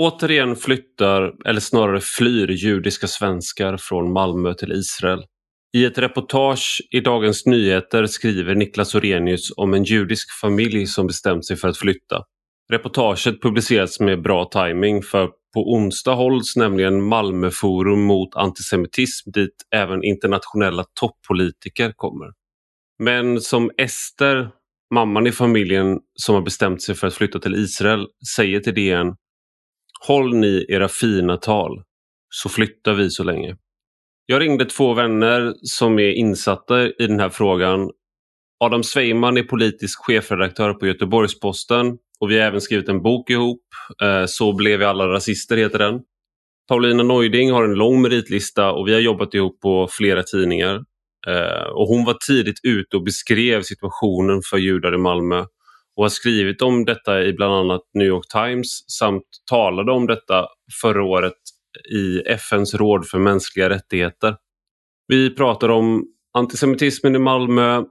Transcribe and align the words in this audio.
Återigen 0.00 0.56
flyttar, 0.56 1.34
eller 1.44 1.60
snarare 1.60 2.00
flyr, 2.00 2.48
judiska 2.50 3.06
svenskar 3.06 3.76
från 3.76 4.12
Malmö 4.12 4.54
till 4.54 4.72
Israel. 4.72 5.24
I 5.76 5.84
ett 5.84 5.98
reportage 5.98 6.82
i 6.90 7.00
Dagens 7.00 7.46
Nyheter 7.46 8.06
skriver 8.06 8.54
Niklas 8.54 8.94
Orenius 8.94 9.52
om 9.56 9.74
en 9.74 9.84
judisk 9.84 10.40
familj 10.40 10.86
som 10.86 11.06
bestämt 11.06 11.46
sig 11.46 11.56
för 11.56 11.68
att 11.68 11.78
flytta. 11.78 12.24
Reportaget 12.72 13.42
publiceras 13.42 14.00
med 14.00 14.22
bra 14.22 14.44
timing 14.44 15.02
för 15.02 15.30
på 15.54 15.72
onsdag 15.72 16.14
hålls 16.14 16.56
nämligen 16.56 17.02
Malmöforum 17.02 18.02
mot 18.02 18.34
antisemitism 18.34 19.30
dit 19.30 19.54
även 19.74 20.04
internationella 20.04 20.84
toppolitiker 21.00 21.92
kommer. 21.96 22.26
Men 22.98 23.40
som 23.40 23.70
Ester, 23.78 24.50
mamman 24.94 25.26
i 25.26 25.32
familjen 25.32 25.98
som 26.14 26.34
har 26.34 26.42
bestämt 26.42 26.82
sig 26.82 26.94
för 26.94 27.06
att 27.06 27.14
flytta 27.14 27.38
till 27.38 27.54
Israel, 27.54 28.06
säger 28.36 28.60
till 28.60 28.74
DN 28.74 29.16
Håll 30.06 30.34
ni 30.34 30.66
era 30.68 30.88
fina 30.88 31.36
tal 31.36 31.82
så 32.30 32.48
flyttar 32.48 32.94
vi 32.94 33.10
så 33.10 33.24
länge. 33.24 33.56
Jag 34.26 34.40
ringde 34.40 34.64
två 34.64 34.94
vänner 34.94 35.54
som 35.62 35.98
är 35.98 36.12
insatta 36.12 36.82
i 36.82 37.06
den 37.06 37.20
här 37.20 37.28
frågan. 37.28 37.90
Adam 38.64 38.82
Sveiman 38.82 39.36
är 39.36 39.42
politisk 39.42 39.98
chefredaktör 40.04 40.74
på 40.74 40.86
Göteborgs-Posten 40.86 41.98
och 42.20 42.30
vi 42.30 42.38
har 42.38 42.46
även 42.46 42.60
skrivit 42.60 42.88
en 42.88 43.02
bok 43.02 43.30
ihop. 43.30 43.62
Eh, 44.02 44.24
så 44.26 44.52
blev 44.52 44.78
vi 44.78 44.84
alla 44.84 45.08
rasister 45.08 45.56
heter 45.56 45.78
den. 45.78 46.00
Paulina 46.68 47.02
Neuding 47.02 47.50
har 47.50 47.64
en 47.64 47.74
lång 47.74 48.02
meritlista 48.02 48.72
och 48.72 48.88
vi 48.88 48.92
har 48.92 49.00
jobbat 49.00 49.34
ihop 49.34 49.60
på 49.60 49.88
flera 49.90 50.22
tidningar. 50.22 50.84
Eh, 51.26 51.68
och 51.72 51.88
hon 51.88 52.04
var 52.04 52.16
tidigt 52.26 52.60
ute 52.62 52.96
och 52.96 53.04
beskrev 53.04 53.62
situationen 53.62 54.40
för 54.50 54.58
judar 54.58 54.94
i 54.94 54.98
Malmö 54.98 55.44
och 55.96 56.04
har 56.04 56.08
skrivit 56.08 56.62
om 56.62 56.84
detta 56.84 57.22
i 57.22 57.32
bland 57.32 57.54
annat 57.54 57.80
New 57.94 58.06
York 58.06 58.28
Times 58.32 58.84
samt 58.98 59.24
talade 59.50 59.92
om 59.92 60.06
detta 60.06 60.46
förra 60.82 61.04
året 61.04 61.32
i 61.94 62.18
FNs 62.18 62.74
råd 62.74 63.08
för 63.08 63.18
mänskliga 63.18 63.68
rättigheter. 63.68 64.36
Vi 65.06 65.34
pratar 65.34 65.68
om 65.68 66.04
antisemitismen 66.38 67.14
i 67.14 67.18
Malmö, 67.18 67.82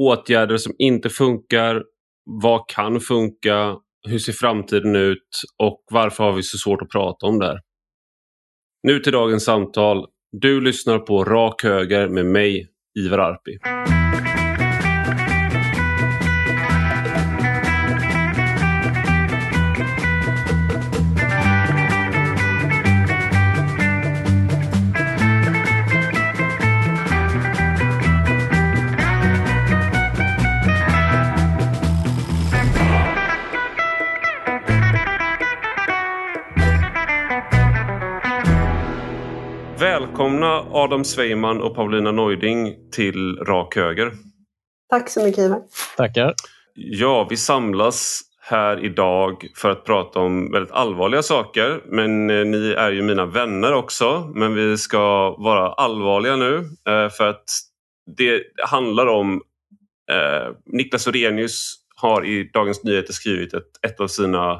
åtgärder 0.00 0.56
som 0.56 0.72
inte 0.78 1.10
funkar, 1.10 1.82
vad 2.24 2.68
kan 2.68 3.00
funka, 3.00 3.76
hur 4.08 4.18
ser 4.18 4.32
framtiden 4.32 4.96
ut 4.96 5.28
och 5.62 5.84
varför 5.90 6.24
har 6.24 6.32
vi 6.32 6.42
så 6.42 6.58
svårt 6.58 6.82
att 6.82 6.90
prata 6.90 7.26
om 7.26 7.38
det 7.38 7.46
här? 7.46 7.60
Nu 8.82 8.98
till 8.98 9.12
dagens 9.12 9.44
samtal. 9.44 10.06
Du 10.32 10.60
lyssnar 10.60 10.98
på 10.98 11.24
Rak 11.24 11.62
Höger 11.62 12.08
med 12.08 12.26
mig, 12.26 12.68
Ivar 12.98 13.18
Arpi. 13.18 13.58
Adam 40.72 41.04
Sveiman 41.04 41.60
och 41.60 41.74
Paulina 41.74 42.12
Neuding 42.12 42.90
till 42.90 43.38
Rak 43.38 43.76
Höger. 43.76 44.12
Tack 44.90 45.10
så 45.10 45.24
mycket 45.24 45.38
Ivar. 45.38 45.62
Tackar. 45.96 46.34
Ja, 46.74 47.26
vi 47.30 47.36
samlas 47.36 48.22
här 48.40 48.84
idag 48.84 49.46
för 49.56 49.70
att 49.70 49.84
prata 49.84 50.18
om 50.18 50.52
väldigt 50.52 50.72
allvarliga 50.72 51.22
saker. 51.22 51.82
Men 51.86 52.30
eh, 52.30 52.44
ni 52.44 52.70
är 52.72 52.90
ju 52.90 53.02
mina 53.02 53.26
vänner 53.26 53.72
också. 53.72 54.32
Men 54.34 54.54
vi 54.54 54.78
ska 54.78 55.30
vara 55.38 55.72
allvarliga 55.72 56.36
nu 56.36 56.56
eh, 56.88 57.08
för 57.08 57.28
att 57.28 57.44
det 58.16 58.42
handlar 58.66 59.06
om 59.06 59.42
eh, 60.12 60.54
Niklas 60.66 61.06
Orenius 61.06 61.76
har 61.96 62.26
i 62.26 62.50
Dagens 62.52 62.84
Nyheter 62.84 63.12
skrivit 63.12 63.54
ett, 63.54 63.84
ett 63.86 64.00
av 64.00 64.08
sina 64.08 64.52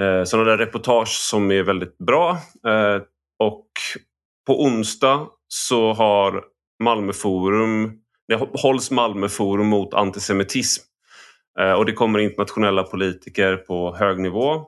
eh, 0.00 0.24
sådana 0.24 0.50
där 0.50 0.58
reportage 0.58 1.08
som 1.08 1.50
är 1.50 1.62
väldigt 1.62 1.98
bra. 1.98 2.30
Eh, 2.66 3.02
och 3.38 3.66
på 4.46 4.62
onsdag 4.62 5.26
så 5.48 5.92
har 5.92 6.44
Malmöforum, 6.82 7.92
det 8.28 8.40
hålls 8.54 8.90
Malmöforum 8.90 9.66
mot 9.66 9.94
antisemitism. 9.94 10.82
Eh, 11.60 11.72
och 11.72 11.86
det 11.86 11.92
kommer 11.92 12.18
internationella 12.18 12.82
politiker 12.82 13.56
på 13.56 13.96
hög 13.96 14.18
nivå. 14.18 14.66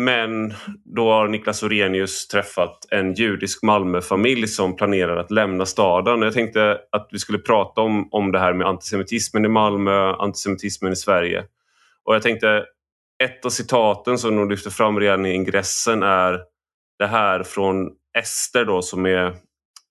Men 0.00 0.54
då 0.84 1.12
har 1.12 1.28
Niklas 1.28 1.62
Orenius 1.62 2.28
träffat 2.28 2.86
en 2.90 3.14
judisk 3.14 3.62
Malmöfamilj 3.62 4.46
som 4.46 4.76
planerar 4.76 5.16
att 5.16 5.30
lämna 5.30 5.66
staden. 5.66 6.22
Jag 6.22 6.32
tänkte 6.32 6.78
att 6.92 7.08
vi 7.12 7.18
skulle 7.18 7.38
prata 7.38 7.80
om, 7.80 8.08
om 8.10 8.32
det 8.32 8.38
här 8.38 8.52
med 8.52 8.66
antisemitismen 8.66 9.44
i 9.44 9.48
Malmö, 9.48 10.12
antisemitismen 10.12 10.92
i 10.92 10.96
Sverige. 10.96 11.44
Och 12.04 12.14
jag 12.14 12.22
tänkte, 12.22 12.64
ett 13.24 13.44
av 13.44 13.50
citaten 13.50 14.18
som 14.18 14.36
de 14.36 14.50
lyfter 14.50 14.70
fram 14.70 15.00
redan 15.00 15.26
i 15.26 15.34
ingressen 15.34 16.02
är 16.02 16.40
det 16.98 17.06
här 17.06 17.42
från 17.42 17.90
Ester 18.18 18.64
då 18.64 18.82
som 18.82 19.06
är 19.06 19.26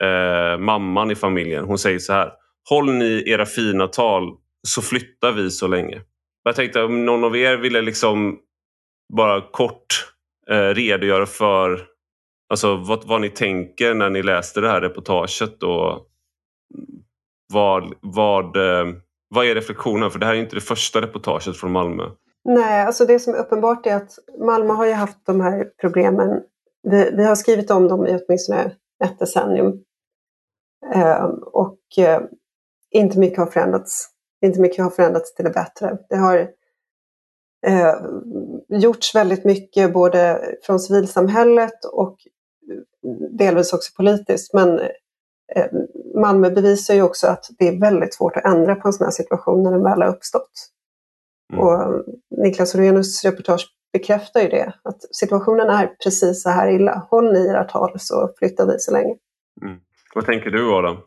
eh, 0.04 0.58
mamman 0.60 1.12
i 1.12 1.16
familjen. 1.16 1.66
Hon 1.66 1.78
säger 1.78 2.00
så 2.00 2.14
här. 2.14 2.32
Håll 2.70 2.94
ni 2.94 3.24
era 3.30 3.46
fina 3.46 3.88
tal 3.88 4.24
så 4.68 4.82
flyttar 4.82 5.32
vi 5.32 5.52
så 5.52 5.68
länge. 5.68 6.02
Jag 6.44 6.56
tänkte 6.56 6.84
om 6.84 7.06
någon 7.06 7.24
av 7.24 7.38
er 7.38 7.58
ville 7.58 7.82
liksom 7.82 8.40
bara 9.14 9.42
kort 9.42 10.14
eh, 10.50 10.56
redogöra 10.56 11.26
för 11.26 11.86
alltså, 12.50 12.76
vad, 12.76 13.08
vad 13.08 13.22
ni 13.22 13.30
tänker 13.30 13.94
när 13.94 14.10
ni 14.10 14.24
läste 14.24 14.62
det 14.62 14.70
här 14.70 14.82
reportaget 14.82 15.64
och 15.64 16.08
vad, 17.54 17.94
vad, 18.02 18.56
eh, 18.56 18.86
vad 19.30 19.46
är 19.46 19.56
reflektionen? 19.56 20.12
För 20.12 20.20
det 20.20 20.26
här 20.26 20.36
är 20.36 20.40
inte 20.40 20.56
det 20.56 20.62
första 20.62 21.02
reportaget 21.02 21.58
från 21.58 21.72
Malmö. 21.72 22.04
Nej, 22.46 22.86
alltså 22.86 23.06
det 23.06 23.20
som 23.20 23.34
är 23.34 23.38
uppenbart 23.38 23.86
är 23.86 23.96
att 23.96 24.12
Malmö 24.46 24.74
har 24.74 24.86
ju 24.86 24.94
haft 24.94 25.26
de 25.26 25.42
här 25.42 25.66
problemen 25.82 26.42
vi, 26.90 27.12
vi 27.12 27.24
har 27.24 27.36
skrivit 27.36 27.72
om 27.72 27.88
dem 27.88 28.08
i 28.08 28.20
åtminstone 28.22 28.72
ett 29.03 29.20
decennium. 29.20 29.84
Eh, 30.94 31.25
och 31.46 31.80
eh, 31.98 32.22
inte 32.92 33.20
mycket 33.20 33.38
har 33.38 33.46
förändrats. 33.46 34.09
Inte 34.46 34.62
mycket 34.62 34.84
har 34.84 34.92
förändrats 34.92 35.36
till 35.36 35.46
det 35.46 35.52
bättre. 35.52 35.98
Det 36.09 36.16
har 36.16 36.38
eh, 37.68 37.96
gjorts 38.70 39.16
väldigt 39.16 39.46
mycket 39.46 39.94
både 39.94 40.42
från 40.64 40.80
civilsamhället 40.80 41.86
och 41.86 42.18
delvis 43.38 43.74
också 43.74 43.94
politiskt. 43.98 44.54
Men 44.54 44.80
eh, 45.56 45.72
Malmö 46.16 46.50
bevisar 46.50 46.94
ju 46.94 47.02
också 47.02 47.28
att 47.28 47.46
det 47.59 47.68
är 47.68 47.80
väldigt 47.80 48.14
svårt 48.14 48.38
att 48.38 48.46
ändra 48.46 48.75
på 48.75 48.88
en 48.88 48.94
sån 48.94 49.06
här 49.06 49.12
situation 49.12 49.64
när 49.64 49.72
den 49.72 49.84
väl 49.84 50.02
har 50.02 50.09
uppstått. 50.09 50.52
Mm. 51.54 51.66
Och 51.66 52.04
Niklas 52.38 52.75
Orenius 52.75 53.25
reportage 53.25 53.77
bekräftar 53.94 54.42
ju 54.42 54.48
det. 54.48 54.74
Att 54.84 55.16
situationen 55.16 55.70
är 55.70 55.88
precis 56.03 56.44
så 56.44 56.50
här 56.50 56.72
illa. 56.75 57.08
Håll 57.09 57.34
ni 57.34 57.48
era 57.48 57.64
tal 57.64 57.92
så 58.00 58.30
flyttar 58.40 58.66
vi 58.66 58.80
så 58.80 58.92
länge. 58.92 59.16
Mm. 59.62 59.80
Vad 60.16 60.25
tänker 60.25 60.50
du 60.50 60.74
Adam? 60.74 60.98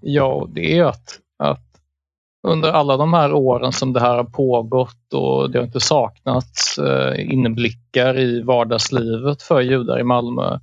Ja, 0.00 0.48
det 0.54 0.78
är 0.78 0.84
att, 0.84 1.20
att 1.38 1.66
under 2.46 2.72
alla 2.72 2.96
de 2.96 3.14
här 3.14 3.32
åren 3.32 3.72
som 3.72 3.92
det 3.92 4.00
här 4.00 4.16
har 4.16 4.24
pågått 4.24 5.14
och 5.14 5.50
det 5.50 5.58
har 5.58 5.66
inte 5.66 5.80
saknats 5.80 6.78
eh, 6.78 7.32
inblickar 7.32 8.18
i 8.18 8.42
vardagslivet 8.42 9.42
för 9.42 9.60
judar 9.60 10.00
i 10.00 10.04
Malmö. 10.04 10.58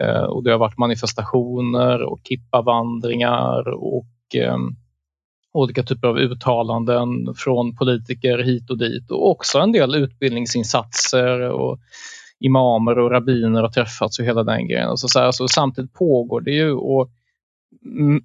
Eh, 0.00 0.22
och 0.22 0.44
det 0.44 0.50
har 0.50 0.58
varit 0.58 0.78
manifestationer 0.78 2.02
och 2.02 2.20
kippavandringar 2.24 3.68
och 3.68 4.34
eh, 4.34 4.56
olika 5.58 5.82
typer 5.82 6.08
av 6.08 6.18
uttalanden 6.18 7.34
från 7.34 7.76
politiker 7.76 8.38
hit 8.38 8.70
och 8.70 8.78
dit 8.78 9.10
och 9.10 9.30
också 9.30 9.58
en 9.58 9.72
del 9.72 9.94
utbildningsinsatser 9.94 11.40
och 11.40 11.78
imamer 12.40 12.98
och 12.98 13.10
rabbiner 13.10 13.62
har 13.62 13.68
träffats 13.68 14.18
och 14.18 14.24
hela 14.24 14.44
den 14.44 14.68
grejen. 14.68 14.88
Och 14.88 15.00
så, 15.00 15.08
så, 15.08 15.20
alltså 15.20 15.48
samtidigt 15.48 15.92
pågår 15.92 16.40
det 16.40 16.50
ju 16.50 16.72
och 16.72 17.10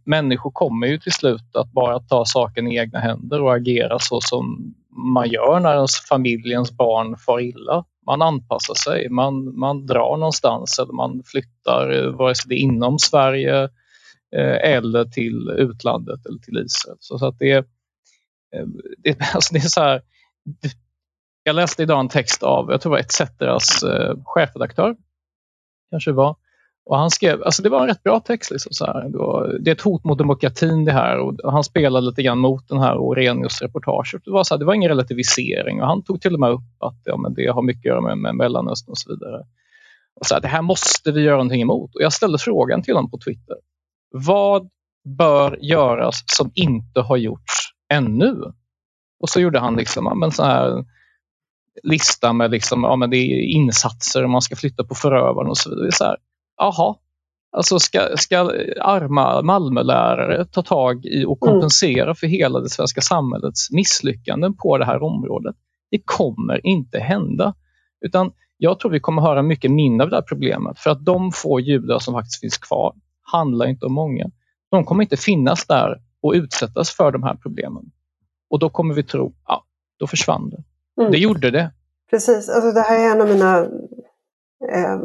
människor 0.05 0.51
kommer 0.51 0.87
ju 0.87 0.97
till 0.97 1.11
slut 1.11 1.55
att 1.55 1.71
bara 1.71 1.99
ta 1.99 2.25
saken 2.25 2.67
i 2.67 2.77
egna 2.77 2.99
händer 2.99 3.41
och 3.41 3.55
agera 3.55 3.99
så 3.99 4.21
som 4.21 4.73
man 5.15 5.29
gör 5.29 5.59
när 5.59 5.75
ens 5.75 5.95
familjens 6.09 6.71
barn 6.71 7.17
far 7.17 7.39
illa. 7.39 7.85
Man 8.05 8.21
anpassar 8.21 8.73
sig, 8.73 9.09
man, 9.09 9.59
man 9.59 9.85
drar 9.85 10.17
någonstans 10.17 10.79
eller 10.79 10.93
man 10.93 11.23
flyttar, 11.25 11.91
eh, 11.91 12.11
vare 12.11 12.35
sig 12.35 12.45
det 12.49 12.55
är 12.55 12.59
inom 12.59 12.99
Sverige 12.99 13.69
Eh, 14.35 14.73
eller 14.73 15.05
till 15.05 15.49
utlandet 15.57 16.25
eller 16.25 16.39
till 16.39 16.57
Israel. 16.57 16.97
Så, 16.99 17.19
så 17.19 17.25
att 17.25 17.39
det, 17.39 17.51
eh, 17.51 18.65
det, 18.97 19.17
alltså 19.33 19.53
det 19.53 19.59
är 19.59 19.69
så 19.69 19.81
här, 19.81 20.01
jag 21.43 21.55
läste 21.55 21.83
idag 21.83 21.99
en 21.99 22.09
text 22.09 22.43
av, 22.43 22.71
jag 22.71 22.81
tror 22.81 22.91
det 22.91 22.95
var 22.95 22.99
ETCetras 22.99 23.83
eh, 23.83 24.15
chefredaktör, 24.25 24.95
kanske 25.91 26.11
var, 26.11 26.35
Och 26.85 26.97
han 26.97 27.09
skrev, 27.09 27.43
alltså 27.43 27.63
det 27.63 27.69
var 27.69 27.81
en 27.81 27.87
rätt 27.87 28.03
bra 28.03 28.19
text. 28.19 28.51
Liksom, 28.51 28.73
så 28.73 28.85
här. 28.85 29.09
Det, 29.09 29.17
var, 29.17 29.57
det 29.59 29.71
är 29.71 29.75
ett 29.75 29.81
hot 29.81 30.03
mot 30.03 30.17
demokratin 30.17 30.85
det 30.85 30.91
här 30.91 31.17
och 31.17 31.51
han 31.51 31.63
spelade 31.63 32.05
lite 32.05 32.23
grann 32.23 32.39
mot 32.39 32.67
den 32.67 32.79
här 32.79 32.97
Orenius-reportaget. 32.97 34.25
Det, 34.25 34.31
var 34.31 34.43
så 34.43 34.53
här, 34.53 34.59
det 34.59 34.65
var 34.65 34.73
ingen 34.73 34.89
relativisering 34.89 35.81
och 35.81 35.87
han 35.87 36.03
tog 36.03 36.21
till 36.21 36.33
och 36.33 36.39
med 36.39 36.49
upp 36.49 36.75
att 36.79 37.01
ja, 37.03 37.17
men 37.17 37.33
det 37.33 37.47
har 37.47 37.61
mycket 37.61 37.81
att 37.81 37.85
göra 37.85 38.01
med, 38.01 38.17
med 38.17 38.35
Mellanöstern 38.35 38.91
och 38.91 38.97
så 38.97 39.09
vidare. 39.09 39.45
Och 40.15 40.25
så 40.25 40.33
här, 40.33 40.41
det 40.41 40.47
här 40.47 40.61
måste 40.61 41.11
vi 41.11 41.21
göra 41.21 41.35
någonting 41.35 41.61
emot. 41.61 41.95
Och 41.95 42.01
jag 42.01 42.13
ställde 42.13 42.37
frågan 42.37 42.83
till 42.83 42.95
honom 42.95 43.11
på 43.11 43.17
Twitter. 43.17 43.57
Vad 44.15 44.69
bör 45.17 45.57
göras 45.61 46.23
som 46.25 46.51
inte 46.55 47.01
har 47.01 47.17
gjorts 47.17 47.53
ännu? 47.93 48.41
Och 49.19 49.29
så 49.29 49.39
gjorde 49.39 49.59
han 49.59 49.75
liksom, 49.75 50.19
men 50.19 50.31
så 50.31 50.43
här, 50.43 50.85
lista 51.83 52.33
med 52.33 52.51
liksom, 52.51 52.83
ja, 52.83 52.95
men 52.95 53.09
det 53.09 53.17
är 53.17 53.41
insatser, 53.41 54.27
man 54.27 54.41
ska 54.41 54.55
flytta 54.55 54.83
på 54.83 54.95
förövaren 54.95 55.49
och 55.49 55.57
så 55.57 55.69
vidare. 55.69 55.91
Så 55.91 56.03
här, 56.03 56.17
Jaha, 56.57 56.95
alltså 57.57 57.79
ska, 57.79 58.17
ska 58.17 58.39
arma 58.81 59.41
Malmölärare 59.41 60.45
ta 60.45 60.61
tag 60.61 61.05
i 61.05 61.25
och 61.25 61.47
mm. 61.47 61.53
kompensera 61.53 62.03
mm. 62.03 62.15
för 62.15 62.27
hela 62.27 62.59
det 62.59 62.69
svenska 62.69 63.01
samhällets 63.01 63.71
misslyckanden 63.71 64.53
på 64.57 64.77
det 64.77 64.85
här 64.85 65.03
området? 65.03 65.55
Det 65.91 66.01
kommer 66.05 66.67
inte 66.67 66.99
hända. 66.99 67.53
Utan 68.05 68.31
jag 68.57 68.79
tror 68.79 68.91
vi 68.91 68.99
kommer 68.99 69.21
höra 69.21 69.41
mycket 69.41 69.71
mindre 69.71 70.03
av 70.03 70.09
det 70.09 70.15
här 70.15 70.23
problemet 70.23 70.79
för 70.79 70.89
att 70.89 71.05
de 71.05 71.31
få 71.31 71.59
judar 71.59 71.99
som 71.99 72.13
faktiskt 72.13 72.41
finns 72.41 72.57
kvar 72.57 72.93
handlar 73.31 73.65
inte 73.65 73.85
om 73.85 73.93
många. 73.93 74.31
De 74.71 74.85
kommer 74.85 75.03
inte 75.03 75.17
finnas 75.17 75.67
där 75.67 76.01
och 76.21 76.33
utsättas 76.33 76.89
för 76.89 77.11
de 77.11 77.23
här 77.23 77.35
problemen. 77.35 77.91
Och 78.49 78.59
då 78.59 78.69
kommer 78.69 78.93
vi 78.93 79.03
tro, 79.03 79.33
ja, 79.47 79.65
då 79.99 80.07
försvann 80.07 80.49
det. 80.49 80.63
Mm. 81.01 81.11
Det 81.11 81.17
gjorde 81.17 81.51
det. 81.51 81.71
Precis, 82.09 82.49
alltså 82.49 82.71
det 82.71 82.81
här 82.81 82.99
är 82.99 83.11
en 83.11 83.21
av 83.21 83.27
mina 83.27 83.59
eh, 84.71 84.99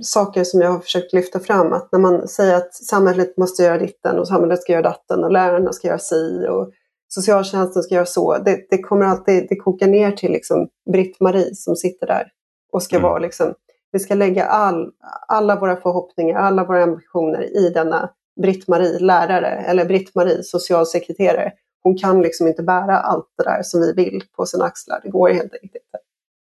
saker 0.00 0.44
som 0.44 0.60
jag 0.60 0.72
har 0.72 0.80
försökt 0.80 1.12
lyfta 1.12 1.40
fram. 1.40 1.72
Att 1.72 1.92
när 1.92 1.98
man 1.98 2.28
säger 2.28 2.56
att 2.56 2.74
samhället 2.74 3.36
måste 3.36 3.62
göra 3.62 3.78
ditten 3.78 4.18
och 4.18 4.28
samhället 4.28 4.62
ska 4.62 4.72
göra 4.72 4.82
datten 4.82 5.24
och 5.24 5.32
lärarna 5.32 5.72
ska 5.72 5.88
göra 5.88 5.98
si 5.98 6.46
och 6.50 6.70
socialtjänsten 7.08 7.82
ska 7.82 7.94
göra 7.94 8.06
så. 8.06 8.38
Det, 8.38 8.66
det 8.70 8.78
kommer 8.78 9.06
alltid, 9.06 9.46
det 9.48 9.56
kokar 9.56 9.86
ner 9.86 10.12
till 10.12 10.32
liksom 10.32 10.68
Britt-Marie 10.92 11.54
som 11.54 11.76
sitter 11.76 12.06
där 12.06 12.28
och 12.72 12.82
ska 12.82 12.96
mm. 12.96 13.08
vara 13.08 13.18
liksom, 13.18 13.54
vi 13.94 14.00
ska 14.00 14.14
lägga 14.14 14.44
all, 14.44 14.90
alla 15.28 15.60
våra 15.60 15.76
förhoppningar, 15.76 16.38
alla 16.38 16.64
våra 16.64 16.82
ambitioner 16.82 17.56
i 17.56 17.70
denna 17.70 18.10
Britt-Marie 18.42 18.98
lärare 18.98 19.48
eller 19.48 19.84
Britt-Marie 19.84 20.42
socialsekreterare. 20.42 21.52
Hon 21.82 21.98
kan 21.98 22.22
liksom 22.22 22.46
inte 22.46 22.62
bära 22.62 22.98
allt 22.98 23.26
det 23.38 23.44
där 23.44 23.62
som 23.62 23.80
vi 23.80 23.92
vill 23.92 24.22
på 24.36 24.46
sina 24.46 24.64
axlar. 24.64 25.00
Det 25.02 25.10
går 25.10 25.28
helt 25.28 25.54
enkelt 25.54 25.74
inte. 25.74 25.98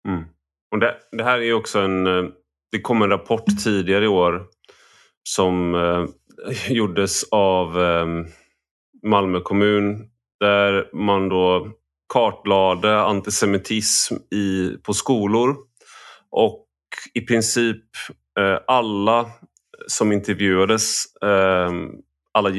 Mm. 0.08 0.24
Och 0.70 0.78
det, 0.78 0.94
det, 1.12 1.24
här 1.24 1.38
är 1.38 1.54
också 1.54 1.78
en... 1.78 2.06
Eh, 2.06 2.24
det 2.70 2.80
kom 2.80 3.02
en 3.02 3.10
rapport 3.10 3.44
tidigare 3.64 4.04
i 4.04 4.08
år 4.08 4.46
som 5.28 5.74
eh, 5.74 6.04
gjordes 6.68 7.24
av 7.30 7.82
eh, 7.82 8.06
Malmö 9.02 9.40
kommun 9.40 10.08
där 10.40 10.96
man 10.96 11.28
då 11.28 11.68
kartlade 12.12 13.00
antisemitism 13.00 14.14
i, 14.14 14.76
på 14.82 14.94
skolor 14.94 15.56
och 16.30 16.66
i 17.14 17.20
princip 17.20 17.84
eh, 18.40 18.58
alla 18.66 19.30
som 19.86 20.12
intervjuades, 20.12 21.04
eh, 21.22 21.70
alla, 22.32 22.50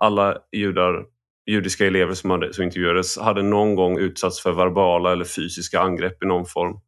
alla 0.00 0.38
judar, 0.52 1.04
judiska 1.46 1.86
elever 1.86 2.14
som, 2.14 2.30
hade, 2.30 2.52
som 2.52 2.64
intervjuades 2.64 3.18
hade 3.18 3.42
någon 3.42 3.74
gång 3.74 3.98
utsatts 3.98 4.42
för 4.42 4.52
verbala 4.52 5.12
eller 5.12 5.24
fysiska 5.24 5.80
angrepp 5.80 6.22
i 6.22 6.26
någon 6.26 6.46
form. 6.46 6.80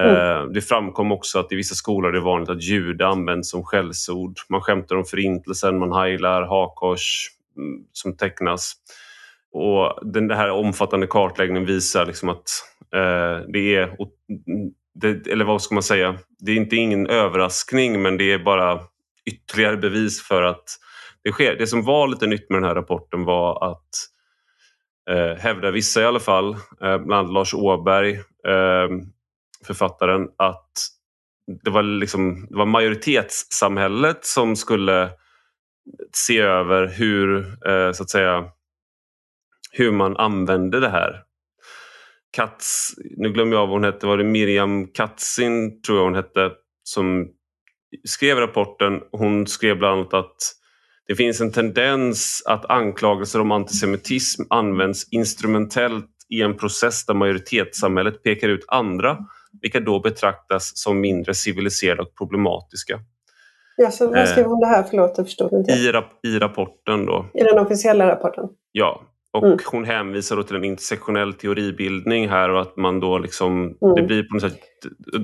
Mm. 0.00 0.52
Det 0.52 0.60
framkom 0.60 1.12
också 1.12 1.38
att 1.38 1.52
i 1.52 1.56
vissa 1.56 1.74
skolor 1.74 2.08
är 2.08 2.12
det 2.12 2.20
vanligt 2.20 2.50
att 2.50 2.62
jude 2.62 3.06
används 3.06 3.50
som 3.50 3.64
skällsord. 3.64 4.36
Man 4.48 4.60
skämtar 4.60 4.96
om 4.96 5.04
förintelsen, 5.04 5.78
man 5.78 5.92
heilar 5.92 6.42
hakors 6.42 7.30
mm, 7.56 7.84
som 7.92 8.16
tecknas. 8.16 8.72
Och 9.52 9.98
den 10.02 10.30
här 10.30 10.50
omfattande 10.50 11.06
kartläggningen 11.06 11.66
visar 11.66 12.06
liksom 12.06 12.28
att 12.28 12.44
eh, 12.94 13.46
det 13.52 13.76
är, 13.76 13.96
det, 14.94 15.26
eller 15.26 15.44
vad 15.44 15.62
ska 15.62 15.74
man 15.74 15.82
säga, 15.82 16.18
det 16.38 16.52
är 16.52 16.56
inte 16.56 16.76
ingen 16.76 17.06
överraskning 17.06 18.02
men 18.02 18.16
det 18.16 18.32
är 18.32 18.38
bara 18.38 18.80
ytterligare 19.26 19.76
bevis 19.76 20.22
för 20.22 20.42
att 20.42 20.64
det 21.24 21.32
sker. 21.32 21.56
Det 21.56 21.66
som 21.66 21.84
var 21.84 22.08
lite 22.08 22.26
nytt 22.26 22.50
med 22.50 22.56
den 22.56 22.68
här 22.68 22.74
rapporten 22.74 23.24
var 23.24 23.72
att 23.72 23.88
eh, 25.10 25.38
hävdar 25.38 25.72
vissa 25.72 26.02
i 26.02 26.04
alla 26.04 26.20
fall, 26.20 26.54
eh, 26.54 26.58
bland 26.98 27.12
annat 27.12 27.32
Lars 27.32 27.54
Åberg, 27.54 28.14
eh, 28.48 28.88
författaren, 29.66 30.28
att 30.36 30.70
det 31.64 31.70
var, 31.70 31.82
liksom, 31.82 32.46
det 32.50 32.56
var 32.56 32.66
majoritetssamhället 32.66 34.24
som 34.24 34.56
skulle 34.56 35.10
se 36.12 36.38
över 36.38 36.86
hur, 36.86 37.38
eh, 37.68 37.92
så 37.92 38.02
att 38.02 38.10
säga, 38.10 38.44
hur 39.72 39.92
man 39.92 40.16
använde 40.16 40.80
det 40.80 40.88
här. 40.88 41.22
Katz, 42.30 42.94
nu 43.16 43.32
glömmer 43.32 43.56
jag 43.56 43.66
vad 43.66 43.76
hon 43.76 43.84
hette, 43.84 44.06
var 44.06 44.16
det 44.16 44.24
Miriam 44.24 44.86
Katzin 44.86 45.82
tror 45.82 45.98
jag 45.98 46.04
hon 46.04 46.14
hette, 46.14 46.50
som 46.82 47.28
skrev 48.04 48.38
rapporten. 48.38 49.00
Hon 49.12 49.46
skrev 49.46 49.78
bland 49.78 50.00
annat 50.00 50.14
att 50.14 50.36
det 51.06 51.14
finns 51.14 51.40
en 51.40 51.52
tendens 51.52 52.42
att 52.46 52.70
anklagelser 52.70 53.40
om 53.40 53.52
antisemitism 53.52 54.42
används 54.50 55.08
instrumentellt 55.10 56.10
i 56.28 56.42
en 56.42 56.56
process 56.56 57.06
där 57.06 57.14
majoritetssamhället 57.14 58.22
pekar 58.22 58.48
ut 58.48 58.64
andra 58.68 59.18
vilka 59.62 59.80
då 59.80 60.00
betraktas 60.00 60.72
som 60.74 61.00
mindre 61.00 61.34
civiliserade 61.34 62.02
och 62.02 62.14
problematiska. 62.18 63.00
Ja, 63.76 63.90
så 63.90 64.10
vad 64.10 64.28
skrev 64.28 64.44
hon 64.44 64.60
det 64.60 64.66
här? 64.66 64.82
Förlåt, 64.82 65.14
jag 65.16 65.26
förstod 65.26 65.52
inte. 65.52 65.72
I, 65.72 65.92
rap 65.92 66.10
I 66.22 66.38
rapporten 66.38 67.06
då. 67.06 67.26
I 67.34 67.42
den 67.42 67.58
officiella 67.58 68.08
rapporten? 68.08 68.44
Ja, 68.72 69.02
och 69.38 69.46
mm. 69.46 69.58
hon 69.66 69.84
hänvisar 69.84 70.42
till 70.42 70.56
en 70.56 70.64
intersektionell 70.64 71.32
teoribildning 71.32 72.28
här 72.28 72.50
och 72.50 72.60
att 72.60 72.76
man 72.76 73.00
då 73.00 73.18
liksom, 73.18 73.64
mm. 73.64 73.94
det 73.96 74.02
blir 74.02 74.22
på 74.22 74.34
något 74.34 74.42
sätt, 74.42 74.60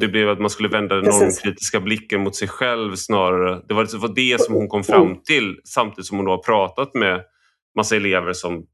det 0.01 0.09
blev 0.09 0.29
att 0.29 0.41
man 0.41 0.51
skulle 0.51 0.69
vända 0.69 0.95
den 0.95 1.05
normkritiska 1.05 1.81
blicken 1.81 2.21
mot 2.21 2.37
sig 2.37 2.49
själv 2.49 2.95
snarare. 2.95 3.63
Det 3.69 3.75
var, 3.75 3.85
det 3.85 3.99
var 3.99 4.15
det 4.15 4.41
som 4.41 4.55
hon 4.55 4.69
kom 4.69 4.85
fram 4.85 5.23
till 5.25 5.61
samtidigt 5.65 6.07
som 6.07 6.17
hon 6.17 6.27
då 6.27 6.33
har 6.33 6.43
pratat 6.43 6.95
med 6.95 7.21
massa 7.77 7.97
elever 7.97 8.33
som 8.33 8.67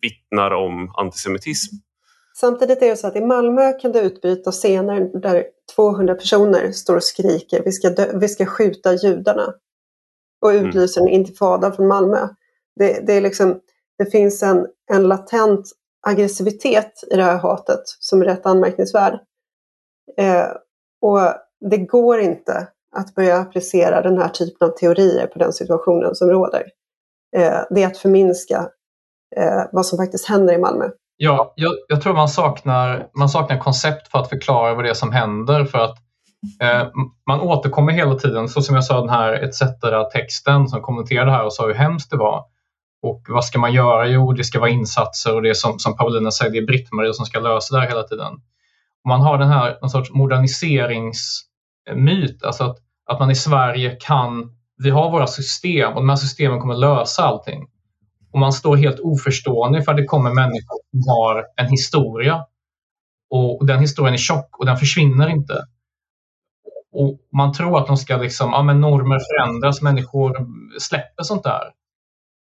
vittnar 0.00 0.50
om 0.50 0.92
antisemitism. 0.96 1.76
Samtidigt 2.34 2.82
är 2.82 2.88
det 2.88 2.96
så 2.96 3.06
att 3.06 3.16
i 3.16 3.20
Malmö 3.20 3.72
kan 3.72 3.92
det 3.92 4.00
utbryta 4.00 4.52
scener 4.52 5.20
där 5.20 5.44
200 5.76 6.14
personer 6.14 6.72
står 6.72 6.96
och 6.96 7.04
skriker 7.04 7.62
vi 7.64 7.72
ska, 7.72 7.90
dö, 7.90 8.18
vi 8.18 8.28
ska 8.28 8.46
skjuta 8.46 8.94
judarna 8.94 9.54
och 10.40 10.48
utlyser 10.48 11.00
mm. 11.00 11.08
en 11.08 11.20
intifada 11.20 11.72
från 11.72 11.88
Malmö. 11.88 12.28
Det, 12.76 13.06
det, 13.06 13.12
är 13.12 13.20
liksom, 13.20 13.60
det 13.98 14.06
finns 14.06 14.42
en, 14.42 14.66
en 14.92 15.02
latent 15.02 15.66
aggressivitet 16.06 16.92
i 17.10 17.16
det 17.16 17.24
här 17.24 17.38
hatet 17.38 17.82
som 17.84 18.22
är 18.22 18.24
rätt 18.24 18.46
anmärkningsvärd. 18.46 19.18
Eh, 20.18 20.46
och 21.02 21.20
det 21.70 21.78
går 21.78 22.20
inte 22.20 22.68
att 22.96 23.14
börja 23.14 23.36
applicera 23.36 24.02
den 24.02 24.18
här 24.18 24.28
typen 24.28 24.68
av 24.68 24.72
teorier 24.72 25.26
på 25.26 25.38
den 25.38 25.52
situationen 25.52 26.14
som 26.14 26.28
råder. 26.28 26.62
Eh, 27.36 27.60
det 27.70 27.82
är 27.82 27.86
att 27.86 27.98
förminska 27.98 28.68
eh, 29.36 29.62
vad 29.72 29.86
som 29.86 29.98
faktiskt 29.98 30.28
händer 30.28 30.54
i 30.54 30.58
Malmö. 30.58 30.88
Ja, 31.16 31.52
jag, 31.56 31.72
jag, 31.88 32.02
tror 32.02 32.14
man 32.14 32.28
saknar, 32.28 33.08
man 33.14 33.28
saknar 33.28 33.58
koncept 33.58 34.08
för 34.08 34.18
att 34.18 34.28
förklara 34.28 34.74
vad 34.74 34.84
det 34.84 34.90
är 34.90 34.94
som 34.94 35.12
händer 35.12 35.64
för 35.64 35.78
att 35.78 35.96
eh, 36.62 36.88
man 37.26 37.40
återkommer 37.40 37.92
hela 37.92 38.14
tiden, 38.14 38.48
så 38.48 38.62
som 38.62 38.74
jag 38.74 38.84
sa 38.84 39.00
den 39.00 39.08
här 39.08 39.32
ETC-texten 39.32 40.68
som 40.68 40.82
kommenterade 40.82 41.30
det 41.30 41.36
här 41.36 41.44
och 41.44 41.52
sa 41.52 41.66
hur 41.66 41.74
hemskt 41.74 42.10
det 42.10 42.16
var. 42.16 42.44
Och 43.02 43.26
vad 43.28 43.44
ska 43.44 43.58
man 43.58 43.72
göra? 43.72 44.06
Jo, 44.06 44.32
det 44.32 44.44
ska 44.44 44.60
vara 44.60 44.70
insatser 44.70 45.34
och 45.34 45.42
det 45.42 45.50
är 45.50 45.54
som, 45.54 45.78
som 45.78 45.96
Paulina 45.96 46.30
säger, 46.30 46.52
det 46.52 46.58
är 46.58 46.66
Britt-Marie 46.66 47.14
som 47.14 47.26
ska 47.26 47.40
lösa 47.40 47.74
det 47.74 47.80
här 47.80 47.88
hela 47.88 48.02
tiden. 48.02 48.32
Och 49.04 49.08
man 49.08 49.20
har 49.20 49.38
den 49.38 49.48
här 49.48 49.78
någon 49.80 49.90
sorts 49.90 50.10
moderniseringsmyt, 50.10 52.44
alltså 52.44 52.64
att, 52.64 52.76
att 53.06 53.20
man 53.20 53.30
i 53.30 53.34
Sverige 53.34 53.96
kan, 54.00 54.56
vi 54.76 54.90
har 54.90 55.10
våra 55.10 55.26
system 55.26 55.92
och 55.92 56.00
de 56.00 56.08
här 56.08 56.16
systemen 56.16 56.60
kommer 56.60 56.74
lösa 56.74 57.22
allting. 57.22 57.66
Och 58.32 58.38
man 58.38 58.52
står 58.52 58.76
helt 58.76 59.00
oförstående 59.00 59.82
för 59.82 59.92
att 59.92 59.98
det 59.98 60.04
kommer 60.04 60.34
människor 60.34 60.78
som 60.90 61.00
har 61.08 61.44
en 61.56 61.70
historia. 61.70 62.46
Och 63.30 63.66
den 63.66 63.80
historien 63.80 64.14
är 64.14 64.18
tjock 64.18 64.58
och 64.58 64.66
den 64.66 64.76
försvinner 64.76 65.28
inte. 65.28 65.64
Och 66.92 67.18
man 67.32 67.52
tror 67.52 67.78
att 67.78 67.86
de 67.86 67.96
ska 67.96 68.16
liksom, 68.16 68.50
ja 68.50 68.62
men 68.62 68.80
normer 68.80 69.18
förändras, 69.18 69.82
människor 69.82 70.36
släpper 70.80 71.22
sånt 71.22 71.42
där. 71.42 71.72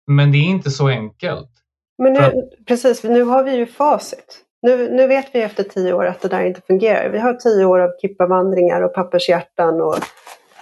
Men 0.07 0.31
det 0.31 0.37
är 0.37 0.49
inte 0.49 0.71
så 0.71 0.87
enkelt. 0.87 1.49
Men 1.97 2.13
nu, 2.13 2.49
precis, 2.67 3.03
nu 3.03 3.23
har 3.23 3.43
vi 3.43 3.55
ju 3.55 3.65
facit. 3.65 4.41
Nu, 4.61 4.89
nu 4.89 5.07
vet 5.07 5.35
vi 5.35 5.41
efter 5.41 5.63
tio 5.63 5.93
år 5.93 6.05
att 6.05 6.21
det 6.21 6.27
där 6.27 6.45
inte 6.45 6.61
fungerar. 6.61 7.09
Vi 7.09 7.19
har 7.19 7.33
tio 7.33 7.65
år 7.65 7.79
av 7.79 7.89
kippavandringar 8.01 8.81
och 8.81 8.93
pappershjärtan 8.93 9.81
och 9.81 9.97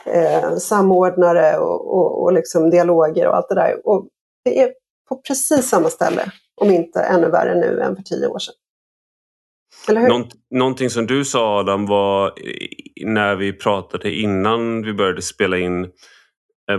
eh, 0.05 0.55
samordnare 0.55 1.57
och, 1.57 1.93
och, 1.93 2.23
och 2.23 2.33
liksom 2.33 2.69
dialoger 2.69 3.27
och 3.27 3.35
allt 3.35 3.49
det 3.49 3.55
där. 3.55 3.87
Och 3.87 4.07
det 4.45 4.61
är 4.61 4.73
på 5.09 5.21
precis 5.27 5.69
samma 5.69 5.89
ställe, 5.89 6.31
om 6.61 6.69
inte 6.69 6.99
ännu 6.99 7.29
värre 7.29 7.55
nu 7.55 7.81
än 7.81 7.95
för 7.95 8.03
tio 8.03 8.27
år 8.27 8.39
sedan. 8.39 8.53
Eller 9.89 10.01
hur? 10.01 10.07
Nånt, 10.07 10.33
någonting 10.51 10.89
som 10.89 11.07
du 11.07 11.25
sa 11.25 11.59
Adam 11.59 11.85
var 11.85 12.33
när 13.05 13.35
vi 13.35 13.53
pratade 13.53 14.15
innan 14.15 14.81
vi 14.81 14.93
började 14.93 15.21
spela 15.21 15.57
in 15.57 15.91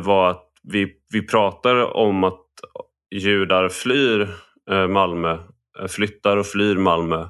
var 0.05 0.31
att 0.31 0.51
vi, 0.63 0.87
vi 1.13 1.27
pratar 1.27 1.97
om 1.97 2.25
att 2.25 2.44
judar 3.19 3.69
flyr 3.69 4.35
eh, 4.71 4.87
Malmö, 4.89 5.33
eh, 5.81 5.87
flyttar 5.89 6.37
och 6.37 6.47
flyr 6.47 6.77
Malmö 6.77 7.29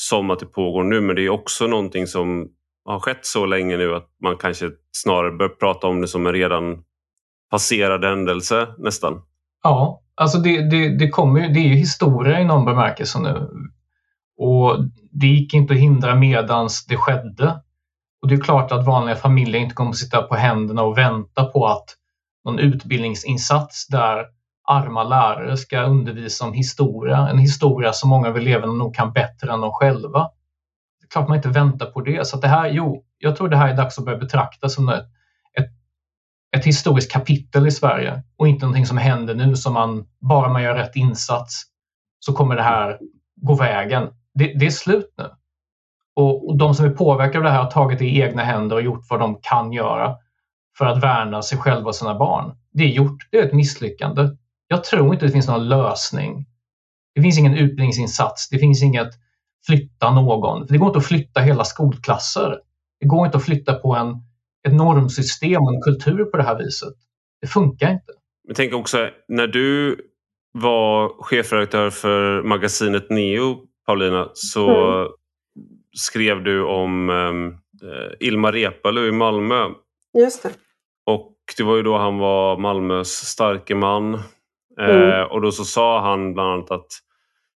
som 0.00 0.30
att 0.30 0.38
det 0.38 0.46
pågår 0.46 0.84
nu 0.84 1.00
men 1.00 1.16
det 1.16 1.22
är 1.22 1.30
också 1.30 1.66
någonting 1.66 2.06
som 2.06 2.48
har 2.84 3.00
skett 3.00 3.26
så 3.26 3.46
länge 3.46 3.76
nu 3.76 3.94
att 3.94 4.08
man 4.22 4.36
kanske 4.36 4.70
snarare 4.92 5.32
bör 5.32 5.48
prata 5.48 5.86
om 5.86 6.00
det 6.00 6.08
som 6.08 6.26
en 6.26 6.32
redan 6.32 6.84
passerad 7.50 8.04
händelse 8.04 8.68
nästan. 8.78 9.22
Ja, 9.62 10.02
alltså 10.14 10.38
det, 10.38 10.70
det, 10.70 10.98
det, 10.98 11.08
kommer, 11.08 11.48
det 11.48 11.60
är 11.60 11.68
ju 11.68 11.74
historia 11.74 12.40
i 12.40 12.44
någon 12.44 12.64
bemärkelse 12.64 13.20
nu. 13.20 13.48
Och 14.36 14.76
det 15.12 15.26
gick 15.26 15.54
inte 15.54 15.74
att 15.74 15.80
hindra 15.80 16.14
medans 16.14 16.86
det 16.86 16.96
skedde. 16.96 17.60
Och 18.22 18.28
det 18.28 18.34
är 18.34 18.40
klart 18.40 18.72
att 18.72 18.86
vanliga 18.86 19.16
familjer 19.16 19.60
inte 19.60 19.74
kommer 19.74 19.90
att 19.90 19.96
sitta 19.96 20.22
på 20.22 20.34
händerna 20.34 20.82
och 20.82 20.98
vänta 20.98 21.44
på 21.44 21.66
att 21.66 21.96
någon 22.44 22.58
utbildningsinsats 22.58 23.86
där 23.86 24.26
arma 24.70 25.04
lärare 25.04 25.56
ska 25.56 25.82
undervisa 25.82 26.44
om 26.44 26.52
historia, 26.52 27.28
en 27.28 27.38
historia 27.38 27.92
som 27.92 28.10
många 28.10 28.28
av 28.28 28.36
eleverna 28.36 28.72
nog 28.72 28.94
kan 28.94 29.12
bättre 29.12 29.52
än 29.52 29.60
de 29.60 29.72
själva. 29.72 30.30
Det 31.00 31.04
är 31.04 31.08
klart 31.08 31.28
man 31.28 31.36
inte 31.36 31.48
väntar 31.48 31.86
på 31.86 32.00
det. 32.00 32.26
Så 32.26 32.36
det 32.36 32.48
här, 32.48 32.68
jo, 32.68 33.04
jag 33.18 33.36
tror 33.36 33.48
det 33.48 33.56
här 33.56 33.68
är 33.68 33.76
dags 33.76 33.98
att 33.98 34.04
börja 34.04 34.18
betrakta 34.18 34.68
som 34.68 34.88
ett, 34.88 35.06
ett, 35.58 35.70
ett 36.56 36.64
historiskt 36.64 37.12
kapitel 37.12 37.66
i 37.66 37.70
Sverige 37.70 38.22
och 38.36 38.48
inte 38.48 38.64
någonting 38.64 38.86
som 38.86 38.98
händer 38.98 39.34
nu 39.34 39.56
som 39.56 39.74
man, 39.74 40.06
bara 40.20 40.48
man 40.48 40.62
gör 40.62 40.74
rätt 40.74 40.96
insats 40.96 41.62
så 42.18 42.32
kommer 42.32 42.56
det 42.56 42.62
här 42.62 42.98
gå 43.36 43.54
vägen. 43.54 44.08
Det, 44.34 44.52
det 44.58 44.66
är 44.66 44.70
slut 44.70 45.14
nu. 45.18 45.24
Och, 46.14 46.48
och 46.48 46.58
de 46.58 46.74
som 46.74 46.86
är 46.86 46.90
påverkade 46.90 47.38
av 47.38 47.44
det 47.44 47.50
här 47.50 47.62
har 47.62 47.70
tagit 47.70 47.98
det 47.98 48.04
i 48.06 48.20
egna 48.20 48.44
händer 48.44 48.76
och 48.76 48.82
gjort 48.82 49.06
vad 49.10 49.20
de 49.20 49.38
kan 49.42 49.72
göra 49.72 50.16
för 50.78 50.86
att 50.86 51.02
värna 51.02 51.42
sig 51.42 51.58
själva 51.58 51.88
och 51.88 51.94
sina 51.94 52.18
barn. 52.18 52.56
Det 52.72 52.84
är 52.84 52.88
gjort. 52.88 53.28
Det 53.30 53.38
är 53.38 53.46
ett 53.46 53.52
misslyckande. 53.52 54.28
Jag 54.72 54.84
tror 54.84 55.12
inte 55.14 55.26
det 55.26 55.32
finns 55.32 55.48
någon 55.48 55.68
lösning. 55.68 56.46
Det 57.14 57.22
finns 57.22 57.38
ingen 57.38 57.54
utbildningsinsats. 57.54 58.48
Det 58.48 58.58
finns 58.58 58.82
inget 58.82 59.08
flytta 59.66 60.10
någon. 60.10 60.66
Det 60.66 60.78
går 60.78 60.88
inte 60.88 60.98
att 60.98 61.06
flytta 61.06 61.40
hela 61.40 61.64
skolklasser. 61.64 62.58
Det 63.00 63.06
går 63.06 63.26
inte 63.26 63.38
att 63.38 63.44
flytta 63.44 63.74
på 63.74 63.94
en, 63.94 64.08
ett 64.68 64.74
normsystem 64.74 65.62
och 65.62 65.74
en 65.74 65.82
kultur 65.82 66.24
på 66.24 66.36
det 66.36 66.42
här 66.42 66.58
viset. 66.58 66.94
Det 67.40 67.46
funkar 67.46 67.90
inte. 67.90 68.12
Men 68.46 68.54
tänk 68.54 68.74
också, 68.74 69.10
när 69.28 69.46
du 69.46 70.00
var 70.52 71.22
chefredaktör 71.22 71.90
för 71.90 72.42
magasinet 72.42 73.10
Neo, 73.10 73.56
Paulina, 73.86 74.30
så 74.34 74.70
mm. 74.70 75.12
skrev 75.96 76.44
du 76.44 76.64
om 76.64 77.10
um, 77.10 77.58
Ilmar 78.20 78.52
Reepalu 78.52 79.08
i 79.08 79.12
Malmö. 79.12 79.68
Just 80.18 80.42
det. 80.42 80.50
Och 81.06 81.34
det 81.56 81.62
var 81.62 81.76
ju 81.76 81.82
då 81.82 81.98
han 81.98 82.18
var 82.18 82.58
Malmös 82.58 83.08
starke 83.08 83.74
man. 83.74 84.22
Mm. 84.80 85.10
Eh, 85.10 85.22
och 85.22 85.40
då 85.40 85.52
så 85.52 85.64
sa 85.64 86.00
han 86.00 86.34
bland 86.34 86.52
annat 86.52 86.70
att 86.70 86.86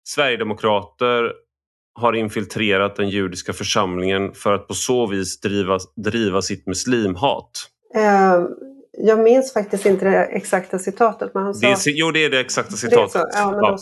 Sverigedemokrater 0.05 1.33
har 1.95 2.13
infiltrerat 2.13 2.97
den 2.97 3.09
judiska 3.09 3.53
församlingen 3.53 4.33
för 4.35 4.53
att 4.53 4.69
på 4.69 4.75
så 4.75 5.07
vis 5.07 5.41
driva, 5.41 5.79
driva 5.97 6.43
sitt 6.43 6.67
muslimhat. 6.67 7.51
Eh, 7.95 8.45
jag 8.99 9.19
minns 9.19 9.53
faktiskt 9.53 9.87
inte 9.87 10.05
det 10.05 10.25
exakta 10.25 10.79
citatet. 10.79 11.35
Men 11.35 11.43
han 11.43 11.55
sa... 11.55 11.67
det 11.67 11.73
är, 11.73 11.79
jo, 11.87 12.11
det 12.11 12.25
är 12.25 12.31
det 12.31 12.41
exakta 12.41 12.77
citatet. 12.77 13.23
Det 13.23 13.29
ja, 13.35 13.51
men 13.51 13.61
ja. 13.61 13.79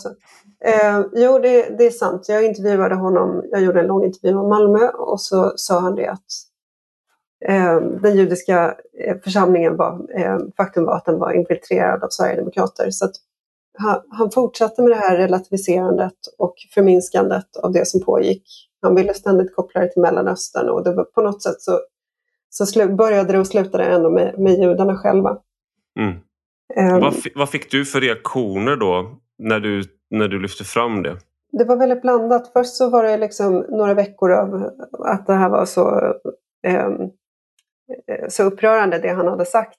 Eh, 0.64 1.04
jo, 1.12 1.38
det, 1.38 1.78
det, 1.78 1.86
är 1.86 1.90
sant. 1.90 2.28
Jag 2.28 2.44
intervjuade 2.44 2.94
honom. 2.94 3.42
Jag 3.50 3.62
gjorde 3.62 3.80
en 3.80 3.86
lång 3.86 4.04
intervju 4.04 4.36
om 4.36 4.48
Malmö 4.48 4.88
och 4.88 5.20
så 5.20 5.52
sa 5.56 5.80
han 5.80 5.94
det 5.94 6.06
att 6.06 6.26
eh, 7.48 7.80
den 7.80 8.16
judiska 8.16 8.74
eh, 9.06 9.16
församlingen 9.24 9.76
var, 9.76 10.20
eh, 10.20 10.38
faktum 10.56 10.84
var 10.84 10.96
att 10.96 11.04
den 11.04 11.18
var 11.18 11.32
infiltrerad 11.32 12.04
av 12.04 12.08
Sverigedemokrater. 12.08 12.90
Så 12.90 13.04
att 13.04 13.14
han, 13.78 14.30
fortsatte 14.30 14.82
med 14.82 14.90
det 14.90 14.96
här 14.96 15.16
relativiserandet 15.16 16.16
och 16.38 16.54
förminskandet 16.74 17.56
av 17.62 17.72
det 17.72 17.86
som 17.86 18.00
pågick. 18.00 18.42
Han 18.82 18.94
ville 18.94 19.14
ständigt 19.14 19.54
koppla 19.54 19.80
det 19.80 19.88
till 19.92 20.02
Mellanöstern 20.02 20.68
och 20.68 20.84
det 20.84 20.94
var, 20.94 21.04
på 21.04 21.22
något 21.22 21.42
sätt 21.42 21.60
så, 21.60 21.80
så 22.50 22.88
började 22.88 23.32
det 23.32 23.38
och 23.38 23.46
slutade 23.46 23.84
ändå 23.84 24.10
med, 24.10 24.38
med 24.38 24.52
judarna 24.52 24.96
själva. 24.96 25.38
Mm. 25.98 26.14
Um, 26.94 27.00
vad, 27.00 27.14
vad 27.34 27.50
fick 27.50 27.70
du 27.70 27.84
för 27.84 28.00
reaktioner 28.00 28.76
då 28.76 29.18
när 29.38 29.60
du, 29.60 29.82
när 30.10 30.28
du 30.28 30.38
lyfte 30.38 30.64
fram 30.64 31.02
det? 31.02 31.16
Det 31.52 31.64
var 31.64 31.76
väldigt 31.76 32.02
blandat. 32.02 32.50
Först 32.52 32.74
så 32.74 32.90
var 32.90 33.04
det 33.04 33.16
liksom 33.16 33.66
några 33.68 33.94
veckor 33.94 34.32
av 34.32 34.70
att 34.98 35.26
det 35.26 35.34
här 35.34 35.48
var 35.48 35.64
så, 35.64 36.14
um, 36.66 37.10
så 38.28 38.42
upprörande 38.42 38.98
det 38.98 39.08
han 39.08 39.26
hade 39.26 39.44
sagt. 39.44 39.78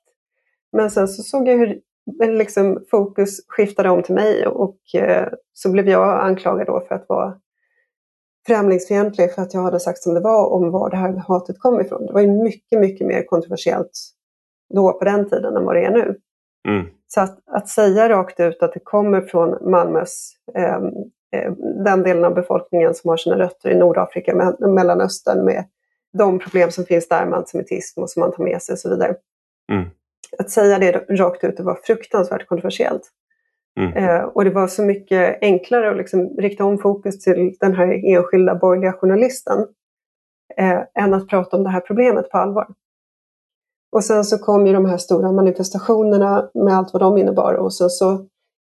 Men 0.71 0.91
sen 0.91 1.07
så 1.07 1.23
såg 1.23 1.47
jag 1.47 1.57
hur 1.57 1.79
liksom 2.19 2.85
fokus 2.91 3.39
skiftade 3.47 3.89
om 3.89 4.03
till 4.03 4.15
mig 4.15 4.47
och 4.47 4.77
eh, 4.95 5.27
så 5.53 5.71
blev 5.71 5.89
jag 5.89 6.23
anklagad 6.23 6.67
då 6.67 6.81
för 6.87 6.95
att 6.95 7.09
vara 7.09 7.37
främlingsfientlig 8.47 9.33
för 9.33 9.41
att 9.41 9.53
jag 9.53 9.61
hade 9.61 9.79
sagt 9.79 9.99
som 9.99 10.13
det 10.13 10.19
var 10.19 10.47
om 10.47 10.71
var 10.71 10.89
det 10.89 10.97
här 10.97 11.23
hatet 11.27 11.59
kom 11.59 11.81
ifrån. 11.81 12.05
Det 12.05 12.13
var 12.13 12.21
ju 12.21 12.27
mycket, 12.27 12.79
mycket 12.79 13.07
mer 13.07 13.23
kontroversiellt 13.23 13.91
då 14.73 14.93
på 14.93 15.05
den 15.05 15.29
tiden 15.29 15.55
än 15.55 15.65
vad 15.65 15.75
det 15.75 15.85
är 15.85 15.91
nu. 15.91 16.15
Mm. 16.67 16.85
Så 17.07 17.21
att, 17.21 17.39
att 17.45 17.69
säga 17.69 18.09
rakt 18.09 18.39
ut 18.39 18.63
att 18.63 18.73
det 18.73 18.79
kommer 18.79 19.21
från 19.21 19.71
Malmös, 19.71 20.31
ehm, 20.55 20.87
eh, 21.31 21.51
den 21.85 22.03
delen 22.03 22.25
av 22.25 22.33
befolkningen 22.33 22.93
som 22.93 23.09
har 23.09 23.17
sina 23.17 23.37
rötter 23.37 23.69
i 23.69 23.75
Nordafrika, 23.75 24.35
med, 24.35 24.55
Mellanöstern 24.59 25.45
med 25.45 25.65
de 26.17 26.39
problem 26.39 26.71
som 26.71 26.85
finns 26.85 27.07
där 27.07 27.25
med 27.25 27.37
antisemitism 27.37 28.01
och 28.01 28.09
som 28.09 28.19
man 28.19 28.31
tar 28.31 28.43
med 28.43 28.61
sig 28.61 28.73
och 28.73 28.79
så 28.79 28.89
vidare. 28.89 29.15
Mm 29.71 29.89
att 30.39 30.49
säga 30.49 30.79
det 30.79 30.91
rakt 30.91 31.43
ut 31.43 31.57
det 31.57 31.63
var 31.63 31.79
fruktansvärt 31.83 32.47
kontroversiellt. 32.47 33.11
Mm. 33.79 33.93
Eh, 33.93 34.23
och 34.23 34.43
det 34.43 34.49
var 34.49 34.67
så 34.67 34.83
mycket 34.83 35.37
enklare 35.41 35.91
att 35.91 35.97
liksom 35.97 36.37
rikta 36.37 36.65
om 36.65 36.77
fokus 36.77 37.19
till 37.19 37.55
den 37.59 37.75
här 37.75 38.15
enskilda 38.15 38.55
borgerliga 38.55 38.93
journalisten 38.93 39.67
eh, 40.57 41.03
än 41.03 41.13
att 41.13 41.27
prata 41.27 41.57
om 41.57 41.63
det 41.63 41.69
här 41.69 41.79
problemet 41.79 42.29
på 42.29 42.37
allvar. 42.37 42.67
Och 43.91 44.03
sen 44.03 44.25
så 44.25 44.37
kom 44.37 44.67
ju 44.67 44.73
de 44.73 44.85
här 44.85 44.97
stora 44.97 45.31
manifestationerna 45.31 46.49
med 46.53 46.77
allt 46.77 46.93
vad 46.93 47.01
de 47.01 47.17
innebar 47.17 47.53
och 47.53 47.73
så, 47.73 47.89
så, 47.89 48.25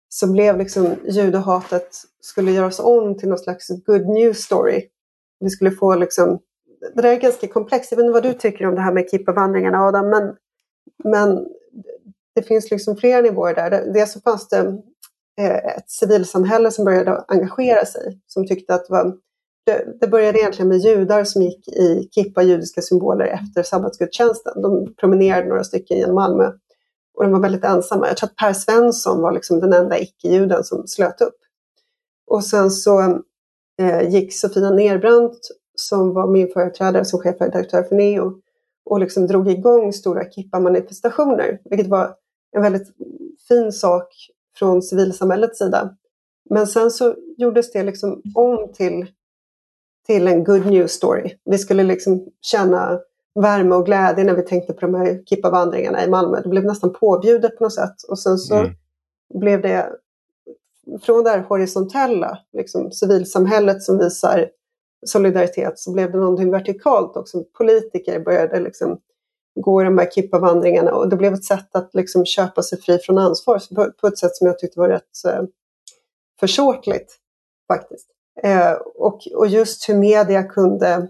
så 0.09 0.31
blev 0.31 0.57
liksom 0.57 0.95
judehatet 1.05 1.89
skulle 2.21 2.51
göras 2.51 2.79
om 2.79 3.17
till 3.17 3.29
någon 3.29 3.37
slags 3.37 3.67
good 3.85 4.07
news 4.07 4.37
story. 4.37 4.83
Vi 5.39 5.49
skulle 5.49 5.71
få 5.71 5.95
liksom, 5.95 6.39
det 6.95 7.01
där 7.01 7.11
är 7.11 7.19
ganska 7.19 7.47
komplext, 7.47 7.91
jag 7.91 7.97
vet 7.97 8.03
inte 8.03 8.13
vad 8.13 8.23
du 8.23 8.33
tycker 8.33 8.65
om 8.65 8.75
det 8.75 8.81
här 8.81 8.93
med 8.93 9.09
kippavandringarna 9.09 9.85
Adam, 9.85 10.09
men, 10.09 10.35
men 11.03 11.47
det 12.35 12.41
finns 12.41 12.71
liksom 12.71 12.97
flera 12.97 13.21
nivåer 13.21 13.55
där. 13.55 13.93
Dels 13.93 14.11
så 14.11 14.21
fanns 14.21 14.49
det 14.49 14.81
eh, 15.41 15.55
ett 15.55 15.89
civilsamhälle 15.89 16.71
som 16.71 16.85
började 16.85 17.23
engagera 17.27 17.85
sig, 17.85 18.19
som 18.27 18.47
tyckte 18.47 18.73
att 18.73 18.85
det 18.87 18.93
var 18.93 19.17
det 19.99 20.07
började 20.07 20.39
egentligen 20.39 20.67
med 20.69 20.77
judar 20.77 21.23
som 21.23 21.41
gick 21.41 21.67
i 21.67 22.09
kippa 22.11 22.43
judiska 22.43 22.81
symboler 22.81 23.25
efter 23.25 23.63
sabbatsgudstjänsten. 23.63 24.61
De 24.61 24.93
promenerade 24.95 25.47
några 25.47 25.63
stycken 25.63 25.97
genom 25.97 26.15
Malmö 26.15 26.51
och 27.17 27.23
de 27.23 27.31
var 27.31 27.39
väldigt 27.39 27.63
ensamma. 27.63 28.07
Jag 28.07 28.17
tror 28.17 28.29
att 28.29 28.35
Per 28.35 28.53
Svensson 28.53 29.21
var 29.21 29.31
liksom 29.31 29.59
den 29.59 29.73
enda 29.73 29.99
icke-juden 29.99 30.63
som 30.63 30.87
slöt 30.87 31.21
upp. 31.21 31.37
Och 32.27 32.45
sen 32.45 32.71
så 32.71 33.21
eh, 33.81 34.09
gick 34.09 34.33
Sofia 34.33 34.69
Nerbrandt 34.69 35.39
som 35.75 36.13
var 36.13 36.27
min 36.27 36.47
företrädare 36.47 37.05
som 37.05 37.19
chefredaktör 37.19 37.83
för 37.83 37.95
Neo 37.95 38.41
och 38.89 38.99
liksom 38.99 39.27
drog 39.27 39.49
igång 39.49 39.93
stora 39.93 40.23
kippa-manifestationer, 40.23 41.59
vilket 41.63 41.87
var 41.87 42.15
en 42.51 42.61
väldigt 42.61 42.95
fin 43.47 43.71
sak 43.71 44.07
från 44.59 44.81
civilsamhällets 44.81 45.57
sida. 45.57 45.95
Men 46.49 46.67
sen 46.67 46.91
så 46.91 47.15
gjordes 47.37 47.71
det 47.71 47.83
liksom 47.83 48.21
om 48.35 48.73
till, 48.73 49.05
till 50.05 50.27
en 50.27 50.43
good 50.43 50.65
news 50.65 50.91
story. 50.91 51.37
Vi 51.45 51.57
skulle 51.57 51.83
liksom 51.83 52.25
känna 52.41 52.99
värme 53.35 53.75
och 53.75 53.85
glädje 53.85 54.23
när 54.23 54.35
vi 54.35 54.41
tänkte 54.41 54.73
på 54.73 54.81
de 54.81 54.95
här 54.95 55.23
kippavandringarna 55.25 56.05
i 56.05 56.09
Malmö. 56.09 56.41
Det 56.41 56.49
blev 56.49 56.65
nästan 56.65 56.93
påbjudet 56.93 57.57
på 57.57 57.63
något 57.63 57.73
sätt. 57.73 57.95
Och 58.09 58.19
sen 58.19 58.37
så 58.37 58.55
mm. 58.55 58.71
blev 59.33 59.61
det 59.61 59.91
från 61.01 61.23
det 61.23 61.29
här 61.29 61.39
horisontella, 61.39 62.39
liksom 62.53 62.91
civilsamhället 62.91 63.83
som 63.83 63.97
visar 63.97 64.49
solidaritet, 65.05 65.79
så 65.79 65.93
blev 65.93 66.11
det 66.11 66.17
någonting 66.17 66.51
vertikalt 66.51 67.17
också. 67.17 67.43
Politiker 67.57 68.19
började 68.19 68.59
liksom 68.59 68.99
gå 69.59 69.83
de 69.83 69.97
här 69.97 70.11
kippavandringarna 70.11 70.91
och 70.91 71.09
det 71.09 71.15
blev 71.15 71.33
ett 71.33 71.43
sätt 71.43 71.75
att 71.75 71.93
liksom 71.93 72.25
köpa 72.25 72.63
sig 72.63 72.81
fri 72.81 72.97
från 72.97 73.17
ansvar 73.17 73.61
på, 74.01 74.07
ett 74.07 74.17
sätt 74.17 74.35
som 74.35 74.47
jag 74.47 74.59
tyckte 74.59 74.79
var 74.79 74.89
rätt 74.89 75.25
eh, 75.27 75.43
försåtligt 76.39 77.15
faktiskt. 77.67 78.07
Eh, 78.43 78.73
och, 78.95 79.21
och 79.35 79.47
just 79.47 79.89
hur 79.89 79.95
media 79.95 80.43
kunde, 80.43 81.07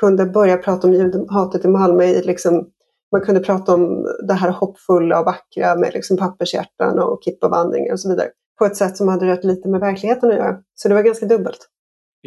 kunde 0.00 0.26
börja 0.26 0.56
prata 0.56 0.86
om 0.86 0.92
judehatet 0.92 1.64
i 1.64 1.68
Malmö 1.68 2.04
i 2.04 2.22
liksom, 2.22 2.70
man 3.12 3.20
kunde 3.20 3.40
prata 3.40 3.74
om 3.74 4.06
det 4.26 4.34
här 4.34 4.50
hoppfulla 4.50 5.20
och 5.20 5.26
vackra 5.26 5.76
med 5.76 5.94
liksom 5.94 6.16
pappershjärtan 6.16 6.98
och 6.98 7.22
kippavandringar 7.24 7.92
och 7.92 8.00
så 8.00 8.08
vidare 8.08 8.30
på 8.58 8.64
ett 8.64 8.76
sätt 8.76 8.96
som 8.96 9.08
hade 9.08 9.26
rätt 9.26 9.44
lite 9.44 9.68
med 9.68 9.80
verkligheten 9.80 10.30
att 10.30 10.36
göra. 10.36 10.58
Så 10.74 10.88
det 10.88 10.94
var 10.94 11.02
ganska 11.02 11.26
dubbelt. 11.26 11.68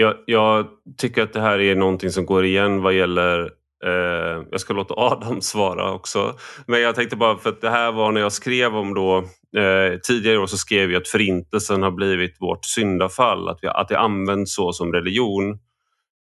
Jag, 0.02 0.16
jag 0.26 0.68
tycker 0.98 1.24
att 1.24 1.34
det 1.34 1.42
här 1.42 1.60
är 1.60 1.76
någonting 1.76 2.10
som 2.10 2.26
går 2.26 2.46
igen 2.46 2.82
vad 2.82 2.94
gäller 2.94 3.50
Eh, 3.86 4.44
jag 4.52 4.62
ska 4.62 4.74
låta 4.74 4.94
Adam 4.98 5.42
svara 5.42 5.92
också. 5.92 6.38
Men 6.68 6.82
jag 6.82 6.96
tänkte 6.96 7.16
bara 7.16 7.38
för 7.38 7.50
att 7.50 7.62
det 7.62 7.70
här 7.70 7.92
var 7.92 8.12
när 8.12 8.22
jag 8.22 8.32
skrev 8.32 8.76
om 8.76 8.94
då 8.94 9.18
eh, 9.62 10.00
tidigare 10.04 10.38
år 10.40 10.48
så 10.48 10.58
skrev 10.58 10.92
jag 10.92 11.02
att 11.02 11.08
förintelsen 11.08 11.84
har 11.84 11.92
blivit 11.92 12.36
vårt 12.40 12.66
syndafall. 12.66 13.50
Att, 13.50 13.60
vi, 13.62 13.68
att 13.68 13.88
det 13.88 14.00
används 14.00 14.56
så 14.56 14.74
som 14.74 14.94
religion 14.94 15.60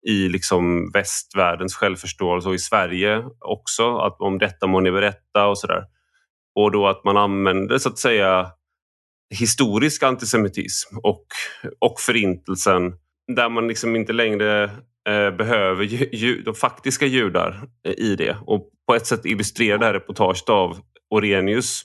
i 0.07 0.29
liksom 0.29 0.91
västvärldens 0.91 1.75
självförståelse 1.75 2.49
och 2.49 2.55
i 2.55 2.59
Sverige 2.59 3.23
också. 3.39 3.97
Att 3.97 4.21
om 4.21 4.37
detta 4.37 4.67
må 4.67 4.79
ni 4.79 4.91
berätta 4.91 5.47
och 5.47 5.57
sådär. 5.57 5.83
Och 6.55 6.71
då 6.71 6.87
att 6.87 7.03
man 7.03 7.17
använder 7.17 7.77
så 7.77 7.89
att 7.89 7.99
säga 7.99 8.51
historisk 9.39 10.03
antisemitism 10.03 10.97
och, 10.97 11.25
och 11.79 11.99
förintelsen 11.99 12.93
där 13.35 13.49
man 13.49 13.67
liksom 13.67 13.95
inte 13.95 14.13
längre 14.13 14.63
eh, 15.09 15.31
behöver 15.37 15.83
ju, 15.83 16.09
ju, 16.11 16.41
de 16.41 16.55
faktiska 16.55 17.05
judar 17.05 17.61
eh, 17.87 17.93
i 17.97 18.15
det. 18.15 18.37
Och 18.45 18.69
på 18.87 18.95
ett 18.95 19.07
sätt 19.07 19.25
illustrerar 19.25 19.77
det 19.77 19.85
här 19.85 19.93
reportaget 19.93 20.49
av 20.49 20.77
Orenius 21.09 21.81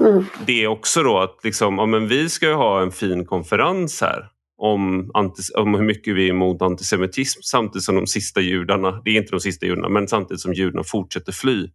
mm. 0.00 0.24
det 0.46 0.64
är 0.64 0.66
också 0.66 1.02
då 1.02 1.18
att 1.18 1.38
liksom, 1.44 1.78
ja, 1.78 1.86
men 1.86 2.08
vi 2.08 2.28
ska 2.28 2.54
ha 2.54 2.82
en 2.82 2.92
fin 2.92 3.24
konferens 3.24 4.00
här 4.00 4.28
om, 4.56 5.10
antis, 5.14 5.52
om 5.54 5.74
hur 5.74 5.84
mycket 5.84 6.14
vi 6.14 6.26
är 6.26 6.30
emot 6.30 6.62
antisemitism 6.62 7.40
samtidigt 7.42 7.84
som 7.84 7.94
de 7.94 8.06
sista 8.06 8.40
judarna, 8.40 9.00
det 9.04 9.10
är 9.10 9.14
inte 9.14 9.30
de 9.30 9.40
sista 9.40 9.66
judarna, 9.66 9.88
men 9.88 10.08
samtidigt 10.08 10.40
som 10.40 10.54
judarna 10.54 10.84
fortsätter 10.84 11.32
fly. 11.32 11.70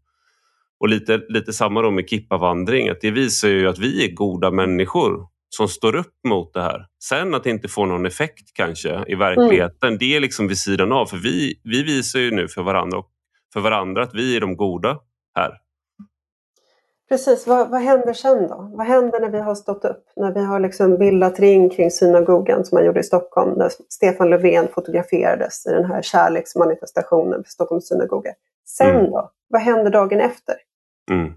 Och 0.80 0.90
lite, 0.90 1.22
lite 1.30 1.54
samma 1.54 1.82
då 1.82 1.92
med 1.92 2.10
kippavandring, 2.10 2.90
att 2.90 3.02
det 3.02 3.12
visar 3.12 3.48
ju 3.48 3.68
att 3.68 3.80
vi 3.80 4.06
är 4.06 4.12
goda 4.14 4.52
människor 4.52 5.28
som 5.56 5.68
står 5.68 5.96
upp 5.96 6.14
mot 6.28 6.54
det 6.54 6.62
här. 6.62 6.86
Sen 7.04 7.34
att 7.34 7.44
det 7.44 7.50
inte 7.50 7.68
får 7.68 7.86
någon 7.86 8.06
effekt 8.06 8.54
kanske 8.54 9.04
i 9.08 9.16
verkligheten, 9.16 9.88
mm. 9.88 9.98
det 9.98 10.16
är 10.16 10.20
liksom 10.20 10.48
vid 10.48 10.58
sidan 10.58 10.92
av. 10.92 11.06
För 11.06 11.18
vi, 11.18 11.62
vi 11.64 11.84
visar 11.84 12.20
ju 12.20 12.32
nu 12.32 12.48
för 12.48 12.64
varandra, 12.64 13.04
för 13.54 13.60
varandra 13.60 14.04
att 14.04 14.14
vi 14.14 14.36
är 14.36 14.42
de 14.42 14.58
goda 14.58 15.00
här. 15.36 15.52
Precis, 17.10 17.48
vad, 17.48 17.70
vad 17.70 17.82
händer 17.82 18.14
sen 18.14 18.48
då? 18.48 18.72
Vad 18.74 18.88
händer 18.88 19.20
när 19.20 19.30
vi 19.30 19.40
har 19.40 19.56
stått 19.56 19.86
upp? 19.86 20.04
När 20.16 20.34
vi 20.34 20.46
har 20.46 20.60
liksom 20.60 20.98
bildat 20.98 21.40
ring 21.40 21.70
kring 21.70 21.92
synagogan 21.92 22.66
som 22.66 22.76
man 22.76 22.86
gjorde 22.86 23.00
i 23.00 23.04
Stockholm, 23.04 23.58
där 23.58 23.72
Stefan 23.90 24.30
Löfven 24.30 24.68
fotograferades 24.68 25.66
i 25.66 25.70
den 25.70 25.86
här 25.86 26.02
kärleksmanifestationen 26.02 27.44
för 27.44 27.50
Stockholms 27.50 27.88
synagoga. 27.88 28.32
Sen 28.66 28.96
mm. 28.96 29.12
då? 29.12 29.32
Vad 29.48 29.62
händer 29.62 29.92
dagen 29.92 30.20
efter? 30.20 30.56
Mm. 31.12 31.34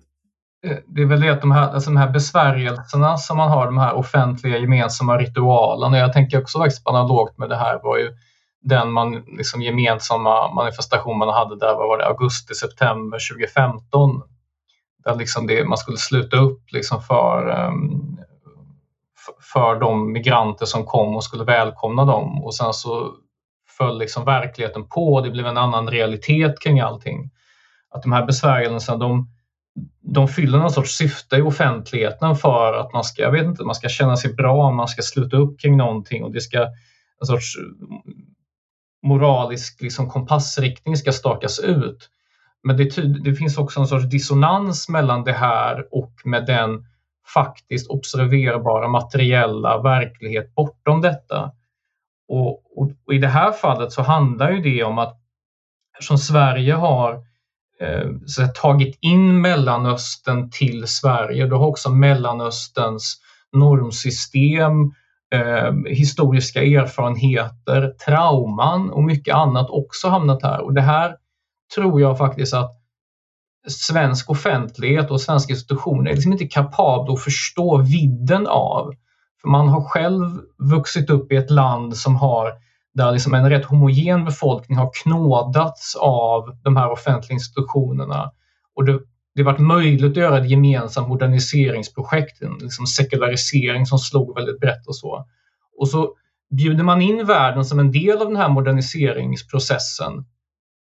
Eh, 0.67 0.77
det 0.87 1.03
är 1.03 1.07
väl 1.07 1.21
det 1.21 1.29
att 1.29 1.41
de 1.41 1.51
här, 1.51 1.69
alltså 1.69 1.91
de 1.91 1.97
här 1.97 2.11
besvärjelserna 2.11 3.17
som 3.17 3.37
man 3.37 3.51
har, 3.51 3.67
de 3.67 3.79
här 3.79 3.95
offentliga 3.95 4.59
gemensamma 4.59 5.19
ritualerna. 5.19 5.99
Jag 5.99 6.13
tänker 6.13 6.43
också 6.43 6.59
faktiskt 6.59 6.89
analogt 6.89 7.39
med 7.39 7.49
det 7.49 7.57
här 7.57 7.81
var 7.83 7.99
ju 7.99 8.13
den 8.61 8.93
man, 8.93 9.25
liksom 9.27 9.63
gemensamma 9.63 10.55
manifestation 10.55 11.19
man 11.19 11.29
hade 11.29 11.59
där, 11.59 11.75
vad 11.75 11.89
var 11.89 11.99
det, 11.99 12.07
augusti, 12.07 12.55
september 12.55 13.19
2015 13.33 14.23
där 15.05 15.15
liksom 15.15 15.47
det, 15.47 15.65
man 15.65 15.79
skulle 15.79 15.97
sluta 15.97 16.37
upp 16.37 16.73
liksom 16.73 17.03
för, 17.03 17.49
ehm, 17.49 18.19
för 19.53 19.81
de 19.81 20.13
migranter 20.13 20.67
som 20.67 20.85
kom 20.85 21.17
och 21.17 21.25
skulle 21.25 21.45
välkomna 21.45 22.05
dem 22.05 22.45
och 22.45 22.55
sen 22.55 22.73
så 22.75 23.15
föll 23.79 23.99
liksom 23.99 24.25
verkligheten 24.25 24.89
på, 24.89 25.21
det 25.21 25.31
blev 25.31 25.47
en 25.47 25.57
annan 25.57 25.89
realitet 25.89 26.61
kring 26.61 26.81
allting. 26.81 27.31
Att 27.91 28.03
de 28.03 28.13
här 28.13 28.27
besvärjelserna, 28.27 28.99
de, 28.99 29.29
de 30.01 30.29
fyller 30.29 30.59
någon 30.59 30.71
sorts 30.71 30.97
syfte 30.97 31.37
i 31.37 31.43
offentligheten 31.43 32.37
för 32.37 32.73
att 32.73 32.93
man 32.93 33.05
ska, 33.05 33.23
jag 33.23 33.33
vet 33.33 33.45
inte, 33.45 33.65
man 33.65 33.75
ska 33.75 33.89
känna 33.89 34.17
sig 34.17 34.35
bra, 34.35 34.71
man 34.71 34.89
ska 34.89 35.03
sluta 35.03 35.37
upp 35.37 35.61
kring 35.61 35.77
någonting 35.77 36.25
och 36.25 36.33
det 36.33 36.41
ska 36.41 36.63
en 37.21 37.27
sorts 37.27 37.57
moralisk 39.03 39.83
liksom 39.83 40.11
kompassriktning 40.11 40.97
ska 40.97 41.13
stakas 41.13 41.59
ut. 41.59 42.11
Men 42.63 42.77
det, 42.77 42.85
det, 43.25 43.35
finns 43.35 43.59
också 43.59 43.81
en 43.81 43.87
sorts 43.87 44.05
dissonans 44.05 44.89
mellan 44.89 45.25
det 45.25 45.33
här 45.33 45.87
och 45.91 46.13
med 46.25 46.47
den 46.47 46.85
faktiskt 47.35 47.91
observerbara 47.91 48.89
materiella 48.89 49.83
verklighet 49.83 50.55
bortom 50.55 51.01
detta. 51.01 51.53
Och, 52.29 52.79
och, 52.79 52.91
och, 53.07 53.15
i 53.15 53.19
det 53.19 53.29
här 53.29 53.53
fallet 53.53 53.93
så 53.93 54.03
handlar 54.03 54.51
ju 54.51 54.61
det 54.61 54.85
om 54.85 54.99
att 54.99 55.21
som 56.01 56.19
Sverige 56.19 56.75
har 56.75 57.28
Eh, 57.81 58.11
så 58.27 58.43
så 58.43 58.49
tagit 58.55 58.99
in 59.01 59.41
Mellanöstern 59.41 60.51
till 60.51 60.87
Sverige, 60.87 61.47
då 61.47 61.57
har 61.57 61.67
också 61.67 61.91
Mellanösterns 61.91 63.17
normsystem, 63.53 64.93
eh, 65.35 65.73
historiska 65.87 66.63
erfarenheter, 66.63 67.95
trauman 68.07 68.91
och 68.91 69.05
mycket 69.05 69.35
annat 69.35 69.71
också 69.71 70.09
hamnat 70.09 70.43
här. 70.43 70.61
Och 70.61 70.75
det 70.75 70.81
här 70.81 71.17
tror 71.75 72.01
jag 72.01 72.19
faktiskt 72.19 72.55
att 72.55 72.75
svensk 73.69 74.31
offentlighet 74.31 75.11
och 75.11 75.21
svenska 75.21 75.53
institutioner 75.53 76.11
är 76.11 76.15
liksom 76.15 76.33
inte 76.33 76.47
kapabla 76.47 77.13
att 77.13 77.23
förstå 77.23 77.77
vidden 77.77 78.47
av. 78.47 78.95
För 79.43 79.49
man 79.49 79.69
har 79.69 79.81
själv 79.81 80.41
vuxit 80.59 81.11
upp 81.11 81.33
i 81.33 81.37
ett 81.37 81.51
land 81.51 81.97
som 81.97 82.17
har 82.17 82.53
där 82.99 83.13
liksom 83.13 83.35
en 83.35 83.51
rätt 83.51 83.65
homogen 83.65 84.25
befolkning 84.25 84.79
har 84.79 84.91
knådats 85.03 85.97
av 86.01 86.57
de 86.63 86.77
här 86.77 86.91
offentliga 86.91 87.35
institutionerna. 87.35 88.31
Och 88.75 88.85
det, 88.85 89.01
det 89.35 89.43
varit 89.43 89.59
möjligt 89.61 90.11
att 90.11 90.17
göra 90.17 90.39
ett 90.39 90.51
gemensamt 90.51 91.09
moderniseringsprojekt, 91.09 92.43
en 92.43 92.59
liksom 92.61 92.87
sekularisering 92.87 93.87
som 93.87 93.99
slog 93.99 94.35
väldigt 94.35 94.61
brett 94.61 94.87
och 94.87 94.97
så. 94.97 95.27
Och 95.79 95.89
så 95.89 96.15
bjuder 96.51 96.85
man 96.85 97.03
in 97.03 97.27
världen 97.27 97.65
som 97.65 97.79
en 97.79 97.93
del 97.93 98.19
av 98.19 98.27
den 98.27 98.37
här 98.37 98.49
moderniseringsprocessen 98.49 100.25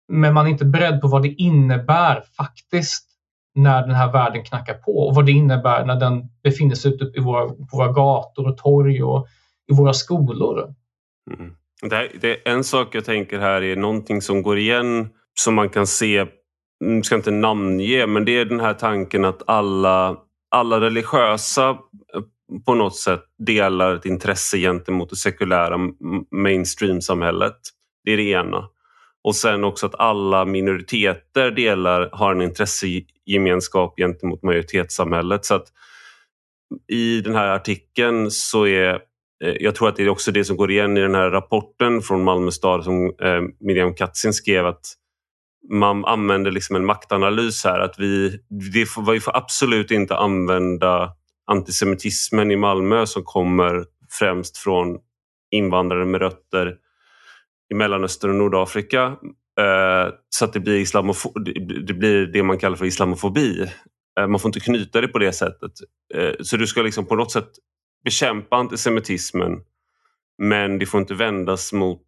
men 0.09 0.35
man 0.35 0.47
är 0.47 0.51
inte 0.51 0.65
beredd 0.65 1.01
på 1.01 1.09
vad 1.09 1.23
det 1.23 1.29
innebär 1.33 2.25
faktiskt 2.37 3.11
när 3.55 3.87
den 3.87 3.95
här 3.95 4.13
världen 4.13 4.45
knackar 4.45 4.75
på 4.75 5.09
och 5.09 5.15
vad 5.15 5.27
det 5.27 5.33
innebär 5.33 5.85
när 5.85 6.01
den 6.01 6.31
befinner 6.43 6.75
sig 6.75 6.95
ute 6.95 7.19
i 7.19 7.21
våra, 7.21 7.49
på 7.49 7.77
våra 7.77 7.93
gator 7.93 8.49
och 8.49 8.57
torg 8.57 9.03
och 9.03 9.27
i 9.73 9.75
våra 9.75 9.93
skolor. 9.93 10.75
Mm. 11.31 11.57
Det, 11.89 11.97
här, 11.97 12.11
det 12.21 12.31
är 12.31 12.53
en 12.53 12.65
sak 12.65 12.95
jag 12.95 13.05
tänker 13.05 13.39
här 13.39 13.63
är 13.63 13.77
någonting 13.77 14.23
som 14.23 14.43
går 14.43 14.59
igen 14.59 15.09
som 15.41 15.55
man 15.55 15.69
kan 15.69 15.87
se, 15.87 16.27
jag 16.79 17.05
ska 17.05 17.15
inte 17.15 17.31
namnge, 17.31 18.07
men 18.07 18.25
det 18.25 18.39
är 18.39 18.45
den 18.45 18.61
här 18.61 18.75
tanken 18.75 19.25
att 19.25 19.43
alla, 19.47 20.17
alla 20.51 20.81
religiösa 20.81 21.69
eh, 21.71 21.77
på 22.67 22.75
något 22.75 22.97
sätt 22.97 23.23
delar 23.47 23.95
ett 23.95 24.07
intresse 24.07 24.59
gentemot 24.59 25.11
det 25.11 25.17
sekulära 25.17 25.79
mainstream-samhället. 26.31 27.57
Det 28.05 28.13
är 28.13 28.17
det 28.17 28.31
ena. 28.31 28.69
Och 29.25 29.37
sen 29.37 29.65
också 29.65 29.87
att 29.87 29.95
alla 29.95 30.45
minoriteter 30.45 31.51
delar, 31.51 32.11
har 32.13 32.33
en 32.33 32.43
intressegemenskap 32.43 33.97
gentemot 33.97 34.43
majoritetssamhället. 34.43 35.45
Så 35.45 35.55
att 35.55 35.67
I 36.89 37.21
den 37.21 37.35
här 37.35 37.49
artikeln 37.49 38.31
så 38.31 38.67
är 38.67 39.01
Eh, 39.45 39.55
jag 39.61 39.75
tror 39.75 39.89
att 39.89 39.97
det 39.97 40.03
är 40.03 40.09
också 40.09 40.33
det 40.33 40.45
som 40.45 40.57
går 40.57 40.71
igen 40.71 40.97
i 40.97 41.01
den 41.01 41.15
här 41.15 41.31
rapporten 41.31 42.01
från 42.01 42.25
Malmö 42.25 42.51
stad 42.51 42.85
som 42.85 43.05
eh, 43.05 43.43
Miriam 43.61 43.95
Katzin 43.95 44.33
skrev 44.33 44.67
att 44.67 44.87
man 45.71 46.05
använder 46.05 46.51
liksom 46.51 46.77
en 46.77 46.85
maktanalys 46.85 47.65
här. 47.65 47.81
Att 47.81 47.99
vi, 47.99 48.39
vi, 48.75 48.87
får, 48.87 49.13
vi 49.13 49.21
får 49.21 49.37
absolut 49.37 49.91
inte 49.91 50.17
använda 50.17 51.13
antisemitismen 51.47 52.51
i 52.51 52.57
Malmö 52.57 53.07
som 53.07 53.23
kommer 53.25 53.85
främst 54.19 54.59
från 54.59 54.99
invandrare 55.51 56.05
med 56.05 56.21
rötter 56.21 56.77
i 57.71 57.75
Mellanöstern 57.75 58.31
och 58.31 58.37
Nordafrika 58.37 59.05
eh, 59.61 60.15
så 60.29 60.45
att 60.45 60.53
det 60.53 60.61
blir, 60.61 61.87
det 61.87 61.95
blir 61.95 62.27
det 62.27 62.43
man 62.43 62.59
kallar 62.59 62.77
för 62.77 62.85
islamofobi. 62.85 63.71
Eh, 64.21 64.27
man 64.27 64.41
får 64.41 64.49
inte 64.49 64.61
knyta 64.61 65.01
det 65.01 65.09
på 65.09 65.19
det 65.19 65.33
sättet. 65.33 65.73
Eh, 66.15 66.33
så 66.41 66.57
du 66.57 66.67
ska 66.67 66.83
liksom 66.83 67.07
på 67.07 67.17
något 67.17 67.33
sätt 67.33 67.49
bekämpa 68.05 68.57
antisemitismen 68.57 69.61
men 70.39 70.79
det 70.79 70.87
får 70.87 71.01
inte 71.01 71.15
vändas 71.15 71.73
mot 71.73 72.07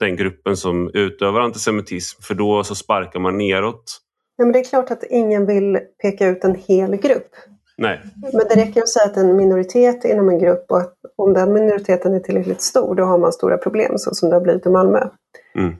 den 0.00 0.16
gruppen 0.16 0.56
som 0.56 0.90
utövar 0.94 1.40
antisemitism 1.40 2.22
för 2.22 2.34
då 2.34 2.64
så 2.64 2.74
sparkar 2.74 3.20
man 3.20 3.38
neråt. 3.38 4.00
Ja, 4.36 4.44
men 4.44 4.52
det 4.52 4.58
är 4.58 4.64
klart 4.64 4.90
att 4.90 5.04
ingen 5.04 5.46
vill 5.46 5.78
peka 6.02 6.26
ut 6.26 6.44
en 6.44 6.54
hel 6.54 6.96
grupp. 6.96 7.30
Nej. 7.78 8.00
Men 8.32 8.46
det 8.48 8.56
räcker 8.56 8.80
att 8.80 8.88
säga 8.88 9.06
att 9.06 9.16
en 9.16 9.36
minoritet 9.36 10.04
inom 10.04 10.28
en 10.28 10.38
grupp 10.38 10.70
och 10.70 10.78
att 10.78 10.94
om 11.16 11.32
den 11.32 11.52
minoriteten 11.52 12.14
är 12.14 12.20
tillräckligt 12.20 12.62
stor 12.62 12.94
då 12.94 13.04
har 13.04 13.18
man 13.18 13.32
stora 13.32 13.58
problem 13.58 13.98
så 13.98 14.14
som 14.14 14.28
det 14.28 14.36
har 14.36 14.40
blivit 14.40 14.66
i 14.66 14.68
Malmö. 14.68 15.08
Mm. 15.54 15.74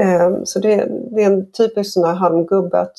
Ehm, 0.00 0.46
så 0.46 0.58
det, 0.58 0.76
det, 1.16 1.22
är 1.22 1.26
en 1.26 1.52
typisk 1.52 1.92
sån 1.92 2.04
här 2.04 2.14
halmgubbe 2.14 2.80
att, 2.80 2.96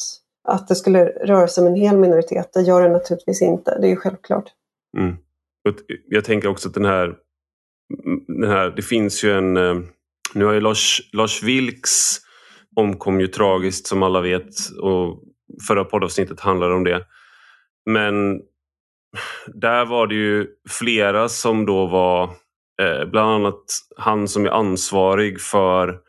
att 0.47 0.67
det 0.67 0.75
skulle 0.75 1.05
röra 1.05 1.47
sig 1.47 1.61
om 1.61 1.67
en 1.67 1.75
hel 1.75 1.97
minoritet. 1.97 2.49
Det 2.53 2.61
gör 2.61 2.81
det 2.81 2.89
naturligtvis 2.89 3.41
inte, 3.41 3.79
det 3.79 3.87
är 3.87 3.89
ju 3.89 3.95
självklart. 3.95 4.53
Mm. 4.97 5.15
Jag 6.07 6.25
tänker 6.25 6.47
också 6.47 6.67
att 6.67 6.73
den 6.73 6.85
här, 6.85 7.15
den 8.27 8.49
här, 8.49 8.73
det 8.75 8.81
finns 8.81 9.23
ju 9.23 9.31
en, 9.31 9.57
eh, 9.57 9.79
nu 10.33 10.45
har 10.45 10.53
ju 10.53 10.59
Lars, 10.59 11.01
Lars 11.13 11.43
Vilks 11.43 12.19
omkom 12.75 13.21
ju 13.21 13.27
tragiskt 13.27 13.87
som 13.87 14.03
alla 14.03 14.21
vet 14.21 14.49
och 14.81 15.23
förra 15.67 15.83
poddavsnittet 15.83 16.39
handlade 16.39 16.73
om 16.73 16.83
det. 16.83 17.05
Men 17.85 18.41
där 19.53 19.85
var 19.85 20.07
det 20.07 20.15
ju 20.15 20.47
flera 20.69 21.29
som 21.29 21.65
då 21.65 21.85
var, 21.87 22.23
eh, 22.81 23.05
bland 23.11 23.29
annat 23.31 23.63
han 23.97 24.27
som 24.27 24.45
är 24.45 24.49
ansvarig 24.49 25.41
för 25.41 25.99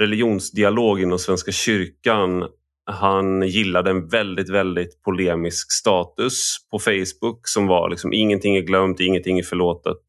religionsdialog 0.00 1.00
inom 1.00 1.18
Svenska 1.18 1.52
kyrkan. 1.52 2.44
Han 2.90 3.42
gillade 3.42 3.90
en 3.90 4.08
väldigt, 4.08 4.48
väldigt 4.48 5.02
polemisk 5.02 5.72
status 5.72 6.56
på 6.70 6.78
Facebook 6.78 7.40
som 7.48 7.66
var 7.66 7.90
liksom 7.90 8.12
ingenting 8.12 8.56
är 8.56 8.60
glömt, 8.60 9.00
ingenting 9.00 9.38
är 9.38 9.42
förlåtet. 9.42 10.02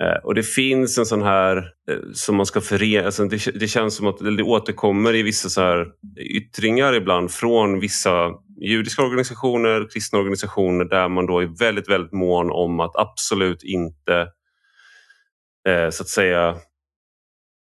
Eh, 0.00 0.24
och 0.24 0.34
det 0.34 0.42
finns 0.42 0.98
en 0.98 1.06
sån 1.06 1.22
här 1.22 1.56
eh, 1.90 1.98
som 2.14 2.36
man 2.36 2.46
ska 2.46 2.60
förena, 2.60 3.06
alltså 3.06 3.24
det, 3.24 3.60
det, 3.60 3.68
känns 3.68 3.96
som 3.96 4.06
att 4.06 4.18
det 4.18 4.42
återkommer 4.42 5.14
i 5.14 5.22
vissa 5.22 5.48
så 5.48 5.60
här 5.60 5.86
yttringar 6.20 6.94
ibland 6.94 7.30
från 7.30 7.80
vissa 7.80 8.30
judiska 8.60 9.02
organisationer, 9.02 9.88
kristna 9.92 10.18
organisationer 10.18 10.84
där 10.84 11.08
man 11.08 11.26
då 11.26 11.38
är 11.38 11.58
väldigt, 11.58 11.88
väldigt 11.88 12.12
mån 12.12 12.50
om 12.50 12.80
att 12.80 12.96
absolut 12.96 13.62
inte 13.62 14.20
eh, 15.68 15.90
så 15.90 16.02
att 16.02 16.08
säga 16.08 16.56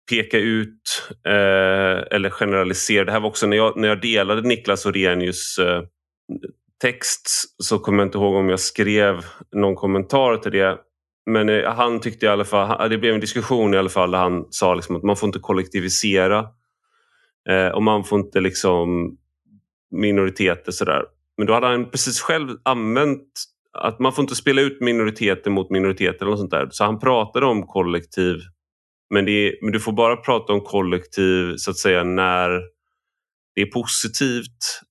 peka 0.09 0.37
ut 0.37 1.03
eh, 1.25 2.15
eller 2.15 2.29
generalisera. 2.29 3.05
Det 3.05 3.11
här 3.11 3.19
var 3.19 3.29
också 3.29 3.47
när 3.47 3.57
jag, 3.57 3.77
när 3.77 3.87
jag 3.87 4.01
delade 4.01 4.41
Niklas 4.41 4.85
Orenius 4.85 5.57
eh, 5.57 5.83
text 6.81 7.29
så 7.63 7.79
kommer 7.79 7.97
jag 7.97 8.07
inte 8.07 8.17
ihåg 8.17 8.35
om 8.35 8.49
jag 8.49 8.59
skrev 8.59 9.25
någon 9.55 9.75
kommentar 9.75 10.37
till 10.37 10.51
det. 10.51 10.77
Men 11.25 11.49
eh, 11.49 11.73
han 11.73 11.99
tyckte 11.99 12.25
i 12.25 12.29
alla 12.29 12.45
fall, 12.45 12.89
det 12.89 12.97
blev 12.97 13.13
en 13.13 13.19
diskussion 13.19 13.73
i 13.73 13.77
alla 13.77 13.89
fall 13.89 14.11
där 14.11 14.19
han 14.19 14.45
sa 14.49 14.75
liksom 14.75 14.95
att 14.95 15.03
man 15.03 15.15
får 15.15 15.27
inte 15.27 15.39
kollektivisera 15.39 16.47
eh, 17.49 17.67
och 17.67 17.83
man 17.83 18.03
får 18.03 18.19
inte 18.19 18.39
liksom 18.39 19.17
minoriteter 19.91 20.71
sådär. 20.71 21.03
Men 21.37 21.47
då 21.47 21.53
hade 21.53 21.67
han 21.67 21.89
precis 21.89 22.21
själv 22.21 22.49
använt 22.63 23.27
att 23.77 23.99
man 23.99 24.13
får 24.13 24.21
inte 24.23 24.35
spela 24.35 24.61
ut 24.61 24.81
minoriteter 24.81 25.51
mot 25.51 25.69
minoriteter 25.69 26.21
eller 26.21 26.31
något 26.31 26.39
sånt 26.39 26.51
där. 26.51 26.67
Så 26.71 26.83
han 26.83 26.99
pratade 26.99 27.45
om 27.45 27.67
kollektiv 27.67 28.35
men, 29.13 29.27
är, 29.27 29.55
men 29.61 29.71
du 29.71 29.79
får 29.79 29.91
bara 29.91 30.15
prata 30.15 30.53
om 30.53 30.61
kollektiv 30.61 31.55
så 31.57 31.71
att 31.71 31.77
säga 31.77 32.03
när 32.03 32.49
det 33.55 33.61
är 33.61 33.65
positivt. 33.65 34.81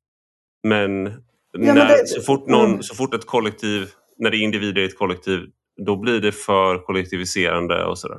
Men, 0.62 1.04
ja, 1.52 1.74
när, 1.74 1.88
det, 1.88 2.08
så, 2.08 2.20
fort 2.20 2.48
någon, 2.48 2.70
mm. 2.70 2.82
så 2.82 2.94
fort 2.94 3.14
ett 3.14 3.26
kollektiv, 3.26 3.88
när 4.16 4.30
det 4.30 4.36
är 4.36 4.42
individer 4.42 4.82
i 4.82 4.84
ett 4.84 4.98
kollektiv, 4.98 5.40
då 5.86 5.96
blir 5.96 6.20
det 6.20 6.32
för 6.32 6.78
kollektiviserande 6.78 7.84
och 7.84 7.98
sådär. 7.98 8.18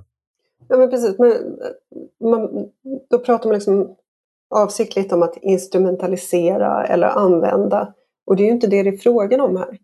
Ja 0.70 0.78
men 0.78 0.90
precis, 0.90 1.20
men 1.20 1.34
man, 2.30 2.70
då 3.10 3.20
pratar 3.20 3.50
man 3.50 3.56
liksom 3.56 3.96
avsiktligt 4.56 5.14
om 5.14 5.24
att 5.24 5.38
instrumentalisera 5.42 6.86
eller 6.86 7.08
använda. 7.08 7.94
Och 8.26 8.36
det 8.36 8.44
är 8.44 8.46
ju 8.46 8.52
inte 8.52 8.68
det 8.68 8.84
det 8.84 8.90
är 8.90 8.98
frågan 8.98 9.42
om 9.42 9.58
här. 9.58 9.78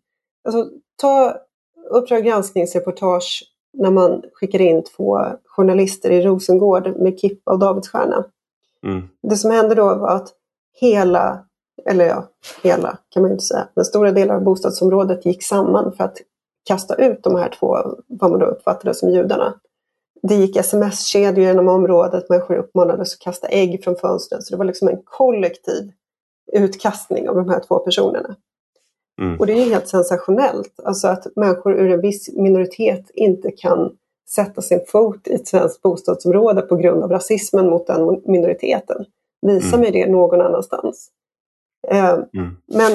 Alltså, 0.43 0.69
ta 1.01 1.37
Uppdrag 1.91 2.25
granskningsreportage 2.25 3.43
när 3.73 3.91
man 3.91 4.23
skickar 4.33 4.61
in 4.61 4.83
två 4.83 5.21
journalister 5.45 6.11
i 6.11 6.21
Rosengård 6.21 6.97
med 6.97 7.19
kippa 7.19 7.51
och 7.51 7.59
davidsstjärna. 7.59 8.25
Mm. 8.85 9.07
Det 9.21 9.35
som 9.35 9.51
hände 9.51 9.75
då 9.75 9.95
var 9.95 10.15
att 10.15 10.33
hela, 10.79 11.45
eller 11.85 12.05
ja, 12.05 12.27
hela 12.63 12.97
kan 13.09 13.21
man 13.21 13.29
ju 13.29 13.33
inte 13.33 13.45
säga, 13.45 13.67
men 13.73 13.85
stora 13.85 14.11
delar 14.11 14.35
av 14.35 14.43
bostadsområdet 14.43 15.25
gick 15.25 15.43
samman 15.43 15.91
för 15.91 16.03
att 16.03 16.17
kasta 16.63 16.95
ut 16.95 17.23
de 17.23 17.35
här 17.35 17.55
två, 17.59 17.77
vad 18.07 18.31
man 18.31 18.39
då 18.39 18.45
uppfattade 18.45 18.93
som 18.93 19.09
judarna. 19.09 19.59
Det 20.21 20.35
gick 20.35 20.55
sms-kedjor 20.55 21.45
genom 21.45 21.67
området, 21.67 22.29
människor 22.29 22.55
uppmanades 22.55 23.13
att 23.13 23.19
kasta 23.19 23.47
ägg 23.47 23.83
från 23.83 23.95
fönstren. 23.95 24.41
Så 24.41 24.53
det 24.53 24.57
var 24.57 24.65
liksom 24.65 24.87
en 24.87 25.01
kollektiv 25.03 25.91
utkastning 26.53 27.29
av 27.29 27.35
de 27.35 27.49
här 27.49 27.59
två 27.67 27.79
personerna. 27.79 28.35
Mm. 29.19 29.39
Och 29.39 29.47
det 29.47 29.53
är 29.53 29.65
helt 29.65 29.87
sensationellt, 29.87 30.79
alltså 30.83 31.07
att 31.07 31.27
människor 31.35 31.73
ur 31.73 31.91
en 31.91 32.01
viss 32.01 32.29
minoritet 32.33 33.09
inte 33.13 33.51
kan 33.51 33.91
sätta 34.29 34.61
sin 34.61 34.79
fot 34.87 35.27
i 35.27 35.33
ett 35.33 35.47
svenskt 35.47 35.81
bostadsområde 35.81 36.61
på 36.61 36.75
grund 36.75 37.03
av 37.03 37.11
rasismen 37.11 37.69
mot 37.69 37.87
den 37.87 38.21
minoriteten. 38.25 39.05
Visa 39.41 39.67
mm. 39.67 39.79
mig 39.79 39.91
det 39.91 40.11
någon 40.11 40.41
annanstans. 40.41 41.11
Eh, 41.87 42.09
mm. 42.09 42.57
Men 42.67 42.91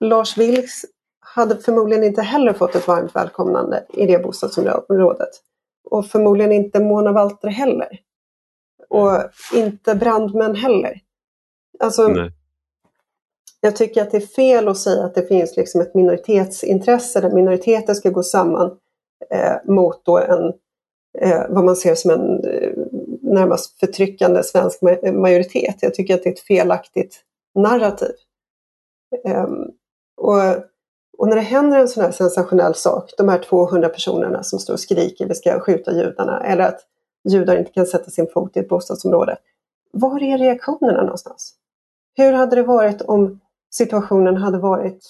Lars 0.00 0.38
Vilks 0.38 0.84
hade 1.20 1.56
förmodligen 1.56 2.04
inte 2.04 2.22
heller 2.22 2.52
fått 2.52 2.74
ett 2.74 2.88
varmt 2.88 3.16
välkomnande 3.16 3.84
i 3.92 4.06
det 4.06 4.18
bostadsområdet. 4.18 5.28
Och 5.90 6.06
förmodligen 6.06 6.52
inte 6.52 6.80
Mona 6.80 7.12
Walter 7.12 7.48
heller. 7.48 8.00
Och 8.88 9.10
inte 9.54 9.94
brandmän 9.94 10.54
heller. 10.54 11.00
Alltså, 11.80 12.08
Nej. 12.08 12.32
Jag 13.60 13.76
tycker 13.76 14.02
att 14.02 14.10
det 14.10 14.16
är 14.16 14.20
fel 14.20 14.68
att 14.68 14.78
säga 14.78 15.04
att 15.04 15.14
det 15.14 15.22
finns 15.22 15.56
liksom 15.56 15.80
ett 15.80 15.94
minoritetsintresse 15.94 17.20
där 17.20 17.30
minoriteter 17.30 17.94
ska 17.94 18.10
gå 18.10 18.22
samman 18.22 18.78
eh, 19.30 19.54
mot 19.64 20.04
då 20.04 20.18
en, 20.18 20.52
eh, 21.18 21.42
vad 21.48 21.64
man 21.64 21.76
ser 21.76 21.94
som 21.94 22.10
en 22.10 22.44
eh, 22.44 22.70
närmast 23.22 23.78
förtryckande 23.80 24.42
svensk 24.42 24.82
majoritet. 25.12 25.76
Jag 25.80 25.94
tycker 25.94 26.14
att 26.14 26.22
det 26.22 26.28
är 26.28 26.32
ett 26.32 26.40
felaktigt 26.40 27.20
narrativ. 27.54 28.14
Ehm, 29.24 29.70
och, 30.16 30.56
och, 31.18 31.28
när 31.28 31.36
det 31.36 31.42
händer 31.42 31.78
en 31.78 31.88
sån 31.88 32.04
här 32.04 32.10
sensationell 32.10 32.74
sak, 32.74 33.10
de 33.16 33.28
här 33.28 33.38
200 33.38 33.88
personerna 33.88 34.42
som 34.42 34.58
står 34.58 34.74
och 34.74 34.80
skriker 34.80 35.26
vi 35.26 35.34
ska 35.34 35.60
skjuta 35.60 35.92
judarna, 35.92 36.46
eller 36.46 36.64
att 36.64 36.80
judar 37.28 37.56
inte 37.56 37.72
kan 37.72 37.86
sätta 37.86 38.10
sin 38.10 38.26
fot 38.26 38.56
i 38.56 38.60
ett 38.60 38.68
bostadsområde. 38.68 39.36
Var 39.92 40.22
är 40.22 40.38
reaktionerna 40.38 41.02
någonstans? 41.02 41.54
Hur 42.16 42.32
hade 42.32 42.56
det 42.56 42.62
varit 42.62 43.02
om 43.02 43.40
situationen 43.76 44.36
hade 44.36 44.58
varit 44.58 45.00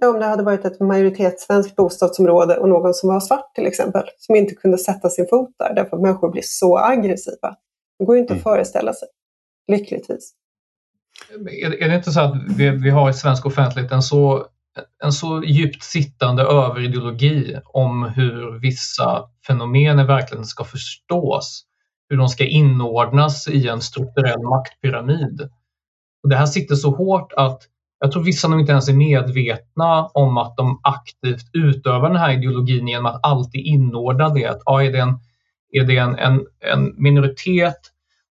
ja, 0.00 0.08
om 0.08 0.20
det 0.20 0.26
hade 0.26 0.42
varit 0.42 0.64
ett 0.64 0.80
majoritetssvenskt 0.80 1.76
bostadsområde 1.76 2.56
och 2.56 2.68
någon 2.68 2.94
som 2.94 3.08
var 3.08 3.20
svart 3.20 3.54
till 3.54 3.66
exempel, 3.66 4.02
som 4.18 4.36
inte 4.36 4.54
kunde 4.54 4.78
sätta 4.78 5.08
sin 5.08 5.26
fot 5.30 5.50
där 5.58 5.74
därför 5.74 5.96
att 5.96 6.02
människor 6.02 6.30
blir 6.30 6.42
så 6.44 6.78
aggressiva. 6.78 7.56
Det 7.98 8.04
går 8.04 8.16
ju 8.16 8.20
inte 8.20 8.32
mm. 8.32 8.40
att 8.40 8.42
föreställa 8.42 8.92
sig, 8.92 9.08
lyckligtvis. 9.68 10.34
Är, 11.62 11.82
är 11.82 11.88
det 11.88 11.94
inte 11.94 12.10
så 12.10 12.20
att 12.20 12.34
vi, 12.56 12.70
vi 12.70 12.90
har 12.90 13.10
i 13.10 13.12
svensk 13.12 13.46
offentlighet 13.46 13.92
en 13.92 14.02
så, 14.02 14.46
en 15.04 15.12
så 15.12 15.42
djupt 15.44 15.82
sittande 15.82 16.42
överideologi 16.42 17.58
om 17.64 18.02
hur 18.02 18.60
vissa 18.60 19.24
fenomen 19.46 20.06
verkligen 20.06 20.44
ska 20.44 20.64
förstås, 20.64 21.64
hur 22.08 22.16
de 22.16 22.28
ska 22.28 22.44
inordnas 22.44 23.48
i 23.48 23.68
en 23.68 23.80
strukturell 23.80 24.42
maktpyramid 24.42 25.50
och 26.22 26.28
det 26.28 26.36
här 26.36 26.46
sitter 26.46 26.74
så 26.74 26.90
hårt 26.90 27.32
att 27.36 27.62
jag 28.00 28.12
tror 28.12 28.22
vissa 28.22 28.48
nog 28.48 28.60
inte 28.60 28.72
ens 28.72 28.88
är 28.88 28.92
medvetna 28.92 30.06
om 30.06 30.38
att 30.38 30.56
de 30.56 30.80
aktivt 30.82 31.50
utövar 31.52 32.08
den 32.08 32.18
här 32.18 32.32
ideologin 32.32 32.88
genom 32.88 33.06
att 33.06 33.20
alltid 33.22 33.60
inordna 33.66 34.28
det. 34.28 34.46
Att, 34.46 34.62
ja, 34.64 34.82
är 34.82 34.92
det 34.92 34.98
en, 34.98 35.18
är 35.72 35.84
det 35.84 35.96
en, 35.96 36.18
en, 36.18 36.46
en 36.72 36.94
minoritet 37.02 37.78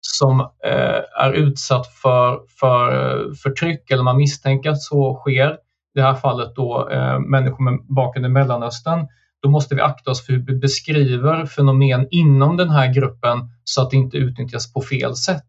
som 0.02 0.40
eh, 0.40 1.24
är 1.26 1.32
utsatt 1.32 1.88
för, 1.88 2.40
för 2.60 2.92
eh, 2.92 3.34
förtryck 3.44 3.92
eller 3.92 4.04
man 4.04 4.18
misstänker 4.18 4.70
att 4.70 4.82
så 4.82 5.16
sker, 5.16 5.52
i 5.52 5.58
det 5.96 6.02
här 6.02 6.14
fallet 6.14 6.56
då 6.56 6.90
eh, 6.90 7.20
människor 7.20 7.64
med 7.64 7.80
bakgrund 7.96 8.26
i 8.26 8.30
Mellanöstern, 8.30 9.08
då 9.42 9.50
måste 9.50 9.76
vi 9.76 9.82
akta 9.82 10.12
oss 10.12 10.26
för 10.26 10.34
hur 10.34 10.46
vi 10.46 10.56
beskriver 10.56 11.46
fenomen 11.46 12.08
inom 12.12 12.58
den 12.58 12.70
här 12.70 12.94
gruppen 12.94 13.40
så 13.64 13.82
att 13.82 13.90
det 13.90 13.98
inte 13.98 14.18
utnyttjas 14.18 14.74
på 14.74 14.82
fel 14.82 15.16
sätt. 15.16 15.44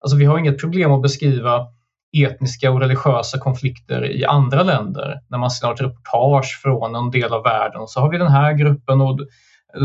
Alltså 0.00 0.16
vi 0.16 0.24
har 0.24 0.38
inget 0.38 0.60
problem 0.60 0.92
att 0.92 1.02
beskriva 1.02 1.66
etniska 2.12 2.70
och 2.70 2.80
religiösa 2.80 3.38
konflikter 3.38 4.10
i 4.10 4.24
andra 4.24 4.62
länder. 4.62 5.20
När 5.28 5.38
man 5.38 5.50
ser 5.50 5.72
ett 5.72 5.80
reportage 5.80 6.60
från 6.62 6.94
en 6.94 7.10
del 7.10 7.32
av 7.32 7.42
världen 7.42 7.86
så 7.86 8.00
har 8.00 8.10
vi 8.10 8.18
den 8.18 8.32
här 8.32 8.52
gruppen 8.52 9.00
och 9.00 9.20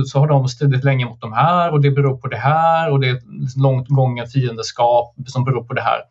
så 0.05 0.19
har 0.19 0.27
de 0.27 0.47
stridit 0.47 0.83
länge 0.83 1.05
mot 1.05 1.21
de 1.21 1.33
här 1.33 1.71
och 1.71 1.81
det 1.81 1.91
beror 1.91 2.17
på 2.17 2.27
det 2.27 2.37
här 2.37 2.91
och 2.91 2.99
det 2.99 3.09
är 3.09 3.15
ett 3.15 3.57
långt 3.57 3.87
gången 3.87 4.27
fiendeskap 4.27 5.15
som 5.27 5.43
beror 5.43 5.63
på 5.63 5.73
det 5.73 5.81
här. 5.81 6.01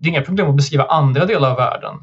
Det 0.00 0.08
är 0.08 0.10
inga 0.10 0.22
problem 0.22 0.48
att 0.50 0.56
beskriva 0.56 0.84
andra 0.84 1.24
delar 1.26 1.50
av 1.50 1.56
världen. 1.56 1.94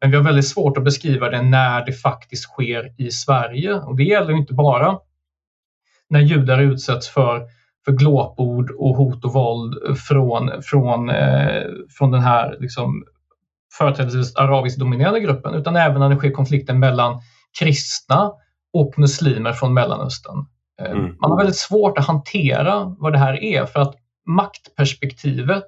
Men 0.00 0.10
vi 0.10 0.16
har 0.16 0.24
väldigt 0.24 0.48
svårt 0.48 0.76
att 0.76 0.84
beskriva 0.84 1.30
det 1.30 1.42
när 1.42 1.86
det 1.86 1.92
faktiskt 1.92 2.42
sker 2.42 2.94
i 2.98 3.10
Sverige. 3.10 3.74
Och 3.74 3.96
det 3.96 4.02
gäller 4.04 4.32
inte 4.32 4.54
bara 4.54 4.98
när 6.08 6.20
judar 6.20 6.58
utsätts 6.58 7.08
för 7.08 7.46
för 7.90 7.96
glåpord 7.96 8.70
och 8.70 8.96
hot 8.96 9.24
och 9.24 9.32
våld 9.32 9.98
från, 9.98 10.50
från, 10.62 11.10
eh, 11.10 11.62
från 11.98 12.10
den 12.10 12.20
här 12.20 12.56
liksom, 12.60 13.04
företrädesvis 13.78 14.36
arabiskt 14.36 14.78
dominerade 14.78 15.20
gruppen 15.20 15.54
utan 15.54 15.76
även 15.76 16.00
när 16.00 16.08
det 16.08 16.16
sker 16.16 16.30
konflikter 16.30 16.74
mellan 16.74 17.20
kristna 17.58 18.32
och 18.72 18.98
muslimer 18.98 19.52
från 19.52 19.74
Mellanöstern. 19.74 20.46
Eh, 20.80 20.90
mm. 20.90 21.16
Man 21.20 21.30
har 21.30 21.38
väldigt 21.38 21.56
svårt 21.56 21.98
att 21.98 22.06
hantera 22.06 22.96
vad 22.98 23.12
det 23.12 23.18
här 23.18 23.44
är 23.44 23.66
för 23.66 23.80
att 23.80 23.94
maktperspektivet 24.26 25.64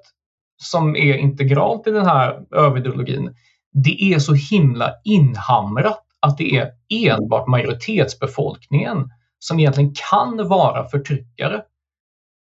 som 0.63 0.95
är 0.95 1.13
integralt 1.13 1.87
i 1.87 1.91
den 1.91 2.05
här 2.05 2.39
överideologin, 2.51 3.35
det 3.73 4.13
är 4.13 4.19
så 4.19 4.33
himla 4.33 4.93
inhamrat 5.03 6.03
att 6.19 6.37
det 6.37 6.55
är 6.55 6.71
enbart 6.89 7.47
majoritetsbefolkningen 7.47 9.09
som 9.39 9.59
egentligen 9.59 9.93
kan 10.11 10.47
vara 10.47 10.89
förtryckare. 10.89 11.61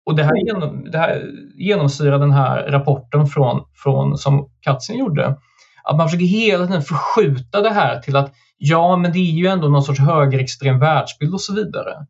Och 0.06 0.16
det 0.16 0.22
här, 0.22 0.30
mm. 0.30 0.46
genom, 0.46 0.90
det 0.90 0.98
här 0.98 1.30
genomsyrar 1.54 2.18
den 2.18 2.32
här 2.32 2.62
rapporten 2.62 3.26
från, 3.26 3.64
från, 3.74 4.18
som 4.18 4.50
Katzin 4.60 4.98
gjorde. 4.98 5.36
Att 5.84 5.96
man 5.96 6.08
försöker 6.08 6.26
hela 6.26 6.66
tiden 6.66 6.82
förskjuta 6.82 7.60
det 7.60 7.70
här 7.70 8.00
till 8.00 8.16
att 8.16 8.32
ja, 8.58 8.96
men 8.96 9.12
det 9.12 9.18
är 9.18 9.32
ju 9.32 9.46
ändå 9.46 9.68
någon 9.68 9.82
sorts 9.82 10.00
högerextrem 10.00 10.78
världsbild 10.78 11.34
och 11.34 11.40
så 11.40 11.54
vidare. 11.54 12.06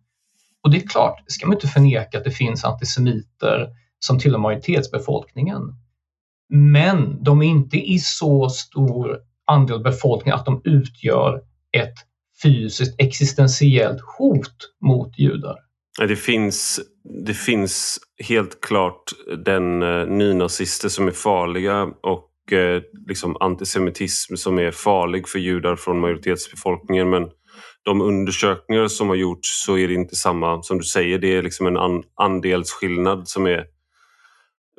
Och 0.63 0.71
det 0.71 0.77
är 0.77 0.89
klart, 0.89 1.23
det 1.27 1.33
ska 1.33 1.47
man 1.47 1.57
inte 1.57 1.69
förneka 1.69 2.19
att 2.19 2.25
det 2.25 2.31
finns 2.31 2.65
antisemiter 2.65 3.69
som 3.99 4.19
tillhör 4.19 4.39
majoritetsbefolkningen. 4.39 5.61
Men 6.49 7.23
de 7.23 7.43
är 7.43 7.47
inte 7.47 7.77
i 7.77 7.99
så 7.99 8.49
stor 8.49 9.19
andel 9.47 9.83
befolkningen 9.83 10.39
att 10.39 10.47
de 10.47 10.61
utgör 10.65 11.43
ett 11.73 11.95
fysiskt 12.43 12.95
existentiellt 13.01 14.01
hot 14.19 14.57
mot 14.81 15.19
judar. 15.19 15.57
Det 15.99 16.17
finns, 16.17 16.81
det 17.27 17.35
finns 17.35 17.99
helt 18.25 18.61
klart 18.61 19.03
den 19.45 19.83
eh, 19.83 20.07
nynazister 20.07 20.89
som 20.89 21.09
är 21.09 21.13
farliga 21.13 21.83
och 22.03 22.53
eh, 22.53 22.83
liksom 23.09 23.37
antisemitism 23.41 24.37
som 24.37 24.59
är 24.59 24.71
farlig 24.71 25.29
för 25.29 25.39
judar 25.39 25.77
från 25.77 26.01
majoritetsbefolkningen. 26.01 27.11
Men 27.11 27.31
de 27.83 28.01
undersökningar 28.01 28.89
som 28.89 29.09
har 29.09 29.17
gjorts 29.17 29.65
så 29.65 29.79
är 29.79 29.89
det 29.89 29.95
inte 29.95 30.17
samma 30.17 30.63
som 30.63 30.79
du 30.79 30.85
säger. 30.85 31.19
Det 31.19 31.37
är 31.37 31.43
liksom 31.43 31.67
en 31.67 31.77
an, 31.77 32.03
andelsskillnad 32.15 33.29
som 33.29 33.47
är 33.47 33.65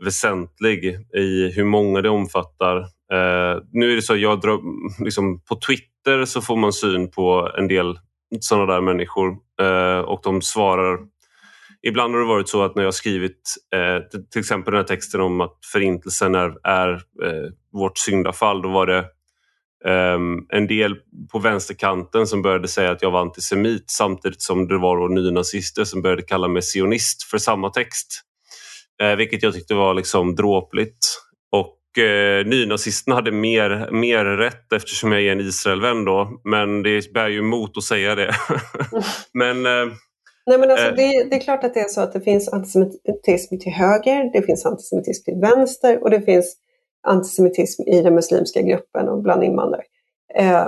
väsentlig 0.03 0.85
i 1.17 1.51
hur 1.55 1.65
många 1.65 2.01
det 2.01 2.09
omfattar. 2.09 2.77
Eh, 3.13 3.61
nu 3.71 3.91
är 3.91 3.95
det 3.95 4.01
så 4.01 4.13
att 4.13 4.19
jag 4.19 4.41
drar, 4.41 4.59
liksom, 5.03 5.41
på 5.41 5.55
Twitter 5.55 6.25
så 6.25 6.41
får 6.41 6.55
man 6.57 6.73
syn 6.73 7.11
på 7.11 7.51
en 7.57 7.67
del 7.67 7.99
sådana 8.39 8.73
där 8.73 8.81
människor 8.81 9.37
Eh, 9.61 9.99
och 9.99 10.21
de 10.23 10.41
svarar 10.41 10.99
Ibland 11.83 12.13
har 12.13 12.21
det 12.21 12.27
varit 12.27 12.49
så 12.49 12.63
att 12.63 12.75
när 12.75 12.83
jag 12.83 12.93
skrivit 12.93 13.55
eh, 13.75 14.19
till 14.31 14.39
exempel 14.39 14.71
den 14.71 14.81
här 14.81 14.87
texten 14.87 15.21
om 15.21 15.41
att 15.41 15.57
förintelsen 15.71 16.35
är, 16.35 16.67
är 16.67 16.93
eh, 16.93 17.51
vårt 17.73 17.97
syndafall, 17.97 18.61
då 18.61 18.69
var 18.69 18.87
det 18.87 19.05
Um, 19.85 20.45
en 20.49 20.67
del 20.67 20.95
på 21.31 21.39
vänsterkanten 21.39 22.27
som 22.27 22.41
började 22.41 22.67
säga 22.67 22.91
att 22.91 23.01
jag 23.01 23.11
var 23.11 23.21
antisemit 23.21 23.83
samtidigt 23.87 24.41
som 24.41 24.67
det 24.67 24.77
var 24.77 25.09
nynazister 25.09 25.83
som 25.83 26.01
började 26.01 26.21
kalla 26.21 26.47
mig 26.47 26.61
sionist 26.61 27.23
för 27.23 27.37
samma 27.37 27.69
text. 27.69 28.21
Uh, 29.03 29.15
vilket 29.15 29.43
jag 29.43 29.53
tyckte 29.53 29.73
var 29.73 29.93
liksom 29.93 30.35
dråpligt. 30.35 30.97
Och 31.51 31.77
uh, 31.97 32.47
nynazisterna 32.47 33.15
hade 33.15 33.31
mer, 33.31 33.89
mer 33.91 34.25
rätt 34.25 34.73
eftersom 34.73 35.11
jag 35.11 35.21
är 35.21 35.31
en 35.31 35.39
Israelvän 35.39 36.05
då. 36.05 36.41
Men 36.43 36.83
det 36.83 37.13
bär 37.13 37.29
ju 37.29 37.39
emot 37.39 37.77
att 37.77 37.83
säga 37.83 38.15
det. 38.15 38.35
men 39.33 39.65
uh, 39.65 39.93
Nej, 40.45 40.57
men 40.57 40.71
alltså, 40.71 40.91
det, 40.91 41.23
det, 41.29 41.35
är 41.35 41.39
klart 41.39 41.63
att 41.63 41.73
det 41.73 41.79
är 41.79 41.87
så 41.87 42.01
att 42.01 42.13
det 42.13 42.21
finns 42.21 42.49
antisemitism 42.49 43.57
till 43.57 43.71
höger, 43.71 44.29
det 44.33 44.41
finns 44.41 44.65
antisemitism 44.65 45.23
till 45.23 45.39
vänster 45.41 46.03
och 46.03 46.09
det 46.09 46.21
finns 46.21 46.57
antisemitism 47.07 47.81
i 47.81 48.01
den 48.01 48.15
muslimska 48.15 48.61
gruppen 48.61 49.09
och 49.09 49.21
bland 49.21 49.43
invandrare. 49.43 49.83
Eh, 50.35 50.67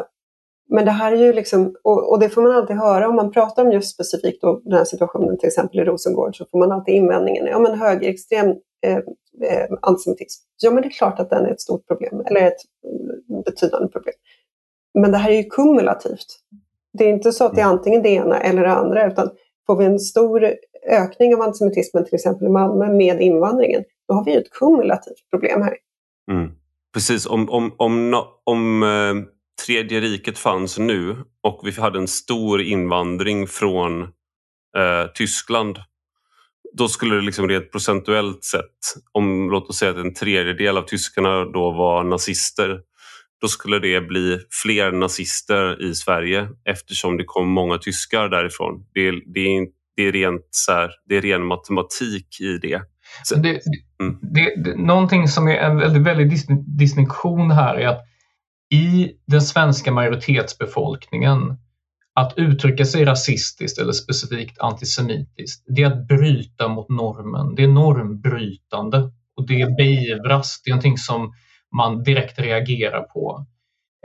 men 0.69 0.85
det 0.85 0.91
här 0.91 1.11
är 1.11 1.15
ju 1.15 1.33
liksom, 1.33 1.75
och, 1.83 2.11
och, 2.11 2.19
det 2.19 2.29
får 2.29 2.41
man 2.41 2.51
alltid 2.51 2.75
höra 2.75 3.09
om 3.09 3.15
man 3.15 3.31
pratar 3.31 3.65
om 3.65 3.71
just 3.71 3.93
specifikt 3.93 4.41
då 4.41 4.61
den 4.63 4.77
här 4.77 4.85
situationen 4.85 5.37
till 5.37 5.47
exempel 5.47 5.79
i 5.79 5.83
Rosengård 5.83 6.37
så 6.37 6.45
får 6.51 6.59
man 6.59 6.71
alltid 6.71 6.95
invändningen, 6.95 7.45
ja 7.45 7.59
men 7.59 7.79
högerextrem 7.79 8.55
eh, 8.83 8.97
eh, 9.49 9.67
antisemitism, 9.81 10.43
ja 10.61 10.71
men 10.71 10.81
det 10.81 10.87
är 10.87 10.91
klart 10.91 11.19
att 11.19 11.29
den 11.29 11.45
är 11.45 11.51
ett 11.51 11.61
stort 11.61 11.87
problem, 11.87 12.23
eller 12.25 12.47
ett 12.47 12.61
betydande 13.45 13.87
problem. 13.87 14.15
Men 14.93 15.11
det 15.11 15.17
här 15.17 15.31
är 15.31 15.35
ju 15.35 15.43
kumulativt. 15.43 16.39
Det 16.97 17.03
är 17.03 17.09
inte 17.09 17.31
så 17.31 17.45
att 17.45 17.55
det 17.55 17.61
är 17.61 17.65
antingen 17.65 18.03
det 18.03 18.09
ena 18.09 18.39
eller 18.39 18.61
det 18.61 18.71
andra, 18.71 19.07
utan 19.07 19.29
får 19.67 19.75
vi 19.75 19.85
en 19.85 19.99
stor 19.99 20.53
ökning 20.87 21.35
av 21.35 21.41
antisemitismen 21.41 22.05
till 22.05 22.15
exempel 22.15 22.47
i 22.47 22.49
Malmö 22.49 22.93
med 22.93 23.21
invandringen, 23.21 23.83
då 24.07 24.13
har 24.13 24.25
vi 24.25 24.35
ett 24.35 24.49
kumulativt 24.49 25.29
problem 25.29 25.61
här. 25.61 25.77
Mm. 26.31 26.51
Precis, 26.93 27.25
om, 27.25 27.49
om, 27.49 27.75
om, 27.77 28.23
om 28.43 28.83
eh, 28.83 29.33
Tredje 29.65 29.99
riket 29.99 30.37
fanns 30.37 30.77
nu 30.77 31.15
och 31.41 31.61
vi 31.63 31.71
hade 31.71 31.99
en 31.99 32.07
stor 32.07 32.61
invandring 32.61 33.47
från 33.47 34.01
eh, 34.77 35.11
Tyskland 35.15 35.77
då 36.77 36.87
skulle 36.87 37.15
det 37.15 37.21
liksom 37.21 37.47
rent 37.47 37.71
procentuellt 37.71 38.43
sett, 38.43 39.03
om 39.11 39.49
låt 39.51 39.69
oss 39.69 39.77
säga 39.77 39.91
att 39.91 39.97
en 39.97 40.13
tredjedel 40.13 40.77
av 40.77 40.81
tyskarna 40.81 41.45
då 41.45 41.71
var 41.71 42.03
nazister, 42.03 42.79
då 43.41 43.47
skulle 43.47 43.79
det 43.79 44.01
bli 44.01 44.39
fler 44.63 44.91
nazister 44.91 45.81
i 45.81 45.95
Sverige 45.95 46.47
eftersom 46.69 47.17
det 47.17 47.23
kom 47.23 47.47
många 47.47 47.77
tyskar 47.77 48.29
därifrån. 48.29 48.85
Det, 48.93 49.11
det, 49.11 49.39
är, 49.39 49.67
det, 49.95 50.07
är, 50.07 50.11
rent 50.11 50.47
så 50.51 50.71
här, 50.71 50.91
det 51.09 51.17
är 51.17 51.21
ren 51.21 51.45
matematik 51.45 52.41
i 52.41 52.57
det. 52.57 52.81
Så, 53.23 53.35
det, 53.35 53.49
mm. 54.01 54.17
det, 54.21 54.63
det, 54.63 54.75
någonting 54.77 55.27
som 55.27 55.47
är 55.47 55.55
en 55.57 55.77
väldigt, 55.77 56.03
väldigt 56.03 56.47
distinktion 56.79 57.51
här 57.51 57.75
är 57.75 57.87
att 57.87 58.01
i 58.73 59.11
den 59.27 59.41
svenska 59.41 59.91
majoritetsbefolkningen 59.91 61.57
att 62.15 62.33
uttrycka 62.37 62.85
sig 62.85 63.05
rasistiskt 63.05 63.79
eller 63.79 63.91
specifikt 63.91 64.59
antisemitiskt, 64.59 65.65
det 65.67 65.83
är 65.83 65.87
att 65.87 66.07
bryta 66.07 66.67
mot 66.67 66.89
normen. 66.89 67.55
Det 67.55 67.63
är 67.63 67.67
normbrytande 67.67 69.11
och 69.35 69.47
det 69.47 69.77
beivras. 69.77 70.61
Det 70.63 70.69
är 70.69 70.73
någonting 70.73 70.97
som 70.97 71.33
man 71.75 72.03
direkt 72.03 72.39
reagerar 72.39 73.01
på. 73.01 73.45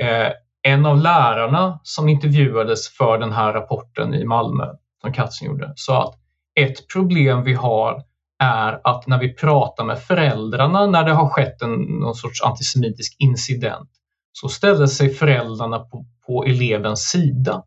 Eh, 0.02 0.32
en 0.62 0.86
av 0.86 0.96
lärarna 0.96 1.80
som 1.82 2.08
intervjuades 2.08 2.88
för 2.88 3.18
den 3.18 3.32
här 3.32 3.52
rapporten 3.52 4.14
i 4.14 4.24
Malmö, 4.24 4.66
som 5.00 5.12
Katzen 5.12 5.48
gjorde, 5.48 5.72
sa 5.76 6.04
att 6.04 6.14
ett 6.60 6.88
problem 6.92 7.44
vi 7.44 7.54
har 7.54 8.02
är 8.38 8.80
att 8.84 9.06
när 9.06 9.18
vi 9.18 9.34
pratar 9.34 9.84
med 9.84 9.98
föräldrarna 10.02 10.86
när 10.86 11.04
det 11.04 11.12
har 11.12 11.28
skett 11.28 11.62
en, 11.62 11.72
någon 11.74 12.14
sorts 12.14 12.42
antisemitisk 12.42 13.16
incident 13.18 13.90
så 14.32 14.48
ställer 14.48 14.86
sig 14.86 15.10
föräldrarna 15.10 15.78
på, 15.78 16.06
på 16.26 16.44
elevens 16.44 17.00
sida. 17.00 17.62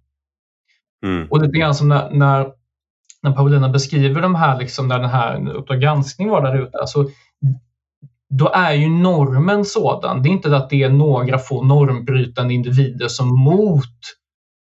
Mm. 1.05 1.27
Och 1.29 1.41
lite 1.41 1.57
grann 1.57 1.75
som 1.75 1.87
när, 1.87 2.09
när, 2.11 2.47
när 3.21 3.31
Paulina 3.31 3.69
beskriver 3.69 4.21
de 4.21 4.35
här, 4.35 4.59
liksom, 4.59 4.87
när 4.87 4.99
den 4.99 5.09
här 5.09 5.49
Uppdrag 5.49 5.81
granskning 5.81 6.29
var 6.29 6.41
där 6.41 6.63
ute, 6.63 6.77
alltså, 6.77 7.05
då 8.29 8.49
är 8.53 8.73
ju 8.73 8.89
normen 8.89 9.65
sådan. 9.65 10.21
Det 10.21 10.29
är 10.29 10.31
inte 10.31 10.57
att 10.57 10.69
det 10.69 10.83
är 10.83 10.89
några 10.89 11.37
få 11.37 11.63
normbrytande 11.63 12.53
individer 12.53 13.07
som 13.07 13.27
mot 13.43 13.85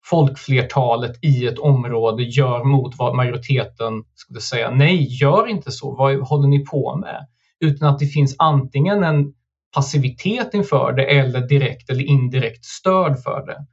folkflertalet 0.09 1.23
i 1.23 1.47
ett 1.47 1.59
område 1.59 2.23
gör 2.23 2.63
mot 2.63 2.93
vad 2.97 3.15
majoriteten 3.15 4.03
skulle 4.15 4.39
säga. 4.39 4.71
Nej, 4.71 5.07
gör 5.21 5.47
inte 5.47 5.71
så. 5.71 5.95
Vad 5.95 6.19
håller 6.19 6.47
ni 6.47 6.65
på 6.65 6.95
med? 6.95 7.27
Utan 7.59 7.89
att 7.89 7.99
det 7.99 8.05
finns 8.05 8.35
antingen 8.39 9.03
en 9.03 9.33
passivitet 9.75 10.53
inför 10.53 10.93
det 10.93 11.03
eller 11.03 11.47
direkt 11.47 11.89
eller 11.89 12.03
indirekt 12.03 12.65
stöd 12.65 13.23
för 13.23 13.45
det. 13.45 13.65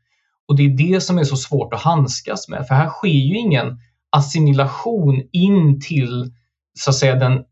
Och 0.48 0.56
det 0.56 0.62
är 0.62 0.92
det 0.92 1.00
som 1.00 1.18
är 1.18 1.24
så 1.24 1.36
svårt 1.36 1.74
att 1.74 1.80
handskas 1.80 2.48
med, 2.48 2.66
för 2.66 2.74
här 2.74 2.88
sker 2.88 3.08
ju 3.08 3.38
ingen 3.38 3.78
assimilation 4.10 5.22
in 5.32 5.80
till 5.80 6.32
så 6.78 6.90
att 6.90 6.96
säga 6.96 7.14
den 7.14 7.44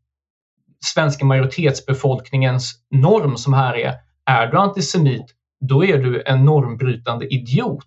svenska 0.85 1.25
majoritetsbefolkningens 1.25 2.75
norm 2.91 3.37
som 3.37 3.53
här 3.53 3.77
är, 3.77 3.95
är 4.27 4.47
du 4.47 4.59
antisemit, 4.59 5.27
då 5.61 5.85
är 5.85 5.99
du 5.99 6.23
en 6.27 6.45
normbrytande 6.45 7.27
idiot 7.35 7.87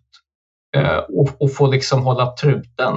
eh, 0.76 0.98
och, 0.98 1.42
och 1.42 1.54
får 1.54 1.68
liksom 1.68 2.04
hålla 2.04 2.36
truten. 2.36 2.94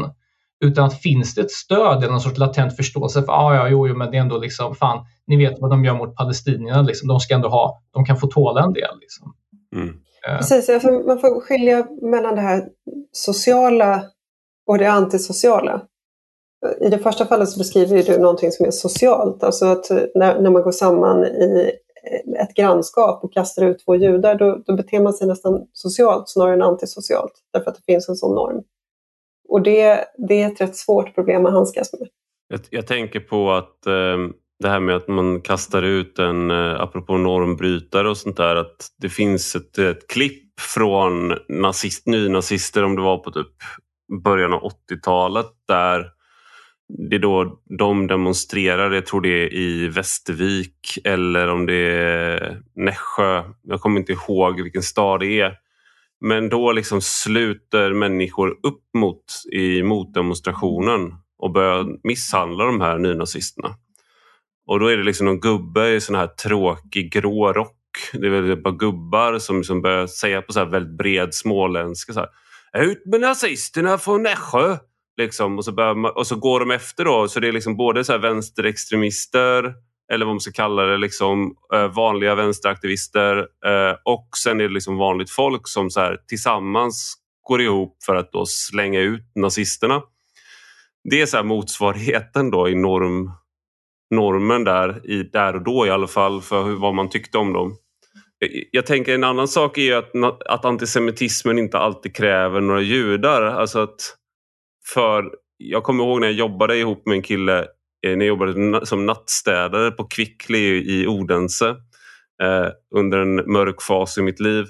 Utan 0.65 0.85
att 0.85 1.01
finns 1.01 1.35
det 1.35 1.41
ett 1.41 1.51
stöd 1.51 1.99
eller 1.99 2.11
någon 2.11 2.21
sorts 2.21 2.39
latent 2.39 2.77
förståelse 2.77 3.23
för 3.23 3.33
ah, 3.33 3.55
ja, 3.55 3.69
jo, 3.69 3.89
jo, 3.89 3.97
men 3.97 4.11
det 4.11 4.17
är 4.17 4.21
ändå 4.21 4.39
liksom, 4.39 4.75
fan, 4.75 5.07
ni 5.27 5.37
vet 5.37 5.61
vad 5.61 5.71
de 5.71 5.85
gör 5.85 5.95
mot 5.95 6.17
palestinierna, 6.17 6.83
liksom. 6.83 7.09
de 7.09 7.21
ska 7.21 7.35
ändå 7.35 7.49
ha, 7.49 7.83
de 7.91 8.05
kan 8.05 8.17
få 8.17 8.27
tåla 8.27 8.65
en 8.65 8.73
del. 8.73 8.99
Liksom. 9.01 9.35
Mm. 9.77 10.01
Precis, 10.37 10.69
alltså, 10.69 10.91
man 10.91 11.19
får 11.19 11.41
skilja 11.41 11.87
mellan 12.03 12.35
det 12.35 12.41
här 12.41 12.69
sociala 13.13 14.05
och 14.67 14.79
det 14.79 14.91
antisociala. 14.91 15.83
I 16.81 16.89
det 16.89 16.99
första 16.99 17.27
fallet 17.27 17.49
så 17.49 17.59
beskriver 17.59 18.03
du 18.03 18.19
någonting 18.19 18.53
som 18.53 18.67
är 18.67 18.71
socialt, 18.71 19.43
alltså 19.43 19.67
att 19.67 19.91
när, 20.15 20.41
när 20.41 20.51
man 20.51 20.63
går 20.63 20.73
samman 20.73 21.25
i 21.25 21.73
ett 22.41 22.55
grannskap 22.55 23.25
och 23.25 23.33
kastar 23.33 23.67
ut 23.67 23.85
två 23.85 23.95
judar, 23.95 24.35
då, 24.35 24.63
då 24.67 24.77
beter 24.77 25.01
man 25.01 25.13
sig 25.13 25.27
nästan 25.27 25.67
socialt 25.73 26.29
snarare 26.29 26.55
än 26.55 26.63
antisocialt, 26.63 27.33
därför 27.53 27.71
att 27.71 27.77
det 27.77 27.93
finns 27.93 28.09
en 28.09 28.17
sån 28.17 28.35
norm. 28.35 28.63
Och 29.49 29.63
det, 29.63 30.05
det 30.29 30.43
är 30.43 30.47
ett 30.47 30.61
rätt 30.61 30.77
svårt 30.77 31.15
problem 31.15 31.47
att 31.47 31.53
handskas 31.53 31.93
med. 31.93 32.09
Jag, 32.49 32.61
jag 32.71 32.87
tänker 32.87 33.21
på 33.21 33.51
att 33.51 33.87
eh, 33.87 34.17
det 34.61 34.69
här 34.69 34.81
med 34.81 34.97
att 34.97 35.09
man 35.09 35.41
kastar 35.41 35.83
ut 35.83 36.19
en, 36.19 36.51
eh, 36.51 36.81
apropå 36.81 37.17
normbrytare 37.17 38.09
och 38.09 38.17
sånt 38.17 38.37
där, 38.37 38.57
att 38.57 38.89
det 39.01 39.09
finns 39.09 39.57
ett, 39.57 39.79
ett 39.79 40.09
klipp 40.09 40.61
från 40.61 41.35
nazist, 41.49 42.07
nynazister, 42.07 42.85
om 42.85 42.97
det 42.97 43.03
var 43.03 43.19
på 43.19 43.31
typ 43.31 43.55
början 44.25 44.53
av 44.53 44.63
80-talet, 44.63 45.47
där 45.69 46.11
det 46.89 47.17
är 47.17 47.21
då 47.21 47.61
de 47.79 48.07
demonstrerar, 48.07 48.91
jag 48.91 49.07
tror 49.07 49.21
det 49.21 49.29
är 49.29 49.55
i 49.55 49.89
Västervik 49.89 50.99
eller 51.05 51.49
om 51.49 51.67
det 51.67 51.75
är 51.75 52.63
Nässjö. 52.75 53.45
Jag 53.63 53.81
kommer 53.81 54.01
inte 54.01 54.13
ihåg 54.13 54.61
vilken 54.61 54.83
stad 54.83 55.21
det 55.21 55.41
är. 55.41 55.55
Men 56.21 56.49
då 56.49 56.73
liksom 56.73 57.01
sluter 57.01 57.93
människor 57.93 58.51
upp 58.51 58.85
mot 58.95 59.25
i 59.53 59.83
motdemonstrationen 59.83 61.15
och 61.39 61.53
börjar 61.53 61.87
misshandla 62.03 62.65
de 62.65 62.81
här 62.81 62.99
nynazisterna. 62.99 63.75
Och 64.69 64.81
då 64.81 64.87
är 64.87 64.97
det 64.97 65.03
liksom 65.03 65.27
någon 65.27 65.41
gubbe 65.41 65.89
i 65.89 66.01
sån 66.01 66.15
här 66.15 66.27
tråkig 66.27 67.13
grå 67.13 67.53
rock. 67.53 67.75
Det 68.13 68.27
är 68.27 68.31
väl 68.31 68.57
par 68.57 68.73
gubbar 68.73 69.39
som 69.39 69.65
som 69.65 69.83
börjar 69.83 70.07
säga 70.07 70.43
på 70.43 70.53
så 70.53 70.65
väldigt 70.65 70.99
bred 70.99 71.35
småländska 71.35 72.13
så 72.13 72.21
här, 72.21 72.29
Ut 72.85 73.07
med 73.07 73.21
nazisterna 73.21 73.99
från 73.99 74.23
Nässjö! 74.23 74.77
Liksom, 75.17 75.59
och, 75.59 75.65
så 75.65 75.73
man, 75.73 76.05
och 76.05 76.27
så 76.27 76.37
går 76.37 76.61
de 76.61 76.71
efter 76.71 77.05
då. 77.05 77.29
Så 77.29 77.41
det 77.41 77.49
är 77.49 77.53
liksom 77.53 77.77
både 77.77 78.05
så 78.05 78.19
vänsterextremister 78.19 79.75
eller 80.13 80.27
vad 80.27 80.35
man 80.35 80.41
ska 80.41 80.53
kalla 80.53 80.83
det, 80.83 80.97
liksom, 80.97 81.55
eh, 81.75 81.89
vanliga 81.89 82.35
vänsteraktivister 82.35 83.39
eh, 83.39 83.97
och 84.05 84.29
sen 84.45 84.61
är 84.61 84.65
det 84.65 84.75
liksom 84.75 84.97
vanligt 84.97 85.31
folk 85.31 85.69
som 85.69 85.91
så 85.91 86.01
här, 86.01 86.17
tillsammans 86.29 87.15
går 87.43 87.63
ihop 87.63 87.97
för 88.07 88.15
att 88.15 88.33
då 88.33 88.47
slänga 88.47 89.01
ut 89.01 89.33
nazisterna. 89.35 90.03
Det 91.11 91.21
är 91.21 91.27
så 91.27 91.43
motsvarigheten 91.43 92.51
då 92.51 92.69
i 92.69 92.75
norm, 92.75 93.31
normen 94.11 94.65
där, 94.65 95.11
i, 95.11 95.23
där 95.23 95.55
och 95.57 95.63
då 95.63 95.87
i 95.87 95.91
alla 95.91 96.07
fall 96.07 96.41
för 96.43 96.63
hur, 96.63 96.77
vad 96.77 96.95
man 96.95 97.11
tyckte 97.11 97.39
om 97.39 97.53
dem. 97.53 97.77
Jag 98.71 98.87
tänker 98.87 99.15
en 99.15 99.25
annan 99.25 99.49
sak 99.49 99.79
är 99.79 99.97
att, 99.97 100.11
att 100.47 100.65
antisemitismen 100.65 101.59
inte 101.59 101.79
alltid 101.79 102.17
kräver 102.17 102.61
några 102.61 102.81
judar. 102.81 103.43
Alltså 103.43 103.79
att 103.79 104.17
för, 104.95 105.31
jag 105.57 105.83
kommer 105.83 106.05
ihåg 106.05 106.21
när 106.21 106.29
jag 106.29 106.37
jobbade 106.37 106.77
ihop 106.77 107.07
med 107.07 107.15
en 107.15 107.23
kille 107.23 107.59
eh, 108.07 108.17
när 108.17 108.27
jag 108.27 108.27
jobbade 108.27 108.87
som 108.87 109.07
nattstädare 109.07 109.91
på 109.91 110.05
Kvickly 110.05 110.83
i 111.01 111.07
Odense 111.07 111.69
eh, 112.43 112.69
under 112.95 113.19
en 113.19 113.53
mörk 113.53 113.83
fas 113.83 114.19
i 114.19 114.23
mitt 114.23 114.41
liv. 114.41 114.67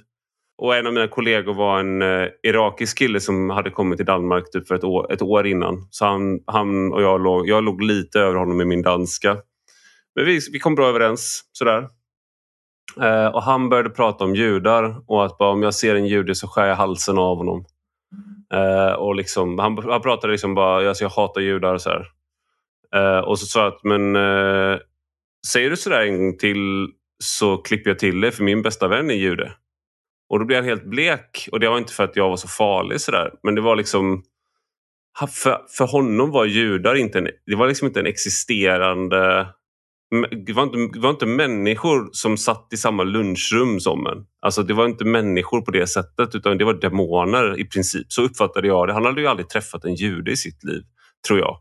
Och 0.58 0.76
en 0.76 0.86
av 0.86 0.92
mina 0.92 1.08
kollegor 1.08 1.54
var 1.54 1.80
en 1.80 2.02
eh, 2.02 2.28
irakisk 2.42 2.98
kille 2.98 3.20
som 3.20 3.50
hade 3.50 3.70
kommit 3.70 3.96
till 3.96 4.06
Danmark 4.06 4.50
typ 4.50 4.68
för 4.68 4.74
ett 4.74 4.84
år, 4.84 5.12
ett 5.12 5.22
år 5.22 5.46
innan. 5.46 5.88
Så 5.90 6.04
han, 6.04 6.40
han 6.46 6.92
och 6.92 7.02
jag 7.02 7.20
låg, 7.20 7.48
jag 7.48 7.64
låg 7.64 7.82
lite 7.82 8.20
över 8.20 8.34
honom 8.34 8.60
i 8.60 8.64
min 8.64 8.82
danska. 8.82 9.36
Men 10.14 10.24
vi, 10.24 10.40
vi 10.52 10.58
kom 10.58 10.74
bra 10.74 10.88
överens 10.88 11.42
sådär. 11.52 11.88
Eh, 13.00 13.26
och 13.26 13.42
han 13.42 13.68
började 13.68 13.90
prata 13.90 14.24
om 14.24 14.34
judar 14.34 14.96
och 15.06 15.24
att 15.24 15.38
bara, 15.38 15.50
om 15.50 15.62
jag 15.62 15.74
ser 15.74 15.94
en 15.94 16.06
jude 16.06 16.34
så 16.34 16.48
skär 16.48 16.66
jag 16.66 16.76
halsen 16.76 17.18
av 17.18 17.36
honom. 17.36 17.64
Eh, 18.54 18.92
och 18.92 19.14
liksom, 19.14 19.58
han, 19.58 19.78
han 19.78 20.02
pratade 20.02 20.32
liksom 20.32 20.54
bara, 20.54 20.88
alltså 20.88 21.04
jag 21.04 21.10
hatar 21.10 21.40
judar 21.40 21.74
och 21.74 21.82
så. 21.82 22.04
Uh, 22.96 23.18
och 23.18 23.38
så 23.38 23.46
sa 23.46 23.60
jag 23.64 23.74
att 23.74 23.84
men 23.84 24.16
uh, 24.16 24.78
säger 25.46 25.70
du 25.70 25.76
sådär 25.76 26.02
en 26.02 26.18
gång 26.18 26.38
till 26.38 26.88
så 27.24 27.56
klipper 27.56 27.90
jag 27.90 27.98
till 27.98 28.20
det 28.20 28.32
för 28.32 28.44
min 28.44 28.62
bästa 28.62 28.88
vän 28.88 29.10
är 29.10 29.14
jude. 29.14 29.52
Och 30.28 30.38
då 30.38 30.44
blev 30.44 30.58
han 30.58 30.68
helt 30.68 30.84
blek 30.84 31.48
och 31.52 31.60
det 31.60 31.68
var 31.68 31.78
inte 31.78 31.92
för 31.92 32.04
att 32.04 32.16
jag 32.16 32.28
var 32.28 32.36
så 32.36 32.48
farlig 32.48 33.00
sådär 33.00 33.32
men 33.42 33.54
det 33.54 33.60
var 33.60 33.76
liksom 33.76 34.22
för, 35.26 35.58
för 35.68 35.86
honom 35.86 36.30
var 36.30 36.44
judar 36.44 36.94
inte 36.94 37.18
en, 37.18 37.28
det 37.46 37.56
var 37.56 37.68
liksom 37.68 37.88
inte 37.88 38.00
en 38.00 38.06
existerande 38.06 39.46
det 40.46 40.52
var, 40.52 40.62
inte, 40.62 40.98
det 40.98 40.98
var 40.98 41.10
inte 41.10 41.26
människor 41.26 42.08
som 42.12 42.36
satt 42.36 42.68
i 42.72 42.76
samma 42.76 43.02
lunchrum 43.02 43.80
som 43.80 44.06
en. 44.06 44.26
Alltså 44.40 44.62
det 44.62 44.74
var 44.74 44.86
inte 44.86 45.04
människor 45.04 45.60
på 45.60 45.70
det 45.70 45.86
sättet 45.86 46.34
utan 46.34 46.58
det 46.58 46.64
var 46.64 46.74
demoner 46.74 47.60
i 47.60 47.64
princip. 47.64 48.12
Så 48.12 48.22
uppfattade 48.22 48.68
jag 48.68 48.88
det. 48.88 48.92
Han 48.92 49.04
hade 49.04 49.20
ju 49.20 49.26
aldrig 49.26 49.48
träffat 49.48 49.84
en 49.84 49.94
jude 49.94 50.30
i 50.30 50.36
sitt 50.36 50.64
liv, 50.64 50.82
tror 51.26 51.38
jag. 51.38 51.56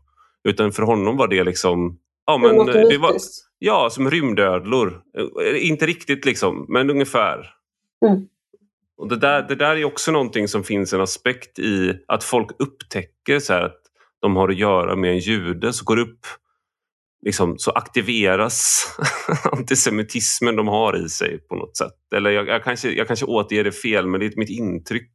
Utan 0.48 0.72
för 0.72 0.82
honom 0.82 1.16
var 1.16 1.28
det 1.28 1.44
liksom... 1.44 1.98
Ja, 2.26 2.38
men, 2.38 2.66
det 2.66 2.98
var, 2.98 3.16
ja 3.58 3.90
som 3.90 4.10
rymdödlor. 4.10 5.00
Eh, 5.18 5.68
inte 5.68 5.86
riktigt 5.86 6.24
liksom, 6.24 6.66
men 6.68 6.90
ungefär. 6.90 7.50
Mm. 8.06 8.26
Och 8.98 9.08
det, 9.08 9.16
där, 9.16 9.42
det 9.42 9.54
där 9.54 9.76
är 9.76 9.84
också 9.84 10.12
någonting 10.12 10.48
som 10.48 10.64
finns 10.64 10.92
en 10.92 11.00
aspekt 11.00 11.58
i 11.58 12.04
att 12.08 12.24
folk 12.24 12.50
upptäcker 12.58 13.38
så 13.38 13.54
att 13.54 13.80
de 14.20 14.36
har 14.36 14.48
att 14.48 14.58
göra 14.58 14.96
med 14.96 15.10
en 15.10 15.18
jude. 15.18 15.72
Så 15.72 15.84
går 15.84 15.96
upp, 15.96 16.26
liksom, 17.22 17.58
så 17.58 17.70
aktiveras 17.70 18.86
antisemitismen 19.52 20.56
de 20.56 20.68
har 20.68 21.04
i 21.04 21.08
sig 21.08 21.38
på 21.38 21.54
något 21.54 21.76
sätt. 21.76 21.94
Eller 22.16 22.30
jag, 22.30 22.48
jag, 22.48 22.64
kanske, 22.64 22.90
jag 22.90 23.06
kanske 23.06 23.26
återger 23.26 23.64
det 23.64 23.72
fel 23.72 24.06
men 24.06 24.20
det 24.20 24.26
är 24.26 24.36
mitt 24.36 24.50
intryck 24.50 25.12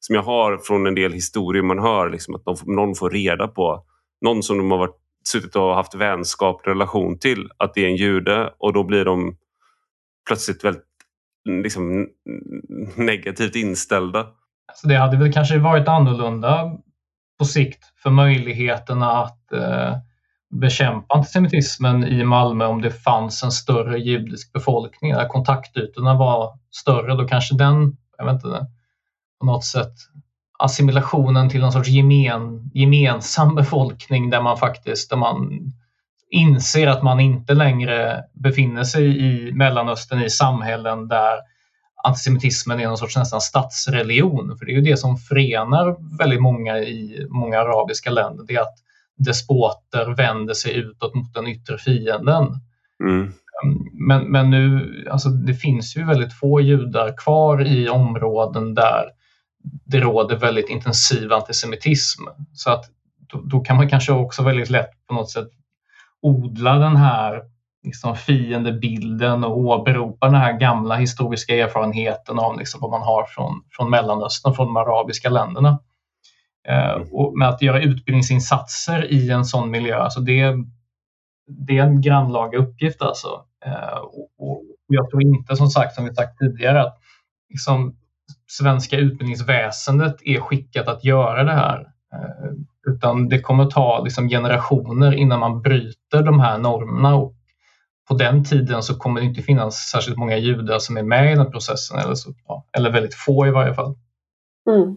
som 0.00 0.14
jag 0.14 0.22
har 0.22 0.58
från 0.58 0.86
en 0.86 0.94
del 0.94 1.12
historier 1.12 1.62
man 1.62 1.78
hör. 1.78 2.10
Liksom, 2.10 2.34
att 2.34 2.44
de, 2.44 2.56
någon 2.66 2.94
får 2.94 3.10
reda 3.10 3.48
på 3.48 3.84
någon 4.20 4.42
som 4.42 4.58
de 4.58 4.70
har 4.70 4.78
varit, 4.78 5.00
suttit 5.24 5.56
och 5.56 5.74
haft 5.74 5.94
vänskap, 5.94 6.66
relation 6.66 7.18
till, 7.18 7.48
att 7.56 7.74
det 7.74 7.84
är 7.84 7.88
en 7.88 7.96
jude 7.96 8.54
och 8.58 8.72
då 8.72 8.84
blir 8.84 9.04
de 9.04 9.36
plötsligt 10.26 10.64
väldigt 10.64 10.93
liksom, 11.44 12.08
negativt 12.96 13.56
inställda. 13.56 14.18
Alltså 14.68 14.88
det 14.88 14.96
hade 14.96 15.16
väl 15.16 15.32
kanske 15.32 15.58
varit 15.58 15.88
annorlunda 15.88 16.72
på 17.38 17.44
sikt 17.44 17.84
för 18.02 18.10
möjligheterna 18.10 19.22
att 19.22 19.52
eh, 19.52 19.96
bekämpa 20.60 21.14
antisemitismen 21.14 22.04
i 22.04 22.24
Malmö 22.24 22.66
om 22.66 22.82
det 22.82 22.90
fanns 22.90 23.42
en 23.42 23.52
större 23.52 23.98
judisk 23.98 24.52
befolkning, 24.52 25.12
där 25.12 25.28
kontaktytorna 25.28 26.14
var 26.14 26.58
större. 26.70 27.14
Då 27.14 27.28
kanske 27.28 27.54
den, 27.54 27.96
jag 28.18 28.24
vet 28.24 28.34
inte, 28.34 28.66
på 29.40 29.46
något 29.46 29.64
sätt 29.64 29.94
assimilationen 30.58 31.48
till 31.48 31.60
någon 31.60 31.72
sorts 31.72 31.88
gemen, 31.88 32.70
gemensam 32.74 33.54
befolkning 33.54 34.30
där 34.30 34.42
man 34.42 34.56
faktiskt 34.56 35.10
där 35.10 35.16
man 35.16 35.50
inser 36.34 36.86
att 36.86 37.02
man 37.02 37.20
inte 37.20 37.54
längre 37.54 38.24
befinner 38.32 38.84
sig 38.84 39.18
i 39.18 39.52
Mellanöstern 39.52 40.22
i 40.22 40.30
samhällen 40.30 41.08
där 41.08 41.38
antisemitismen 42.04 42.80
är 42.80 42.86
någon 42.86 42.98
sorts 42.98 43.16
nästan 43.16 43.40
statsreligion. 43.40 44.58
För 44.58 44.66
det 44.66 44.72
är 44.72 44.76
ju 44.76 44.80
det 44.80 44.96
som 44.96 45.16
förenar 45.16 46.18
väldigt 46.18 46.42
många 46.42 46.78
i 46.78 47.26
många 47.28 47.58
arabiska 47.58 48.10
länder. 48.10 48.44
Det 48.48 48.54
är 48.54 48.60
att 48.60 48.78
despoter 49.16 50.14
vänder 50.16 50.54
sig 50.54 50.76
utåt 50.76 51.14
mot 51.14 51.34
den 51.34 51.46
yttre 51.46 51.78
fienden. 51.78 52.46
Mm. 53.04 53.32
Men, 53.92 54.24
men 54.24 54.50
nu, 54.50 54.88
alltså 55.10 55.28
det 55.28 55.54
finns 55.54 55.96
ju 55.96 56.04
väldigt 56.04 56.32
få 56.32 56.60
judar 56.60 57.16
kvar 57.16 57.66
i 57.66 57.88
områden 57.88 58.74
där 58.74 59.04
det 59.84 60.00
råder 60.00 60.36
väldigt 60.36 60.68
intensiv 60.68 61.32
antisemitism. 61.32 62.22
Så 62.52 62.70
att 62.70 62.84
då, 63.32 63.40
då, 63.40 63.60
kan 63.60 63.76
man 63.76 63.88
kanske 63.88 64.12
också 64.12 64.42
väldigt 64.42 64.70
lätt 64.70 65.06
på 65.08 65.14
något 65.14 65.30
sätt 65.30 65.48
odla 66.24 66.78
den 66.78 66.96
här 66.96 67.42
liksom 67.82 68.16
fiendebilden 68.16 69.44
och 69.44 69.58
åberopa 69.58 70.26
den 70.26 70.34
här 70.34 70.52
gamla 70.52 70.94
historiska 70.94 71.56
erfarenheten 71.56 72.38
av 72.38 72.58
liksom 72.58 72.80
vad 72.80 72.90
man 72.90 73.02
har 73.02 73.24
från, 73.24 73.62
från 73.70 73.90
Mellanöstern, 73.90 74.54
från 74.54 74.66
de 74.66 74.76
arabiska 74.76 75.30
länderna. 75.30 75.78
Eh, 76.68 77.02
och 77.12 77.38
med 77.38 77.48
att 77.48 77.62
göra 77.62 77.82
utbildningsinsatser 77.82 79.12
i 79.12 79.30
en 79.30 79.44
sån 79.44 79.70
miljö, 79.70 79.98
alltså 79.98 80.20
det, 80.20 80.54
det 81.46 81.78
är 81.78 81.82
en 81.82 82.00
grannlaga 82.00 82.58
uppgift. 82.58 83.02
Alltså. 83.02 83.28
Eh, 83.66 83.98
och, 83.98 84.30
och 84.38 84.62
jag 84.86 85.10
tror 85.10 85.22
inte, 85.22 85.56
som 85.56 85.68
sagt, 85.68 85.94
som 85.94 86.04
vi 86.04 86.14
sagt 86.14 86.38
tidigare, 86.38 86.82
att 86.82 86.98
liksom, 87.50 87.96
svenska 88.46 88.96
utbildningsväsendet 88.96 90.16
är 90.24 90.40
skickat 90.40 90.88
att 90.88 91.04
göra 91.04 91.44
det 91.44 91.52
här. 91.52 91.80
Eh, 92.14 92.50
utan 92.86 93.28
det 93.28 93.40
kommer 93.40 93.64
ta 93.64 94.02
liksom 94.04 94.28
generationer 94.28 95.14
innan 95.14 95.40
man 95.40 95.62
bryter 95.62 96.03
de 96.22 96.40
här 96.40 96.58
normerna. 96.58 97.16
Och 97.16 97.34
på 98.08 98.14
den 98.14 98.44
tiden 98.44 98.82
så 98.82 98.98
kommer 98.98 99.20
det 99.20 99.26
inte 99.26 99.42
finnas 99.42 99.74
särskilt 99.74 100.18
många 100.18 100.36
judar 100.36 100.78
som 100.78 100.96
är 100.96 101.02
med 101.02 101.32
i 101.32 101.36
den 101.36 101.50
processen, 101.50 101.98
eller, 101.98 102.14
så, 102.14 102.30
ja, 102.46 102.66
eller 102.76 102.92
väldigt 102.92 103.14
få 103.14 103.46
i 103.46 103.50
varje 103.50 103.74
fall. 103.74 103.94
Mm. 104.70 104.96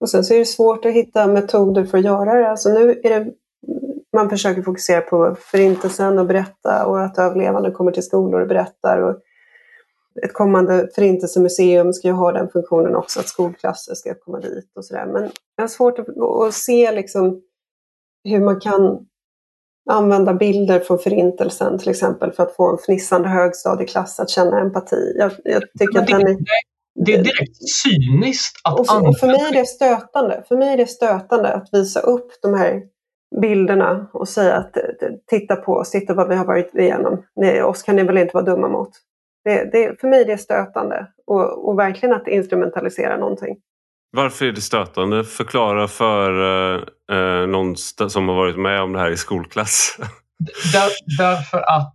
Och 0.00 0.10
sen 0.10 0.24
så 0.24 0.34
är 0.34 0.38
det 0.38 0.44
svårt 0.44 0.84
att 0.84 0.92
hitta 0.92 1.26
metoder 1.26 1.84
för 1.84 1.98
att 1.98 2.04
göra 2.04 2.34
det. 2.34 2.50
Alltså 2.50 2.68
nu 2.68 3.00
är 3.04 3.20
det 3.20 3.32
man 4.16 4.30
försöker 4.30 4.62
fokusera 4.62 5.00
på 5.00 5.36
förintelsen 5.40 6.18
och 6.18 6.26
berätta 6.26 6.86
och 6.86 7.02
att 7.04 7.18
överlevande 7.18 7.70
kommer 7.70 7.92
till 7.92 8.02
skolor 8.02 8.40
och 8.40 8.48
berättar. 8.48 8.98
Och 8.98 9.20
ett 10.24 10.32
kommande 10.32 10.88
förintelsemuseum 10.94 11.92
ska 11.92 12.08
ju 12.08 12.14
ha 12.14 12.32
den 12.32 12.48
funktionen 12.48 12.96
också, 12.96 13.20
att 13.20 13.28
skolklasser 13.28 13.94
ska 13.94 14.14
komma 14.14 14.40
dit 14.40 14.72
och 14.76 14.84
sådär. 14.84 15.06
Men 15.06 15.30
jag 15.56 15.62
har 15.62 15.68
svårt 15.68 15.98
att, 15.98 16.06
att 16.46 16.54
se 16.54 16.92
liksom 16.92 17.42
hur 18.24 18.40
man 18.40 18.60
kan 18.60 19.06
använda 19.90 20.34
bilder 20.34 20.80
från 20.80 20.98
förintelsen 20.98 21.78
till 21.78 21.88
exempel 21.88 22.32
för 22.32 22.42
att 22.42 22.56
få 22.56 22.72
en 22.72 22.78
fnissande 22.78 23.28
högstadieklass 23.28 24.20
att 24.20 24.30
känna 24.30 24.60
empati. 24.60 25.12
Jag, 25.18 25.32
jag 25.44 25.62
tycker 25.78 26.00
att 26.00 26.06
den 26.06 26.20
är, 26.20 26.36
det 27.04 27.14
är 27.14 27.22
direkt 27.22 27.56
cyniskt 27.84 28.60
att 28.64 28.80
och 28.80 28.86
för, 28.86 29.12
för 29.12 29.26
mig 29.26 29.40
är 29.40 29.52
det 29.52 29.66
stötande. 29.66 30.44
För 30.48 30.56
mig 30.56 30.72
är 30.72 30.76
det 30.76 30.86
stötande 30.86 31.54
att 31.54 31.68
visa 31.72 32.00
upp 32.00 32.32
de 32.42 32.54
här 32.54 32.82
bilderna 33.40 34.10
och 34.12 34.28
säga 34.28 34.56
att 34.56 34.76
titta 35.30 35.56
på 35.56 35.72
oss, 35.72 35.90
titta 35.90 36.14
vad 36.14 36.28
vi 36.28 36.34
har 36.34 36.44
varit 36.44 36.74
igenom. 36.74 37.22
Nej, 37.36 37.62
oss 37.62 37.82
kan 37.82 37.96
ni 37.96 38.02
väl 38.02 38.18
inte 38.18 38.34
vara 38.34 38.44
dumma 38.44 38.68
mot. 38.68 38.90
Det, 39.44 39.72
det, 39.72 40.00
för 40.00 40.08
mig 40.08 40.20
är 40.20 40.26
det 40.26 40.38
stötande 40.38 41.06
och, 41.26 41.68
och 41.68 41.78
verkligen 41.78 42.14
att 42.14 42.28
instrumentalisera 42.28 43.16
någonting. 43.16 43.56
Varför 44.10 44.46
är 44.46 44.52
det 44.52 44.60
stötande? 44.60 45.24
Förklara 45.24 45.88
för 45.88 46.30
eh, 46.74 46.82
eh 47.16 47.46
någon 47.46 47.76
som 47.76 48.28
har 48.28 48.34
varit 48.34 48.58
med 48.58 48.82
om 48.82 48.92
det 48.92 48.98
här 48.98 49.10
i 49.10 49.16
skolklass. 49.16 49.98
Där, 50.72 50.90
därför 51.18 51.58
att 51.58 51.94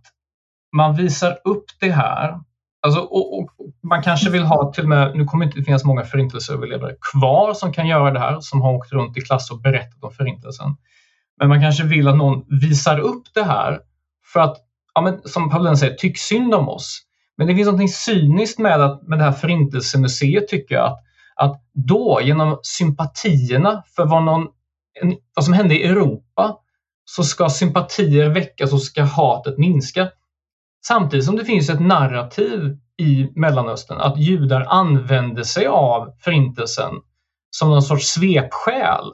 man 0.76 0.96
visar 0.96 1.38
upp 1.44 1.64
det 1.80 1.90
här. 1.90 2.40
Alltså, 2.86 3.00
och, 3.00 3.38
och, 3.38 3.50
man 3.82 4.02
kanske 4.02 4.30
vill 4.30 4.42
ha 4.42 4.72
till 4.72 4.82
och 4.82 4.88
med, 4.88 5.16
nu 5.16 5.24
kommer 5.24 5.44
det 5.44 5.48
inte 5.50 5.64
finnas 5.64 5.84
många 5.84 6.04
förintelseöverlevare 6.04 6.94
kvar 7.12 7.54
som 7.54 7.72
kan 7.72 7.86
göra 7.86 8.10
det 8.10 8.18
här, 8.18 8.40
som 8.40 8.62
har 8.62 8.72
åkt 8.72 8.92
runt 8.92 9.16
i 9.16 9.20
klass 9.20 9.50
och 9.50 9.60
berättat 9.60 10.04
om 10.04 10.12
förintelsen. 10.12 10.76
Men 11.38 11.48
man 11.48 11.60
kanske 11.60 11.84
vill 11.84 12.08
att 12.08 12.16
någon 12.16 12.44
visar 12.60 12.98
upp 12.98 13.22
det 13.34 13.44
här 13.44 13.80
för 14.32 14.40
att, 14.40 14.56
ja, 14.94 15.00
men, 15.00 15.20
som 15.24 15.50
Paulina 15.50 15.76
säger, 15.76 15.94
tyck 15.94 16.18
synd 16.18 16.54
om 16.54 16.68
oss. 16.68 17.02
Men 17.36 17.46
det 17.46 17.54
finns 17.54 17.68
något 17.68 17.90
cyniskt 17.90 18.58
med, 18.58 18.80
att, 18.80 19.02
med 19.02 19.18
det 19.18 19.24
här 19.24 19.32
förintelsemuseet 19.32 20.48
tycker 20.48 20.74
jag. 20.74 20.86
Att, 20.86 20.98
att 21.36 21.62
då 21.72 22.20
genom 22.22 22.58
sympatierna 22.62 23.82
för 23.96 24.06
vad, 24.06 24.22
någon, 24.22 24.48
vad 25.34 25.44
som 25.44 25.54
hände 25.54 25.74
i 25.74 25.84
Europa 25.84 26.56
så 27.04 27.24
ska 27.24 27.48
sympatier 27.48 28.28
väckas 28.28 28.72
och 28.72 28.82
ska 28.82 29.02
hatet 29.02 29.58
minska. 29.58 30.08
Samtidigt 30.86 31.26
som 31.26 31.36
det 31.36 31.44
finns 31.44 31.70
ett 31.70 31.80
narrativ 31.80 32.78
i 32.98 33.30
Mellanöstern 33.34 34.00
att 34.00 34.18
judar 34.18 34.66
använde 34.68 35.44
sig 35.44 35.66
av 35.66 36.12
förintelsen 36.20 36.90
som 37.50 37.70
någon 37.70 37.82
sorts 37.82 38.06
svepskäl. 38.06 39.04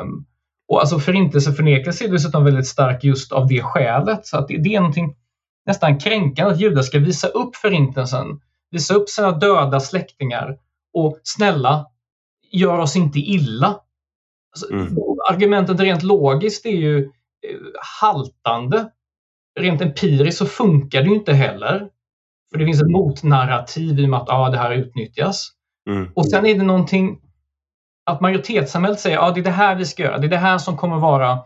Um, 0.00 0.26
och 0.68 0.80
alltså 0.80 0.98
förintelseförnekelse 0.98 2.04
är 2.04 2.08
dessutom 2.08 2.44
väldigt 2.44 2.66
stark 2.66 3.04
just 3.04 3.32
av 3.32 3.46
det 3.48 3.62
skälet. 3.62 4.26
Så 4.26 4.38
att 4.38 4.48
det, 4.48 4.62
det 4.62 4.74
är 4.74 4.80
någonting 4.80 5.16
nästan 5.66 5.98
kränkande 5.98 6.52
att 6.52 6.60
judar 6.60 6.82
ska 6.82 6.98
visa 6.98 7.28
upp 7.28 7.56
förintelsen, 7.56 8.26
visa 8.70 8.94
upp 8.94 9.08
sina 9.08 9.32
döda 9.32 9.80
släktingar 9.80 10.56
och 10.96 11.20
snälla, 11.22 11.86
gör 12.50 12.78
oss 12.78 12.96
inte 12.96 13.18
illa. 13.18 13.80
Alltså, 14.52 14.72
mm. 14.72 14.96
Argumentet 15.30 15.80
rent 15.80 16.02
logiskt 16.02 16.66
är 16.66 16.70
ju 16.70 16.98
eh, 16.98 17.10
haltande. 18.00 18.90
Rent 19.60 19.80
empiriskt 19.80 20.38
så 20.38 20.46
funkar 20.46 21.02
det 21.02 21.08
ju 21.08 21.14
inte 21.14 21.32
heller. 21.32 21.88
För 22.52 22.58
det 22.58 22.64
finns 22.64 22.82
ett 22.82 22.90
motnarrativ 22.90 24.00
i 24.00 24.04
och 24.04 24.08
med 24.08 24.20
att 24.20 24.28
ah, 24.30 24.50
det 24.50 24.58
här 24.58 24.72
utnyttjas. 24.72 25.48
Mm. 25.90 26.08
Och 26.14 26.26
sen 26.26 26.46
är 26.46 26.54
det 26.54 26.64
någonting 26.64 27.20
att 28.06 28.20
majoritetssamhället 28.20 29.00
säger 29.00 29.18
att 29.18 29.24
ah, 29.24 29.34
det 29.34 29.40
är 29.40 29.44
det 29.44 29.50
här 29.50 29.76
vi 29.76 29.84
ska 29.84 30.02
göra. 30.02 30.18
Det 30.18 30.26
är 30.26 30.30
det 30.30 30.36
här 30.36 30.58
som 30.58 30.76
kommer 30.76 30.96
vara 30.96 31.38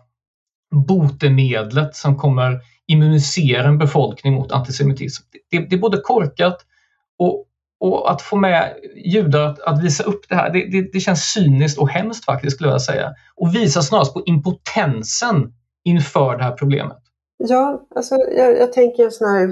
botemedlet 0.71 1.97
som 1.97 2.17
kommer 2.17 2.61
immunisera 2.87 3.69
en 3.69 3.79
befolkning 3.79 4.35
mot 4.35 4.53
antisemitism. 4.53 5.25
Det, 5.51 5.59
det, 5.59 5.77
är 5.77 5.81
både 5.81 6.01
korkat 6.01 6.67
och, 7.19 7.47
och 7.81 8.11
att 8.11 8.23
få 8.23 8.37
med 8.37 8.75
judar 9.05 9.47
att, 9.47 9.61
att 9.61 9.85
visa 9.85 10.05
upp 10.05 10.29
det 10.29 10.35
här, 10.35 10.51
det, 10.51 10.67
det, 10.71 10.93
det, 10.93 11.01
känns 11.01 11.33
cyniskt 11.33 11.79
och 11.79 11.89
hemskt 11.89 12.25
faktiskt 12.25 12.57
skulle 12.57 12.71
jag 12.71 12.83
säga. 12.83 13.15
Och 13.37 13.55
visa 13.55 13.83
snarast 13.83 14.15
på 14.15 14.23
impotensen 14.27 15.53
inför 15.85 16.37
det 16.37 16.45
här 16.45 16.53
problemet. 16.53 16.99
Ja, 17.37 17.87
alltså 17.95 18.15
jag, 18.15 18.59
jag 18.59 18.73
tänker 18.73 19.11
sån 19.11 19.29
här, 19.29 19.47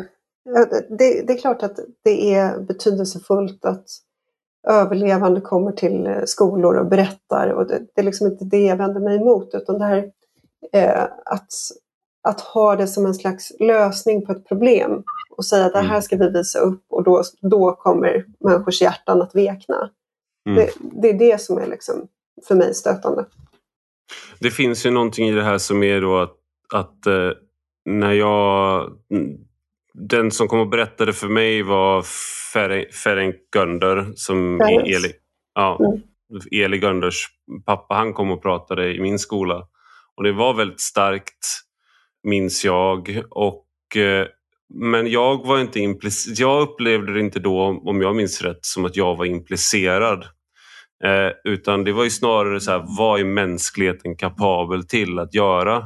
det, 0.98 1.26
det 1.26 1.32
är 1.32 1.38
klart 1.38 1.62
att 1.62 1.78
det 2.04 2.34
är 2.34 2.60
betydelsefullt 2.60 3.64
att 3.64 3.84
överlevande 4.68 5.40
kommer 5.40 5.72
till 5.72 6.06
eh, 6.06 6.24
skolor 6.24 6.76
och 6.76 6.86
berättar 6.86 7.48
och 7.48 7.66
det, 7.66 7.78
det 7.94 8.00
är 8.00 8.04
liksom 8.04 8.26
inte 8.26 8.44
det 8.44 8.62
jag 8.62 8.76
vänder 8.76 9.00
mig 9.00 9.16
emot 9.16 9.54
utan 9.54 9.78
det 9.78 9.84
här 9.84 10.10
eh, 10.72 11.02
att 11.24 11.52
att 12.22 12.40
ha 12.40 12.76
det 12.76 12.86
som 12.86 13.06
en 13.06 13.14
slags 13.14 13.52
lösning 13.60 14.26
på 14.26 14.32
ett 14.32 14.48
problem 14.48 15.02
och 15.36 15.44
säga 15.44 15.66
att 15.66 15.72
det 15.72 15.78
här 15.78 15.88
mm. 15.88 16.02
ska 16.02 16.16
vi 16.16 16.30
visa 16.30 16.58
upp 16.58 16.84
och 16.88 17.04
då, 17.04 17.22
då 17.40 17.72
kommer 17.74 18.24
människors 18.40 18.82
hjärtan 18.82 19.22
att 19.22 19.34
vekna. 19.34 19.90
Mm. 20.48 20.56
Det, 20.56 20.72
det, 21.02 21.08
är 21.08 21.18
det 21.18 21.40
som 21.40 21.58
är 21.58 21.66
liksom 21.66 22.08
för 22.48 22.54
mig 22.54 22.74
stötande. 22.74 23.24
Det 24.40 24.50
finns 24.50 24.86
ju 24.86 24.90
någonting 24.90 25.28
i 25.28 25.32
det 25.32 25.42
här 25.42 25.58
som 25.58 25.82
är 25.82 26.00
då 26.00 26.18
att, 26.18 26.36
att 26.74 27.06
eh, 27.06 27.30
när 27.84 28.12
jag... 28.12 28.90
Den 29.94 30.30
som 30.30 30.48
kom 30.48 30.60
och 30.60 30.68
berättade 30.68 31.12
för 31.12 31.28
mig 31.28 31.62
var 31.62 32.02
Ferenc 32.92 33.36
Gönder 33.56 34.12
som 34.14 34.60
Eli, 34.60 35.12
ja, 35.54 35.78
mm. 35.80 36.02
Eli 36.64 36.76
Gönders 36.76 37.28
pappa. 37.66 37.94
Han 37.94 38.12
kom 38.12 38.30
och 38.30 38.42
pratade 38.42 38.94
i 38.94 39.00
min 39.00 39.18
skola. 39.18 39.66
Och 40.16 40.24
det 40.24 40.32
var 40.32 40.54
väldigt 40.54 40.80
starkt 40.80 41.67
minns 42.24 42.64
jag. 42.64 43.22
Och, 43.30 43.96
eh, 43.96 44.26
men 44.74 45.10
jag 45.10 45.46
var 45.46 45.60
inte 45.60 45.80
implicerad. 45.80 46.38
Jag 46.38 46.62
upplevde 46.62 47.12
det 47.12 47.20
inte 47.20 47.40
då, 47.40 47.82
om 47.84 48.02
jag 48.02 48.16
minns 48.16 48.42
rätt, 48.42 48.64
som 48.64 48.84
att 48.84 48.96
jag 48.96 49.16
var 49.16 49.24
implicerad. 49.24 50.24
Eh, 51.04 51.52
utan 51.52 51.84
det 51.84 51.92
var 51.92 52.04
ju 52.04 52.10
snarare 52.10 52.60
så 52.60 52.70
här, 52.70 52.84
vad 52.98 53.20
är 53.20 53.24
mänskligheten 53.24 54.16
kapabel 54.16 54.86
till 54.86 55.18
att 55.18 55.34
göra? 55.34 55.76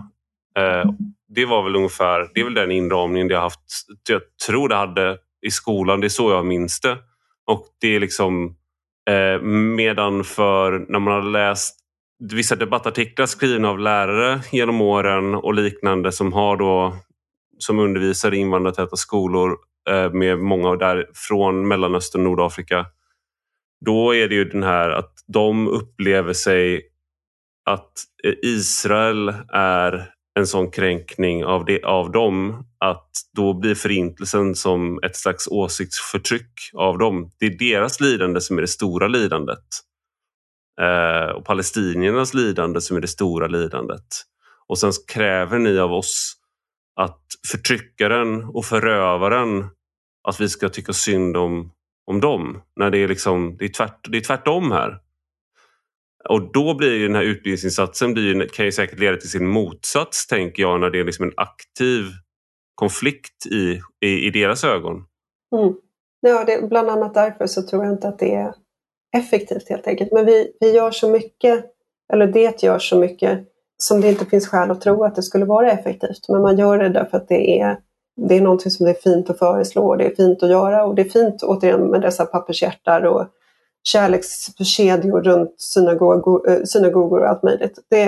Eh, 0.59 0.91
det 1.28 1.47
var 1.47 1.62
väl 1.62 1.76
ungefär, 1.76 2.30
det 2.35 2.41
är 2.41 2.45
väl 2.45 2.55
den 2.55 2.70
inramningen 2.70 3.28
jag 3.28 3.41
haft. 3.41 3.61
Jag 4.09 4.22
tror 4.47 4.68
det 4.68 4.74
hade 4.74 5.18
i 5.47 5.51
skolan, 5.51 6.01
det 6.01 6.07
är 6.07 6.09
så 6.09 6.30
jag 6.30 6.47
minns 6.47 6.80
det. 6.80 6.99
Och 7.47 7.66
det 7.80 7.97
är 7.97 8.01
liksom 8.01 8.57
eh, 9.11 9.43
medan 9.47 10.24
för 10.24 10.87
när 10.89 10.99
man 10.99 11.14
har 11.14 11.30
läst 11.30 11.82
vissa 12.31 12.57
debattartiklar 12.57 13.27
skrivna 13.27 13.68
av 13.68 13.79
lärare 13.79 14.41
genom 14.53 14.81
åren 14.81 15.35
och 15.35 15.55
liknande 15.55 16.12
som 16.12 16.33
har 16.33 16.57
då 16.57 16.97
som 17.59 17.79
undervisar 17.79 18.35
i 18.35 18.37
invandrartäta 18.37 18.97
skolor 18.97 19.57
eh, 19.91 20.12
med 20.12 20.39
många 20.39 20.77
där 20.77 21.07
från 21.14 21.68
Mellanöstern 21.68 22.20
och 22.20 22.25
Nordafrika. 22.25 22.87
Då 23.85 24.14
är 24.14 24.29
det 24.29 24.35
ju 24.35 24.45
den 24.45 24.62
här 24.62 24.91
att 24.91 25.12
de 25.27 25.68
upplever 25.68 26.33
sig 26.33 26.83
att 27.70 27.93
eh, 28.25 28.35
Israel 28.43 29.35
är 29.53 30.11
en 30.39 30.47
sån 30.47 30.70
kränkning 30.70 31.45
av, 31.45 31.64
det, 31.64 31.85
av 31.85 32.12
dem 32.12 32.64
att 32.79 33.11
då 33.37 33.55
blir 33.55 33.75
förintelsen 33.75 34.55
som 34.55 35.01
ett 35.03 35.16
slags 35.16 35.49
åsiktsförtryck 35.49 36.53
av 36.75 36.99
dem. 36.99 37.31
Det 37.39 37.47
är 37.47 37.59
deras 37.59 38.01
lidande 38.01 38.41
som 38.41 38.59
är 38.59 38.61
det 38.61 38.68
stora 38.68 39.09
lidandet 39.09 39.64
Eh, 40.81 41.31
och 41.31 41.45
palestiniernas 41.45 42.35
lidande 42.35 42.81
som 42.81 42.97
är 42.97 43.01
det 43.01 43.09
stora 43.09 43.47
lidandet. 43.47 44.07
Och 44.66 44.79
sen 44.79 44.93
kräver 45.09 45.59
ni 45.59 45.79
av 45.79 45.93
oss 45.93 46.35
att 46.97 47.20
förtryckaren 47.47 48.45
och 48.45 48.64
förövaren, 48.64 49.66
att 50.29 50.41
vi 50.41 50.49
ska 50.49 50.68
tycka 50.68 50.93
synd 50.93 51.37
om, 51.37 51.73
om 52.07 52.20
dem. 52.20 52.62
När 52.77 52.91
det 52.91 52.99
är, 52.99 53.09
liksom, 53.09 53.57
det 53.59 53.64
är, 53.64 53.68
tvärt, 53.68 54.07
det 54.11 54.18
är 54.18 54.23
tvärtom 54.23 54.70
här. 54.70 54.99
Och 56.29 56.53
då 56.53 56.75
blir 56.75 56.93
ju 56.93 57.07
den 57.07 57.16
här 57.16 57.23
utbildningsinsatsen 57.23 58.12
blir, 58.12 58.49
kan 58.49 58.64
ju 58.64 58.73
säkert 58.73 58.99
leda 58.99 59.16
till 59.16 59.31
sin 59.31 59.47
motsats, 59.47 60.27
tänker 60.27 60.62
jag, 60.62 60.81
när 60.81 60.91
det 60.91 61.01
är 61.01 61.05
liksom 61.05 61.25
en 61.25 61.35
aktiv 61.37 62.05
konflikt 62.75 63.47
i, 63.47 63.81
i, 64.01 64.27
i 64.27 64.31
deras 64.31 64.64
ögon. 64.64 64.95
Mm. 65.57 65.75
Ja, 66.20 66.45
det, 66.45 66.68
bland 66.68 66.91
annat 66.91 67.14
därför 67.14 67.47
så 67.47 67.62
tror 67.62 67.85
jag 67.85 67.95
inte 67.95 68.09
att 68.09 68.18
det 68.18 68.35
är 68.35 68.55
effektivt 69.12 69.68
helt 69.68 69.86
enkelt. 69.86 70.12
Men 70.12 70.26
vi, 70.26 70.52
vi 70.60 70.70
gör 70.70 70.90
så 70.90 71.08
mycket, 71.08 71.64
eller 72.12 72.26
det 72.26 72.62
gör 72.62 72.78
så 72.78 72.98
mycket, 72.98 73.40
som 73.76 74.00
det 74.00 74.08
inte 74.08 74.24
finns 74.24 74.48
skäl 74.48 74.70
att 74.70 74.80
tro 74.80 75.04
att 75.04 75.14
det 75.14 75.22
skulle 75.22 75.44
vara 75.44 75.72
effektivt. 75.72 76.28
Men 76.28 76.42
man 76.42 76.58
gör 76.58 76.78
det 76.78 76.88
därför 76.88 77.16
att 77.16 77.28
det 77.28 77.60
är, 77.60 77.78
det 78.16 78.36
är 78.36 78.40
någonting 78.40 78.70
som 78.70 78.86
det 78.86 78.92
är 78.92 79.02
fint 79.02 79.30
att 79.30 79.38
föreslå 79.38 79.86
och 79.86 79.98
det 79.98 80.04
är 80.04 80.14
fint 80.14 80.42
att 80.42 80.50
göra. 80.50 80.84
Och 80.84 80.94
det 80.94 81.02
är 81.02 81.08
fint 81.08 81.42
återigen 81.42 81.80
med 81.80 82.00
dessa 82.00 82.26
pappershjärtar 82.26 83.02
och 83.02 83.26
kärlekskedjor 83.82 85.22
runt 85.22 85.54
synagogor, 85.60 86.50
eh, 86.50 86.62
synagogor 86.64 87.20
och 87.20 87.28
allt 87.28 87.42
möjligt. 87.42 87.78
Det, 87.88 88.02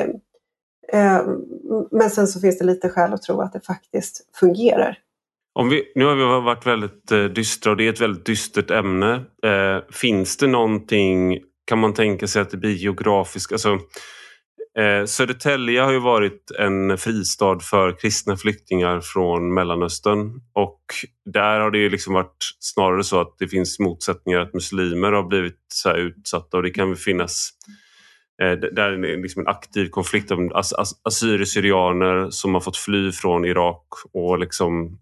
eh, 0.93 1.23
men 1.91 2.11
sen 2.11 2.27
så 2.27 2.41
finns 2.41 2.59
det 2.59 2.65
lite 2.65 2.89
skäl 2.89 3.13
att 3.13 3.23
tro 3.23 3.41
att 3.41 3.53
det 3.53 3.61
faktiskt 3.61 4.27
fungerar. 4.35 4.99
Om 5.59 5.69
vi, 5.69 5.93
nu 5.95 6.05
har 6.05 6.15
vi 6.15 6.23
varit 6.23 6.67
väldigt 6.67 7.13
eh, 7.13 7.25
dystra 7.25 7.71
och 7.71 7.77
det 7.77 7.87
är 7.87 7.93
ett 7.93 8.01
väldigt 8.01 8.27
dystert 8.27 8.71
ämne. 8.71 9.15
Eh, 9.45 9.79
finns 9.93 10.37
det 10.37 10.47
någonting, 10.47 11.39
kan 11.67 11.79
man 11.79 11.95
tänka 11.95 12.27
sig 12.27 12.43
att 12.43 12.51
det 12.51 12.57
blir 12.57 12.75
geografiskt? 12.75 13.53
Alltså, 13.53 13.73
eh, 14.79 15.05
Södertälje 15.07 15.81
har 15.81 15.93
ju 15.93 15.99
varit 15.99 16.51
en 16.59 16.99
fristad 16.99 17.59
för 17.61 18.01
kristna 18.01 18.37
flyktingar 18.37 19.01
från 19.01 19.55
Mellanöstern 19.55 20.41
och 20.55 20.81
där 21.33 21.61
har 21.61 21.71
det 21.71 21.79
ju 21.79 21.91
liksom 21.91 22.15
varit 22.15 22.37
snarare 22.59 23.05
så 23.05 23.21
att 23.21 23.35
det 23.39 23.49
finns 23.49 23.79
motsättningar 23.79 24.41
att 24.41 24.55
muslimer 24.55 25.13
har 25.13 25.23
blivit 25.23 25.61
så 25.69 25.97
utsatta 25.97 26.57
och 26.57 26.63
det 26.63 26.71
kan 26.71 26.89
väl 26.89 26.99
finnas 26.99 27.51
eh, 28.43 28.53
där 28.53 28.93
är 28.93 28.99
det 28.99 29.23
liksom 29.23 29.41
en 29.41 29.49
aktiv 29.49 29.89
konflikt 29.89 30.31
av 30.31 30.39
assyrier-syrianer 31.05 32.31
som 32.31 32.55
har 32.55 32.61
fått 32.61 32.77
fly 32.77 33.13
från 33.13 33.45
Irak 33.45 33.87
och 34.13 34.39
liksom 34.39 34.99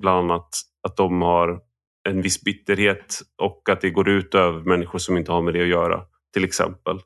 bland 0.00 0.30
annat 0.30 0.48
att 0.82 0.96
de 0.96 1.22
har 1.22 1.60
en 2.08 2.22
viss 2.22 2.42
bitterhet 2.42 3.20
och 3.42 3.68
att 3.70 3.80
det 3.80 3.90
går 3.90 4.08
ut 4.08 4.34
över 4.34 4.60
människor 4.60 4.98
som 4.98 5.16
inte 5.16 5.32
har 5.32 5.42
med 5.42 5.54
det 5.54 5.62
att 5.62 5.68
göra, 5.68 6.02
till 6.32 6.44
exempel. 6.44 6.96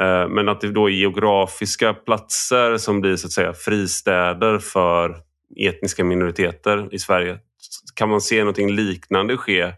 Eh, 0.00 0.28
men 0.28 0.48
att 0.48 0.60
det 0.60 0.72
då 0.72 0.90
är 0.90 0.92
geografiska 0.92 1.94
platser 1.94 2.76
som 2.76 3.00
blir 3.00 3.16
så 3.16 3.26
att 3.26 3.32
säga 3.32 3.52
fristäder 3.52 4.58
för 4.58 5.16
etniska 5.56 6.04
minoriteter 6.04 6.88
i 6.94 6.98
Sverige. 6.98 7.38
Kan 7.94 8.08
man 8.08 8.20
se 8.20 8.38
någonting 8.38 8.72
liknande 8.72 9.36
ske 9.36 9.72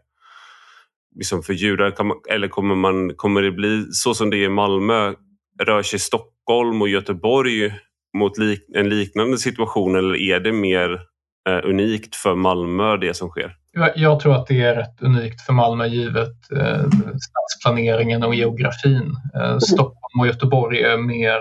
liksom 1.14 1.42
för 1.42 1.52
judar? 1.52 2.04
Man, 2.04 2.16
eller 2.30 2.48
kommer, 2.48 2.74
man, 2.74 3.14
kommer 3.14 3.42
det 3.42 3.52
bli 3.52 3.86
så 3.90 4.14
som 4.14 4.30
det 4.30 4.36
är 4.36 4.44
i 4.44 4.48
Malmö? 4.48 5.14
Rör 5.62 5.82
sig 5.82 5.98
Stockholm 5.98 6.82
och 6.82 6.88
Göteborg 6.88 7.72
mot 8.16 8.38
lik, 8.38 8.60
en 8.74 8.88
liknande 8.88 9.38
situation 9.38 9.96
eller 9.96 10.16
är 10.16 10.40
det 10.40 10.52
mer 10.52 11.00
eh, 11.48 11.68
unikt 11.70 12.16
för 12.16 12.34
Malmö 12.34 12.96
det 12.96 13.14
som 13.14 13.28
sker? 13.28 13.56
Jag 13.94 14.20
tror 14.20 14.34
att 14.34 14.46
det 14.46 14.62
är 14.62 14.74
rätt 14.74 15.02
unikt 15.02 15.40
för 15.40 15.52
Malmö 15.52 15.86
givet 15.86 16.52
eh, 16.52 16.84
stadsplaneringen 17.20 18.22
och 18.22 18.34
geografin. 18.34 19.16
Eh, 19.34 19.58
Stockholm 19.58 20.20
och 20.20 20.26
Göteborg 20.26 20.82
är 20.82 20.96
mer 20.96 21.38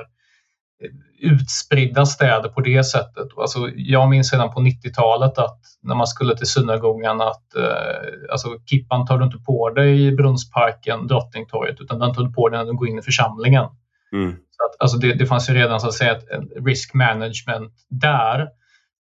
utspridda 1.24 2.06
städer 2.06 2.49
på 2.49 2.62
det 2.62 2.84
sättet. 2.84 3.28
Alltså, 3.38 3.70
jag 3.76 4.10
minns 4.10 4.34
redan 4.34 4.54
på 4.54 4.60
90-talet 4.60 5.38
att 5.38 5.60
när 5.82 5.95
man 5.95 6.08
skulle 6.08 6.38
till 6.38 6.47
synagogan 6.47 7.22
att 7.22 7.56
eh, 7.56 8.32
alltså, 8.32 8.47
kippan 8.66 9.06
tar 9.06 9.18
du 9.18 9.26
inte 9.26 9.38
på 9.38 9.70
dig 9.70 10.08
i 10.08 10.12
Brunnsparken, 10.12 11.08
Drottningtorget, 11.08 11.82
utan 11.82 11.99
den 11.99 12.14
tar 12.14 12.24
du 12.24 12.34
på 12.34 12.49
dig 12.49 12.60
när 12.60 12.66
du 12.66 12.78
går 12.78 12.88
in 12.88 12.99
i 12.99 13.01
församlingen. 13.01 13.66
Mm. 14.14 14.32
Så 14.32 14.66
att, 14.66 14.82
alltså, 14.82 14.97
det, 14.97 15.14
det 15.14 15.26
fanns 15.26 15.49
ju 15.49 15.54
redan 15.54 15.80
så 15.80 15.88
att 15.88 15.93
säga 15.93 16.12
ett, 16.12 16.26
risk 16.66 16.93
management 16.93 17.74
där 17.89 18.47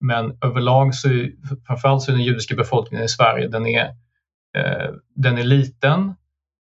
men 0.02 0.38
överlag 0.44 0.94
så 0.94 1.08
är 1.08 1.32
framförallt 1.66 2.02
så 2.02 2.10
är 2.10 2.16
den 2.16 2.24
judiska 2.24 2.54
befolkningen 2.54 3.04
i 3.04 3.08
Sverige 3.08 3.48
den 3.48 3.66
är, 3.66 3.84
eh, 4.56 4.90
den 5.14 5.38
är 5.38 5.44
liten, 5.44 6.14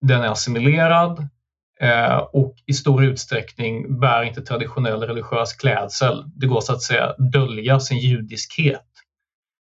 den 0.02 0.22
är 0.22 0.28
assimilerad 0.28 1.28
eh, 1.80 2.18
och 2.18 2.56
i 2.66 2.74
stor 2.74 3.04
utsträckning 3.04 4.00
bär 4.00 4.24
inte 4.24 4.42
traditionell 4.42 5.04
religiös 5.04 5.54
klädsel. 5.54 6.24
Det 6.36 6.48
går 6.48 6.62
så 6.62 6.74
att 6.74 6.82
säga 6.82 7.14
dölja 7.18 7.80
sin 7.80 7.98
judiskhet. 7.98 8.86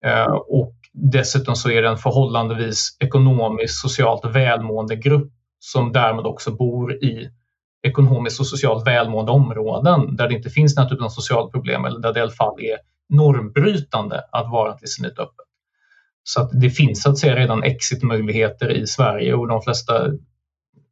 Eh, 0.05 0.33
och 0.33 0.75
dessutom 0.93 1.57
så 1.57 1.71
är 1.71 1.83
det 1.83 1.89
en 1.89 1.97
förhållandevis 1.97 2.97
ekonomiskt 3.01 3.81
socialt 3.81 4.25
välmående 4.25 4.97
grupp 4.97 5.33
som 5.59 5.93
därmed 5.93 6.27
också 6.27 6.51
bor 6.51 6.93
i 6.93 7.31
ekonomiskt 7.83 8.41
och 8.41 8.47
socialt 8.47 8.87
välmående 8.87 9.33
områden 9.33 10.17
där 10.17 10.29
det 10.29 10.35
inte 10.35 10.51
finns 10.51 10.75
den 10.75 10.83
här 10.85 10.91
typen 10.91 11.05
av 11.05 11.09
sociala 11.09 11.51
problem 11.51 11.85
eller 11.85 12.01
där 12.01 12.13
det 12.13 12.19
i 12.19 12.23
alla 12.23 12.31
fall 12.31 12.61
är 12.61 12.79
normbrytande 13.17 14.25
att 14.33 14.51
vara 14.51 14.73
antisemit 14.73 15.19
öppet. 15.19 15.47
Så 16.25 16.41
att 16.41 16.51
det 16.61 16.71
finns 16.71 17.03
så 17.03 17.11
att 17.11 17.19
säga 17.19 17.37
redan 17.37 17.63
exitmöjligheter 17.63 18.71
i 18.71 18.87
Sverige 18.87 19.35
och 19.35 19.49
de 19.49 19.63
flesta 19.63 20.11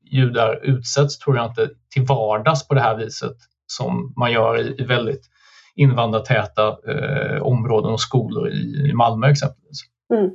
judar 0.03 0.61
utsätts 0.63 1.19
tror 1.19 1.37
jag 1.37 1.47
inte 1.47 1.71
till 1.95 2.03
vardags 2.03 2.69
på 2.69 2.75
det 2.75 2.81
här 2.81 2.97
viset 2.97 3.37
som 3.67 4.15
man 4.17 4.33
gör 4.33 4.61
i, 4.61 4.83
i 4.83 4.85
väldigt 4.85 5.23
invandrartäta 5.75 6.69
eh, 6.69 7.43
områden 7.43 7.93
och 7.93 8.01
skolor 8.01 8.49
i, 8.49 8.89
i 8.91 8.93
Malmö 8.93 9.31
exempelvis. 9.31 9.79
Mm. 10.15 10.31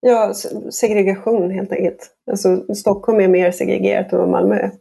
Ja, 0.00 0.32
segregation 0.70 1.50
helt 1.50 1.72
enkelt. 1.72 2.10
Alltså, 2.30 2.74
Stockholm 2.74 3.20
är 3.20 3.28
mer 3.28 3.50
segregerat 3.50 4.12
än 4.12 4.18
vad 4.18 4.28
Malmö 4.28 4.54
är. 4.54 4.72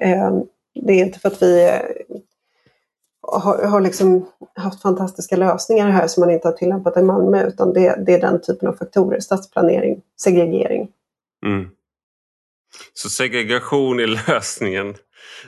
Eh, 0.00 0.32
det 0.74 0.92
är 0.92 1.04
inte 1.04 1.18
för 1.18 1.28
att 1.28 1.42
vi 1.42 1.68
eh, 1.68 1.80
har, 3.32 3.66
har 3.66 3.80
liksom 3.80 4.28
haft 4.54 4.82
fantastiska 4.82 5.36
lösningar 5.36 5.90
här 5.90 6.06
som 6.06 6.20
man 6.20 6.30
inte 6.30 6.48
har 6.48 6.52
tillämpat 6.52 6.96
i 6.96 7.02
Malmö 7.02 7.46
utan 7.46 7.72
det, 7.72 8.04
det 8.06 8.14
är 8.14 8.20
den 8.20 8.40
typen 8.42 8.68
av 8.68 8.72
faktorer. 8.72 9.20
Stadsplanering, 9.20 10.00
segregering. 10.22 10.88
Mm. 11.46 11.68
Så 12.94 13.08
segregation 13.08 14.00
är 14.00 14.06
lösningen. 14.06 14.94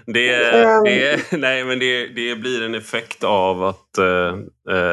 Det, 0.07 0.53
um, 0.77 0.85
det, 0.85 1.33
nej, 1.39 1.65
men 1.65 1.79
det, 1.79 2.07
det 2.07 2.37
blir 2.37 2.63
en 2.63 2.75
effekt 2.75 3.25
av 3.25 3.65
att, 3.65 3.99
eh, 3.99 4.39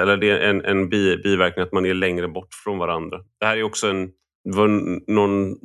eller 0.02 0.18
det 0.18 0.30
är 0.30 0.40
en, 0.40 0.66
en 0.66 0.90
bi, 0.90 1.18
biverkning 1.18 1.64
att 1.64 1.74
man 1.74 1.86
är 1.86 1.94
längre 1.94 2.28
bort 2.28 2.54
från 2.64 2.78
varandra. 2.78 3.20
Det 3.40 3.46
här 3.46 3.58
är 3.58 3.64
också 3.64 3.88
en, 3.88 4.10
var 4.44 4.68
någon 5.12 5.56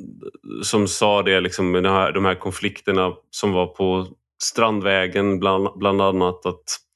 som 0.63 0.87
sa 0.87 1.21
det, 1.21 1.39
liksom, 1.39 1.71
med 1.71 1.83
de 1.83 1.89
här, 1.89 2.11
de 2.11 2.25
här 2.25 2.35
konflikterna 2.35 3.13
som 3.29 3.51
var 3.51 3.67
på 3.67 4.07
Strandvägen 4.43 5.39
bland, 5.39 5.69
bland 5.77 6.01
annat. 6.01 6.45
att 6.45 6.63
Eh, 6.65 6.92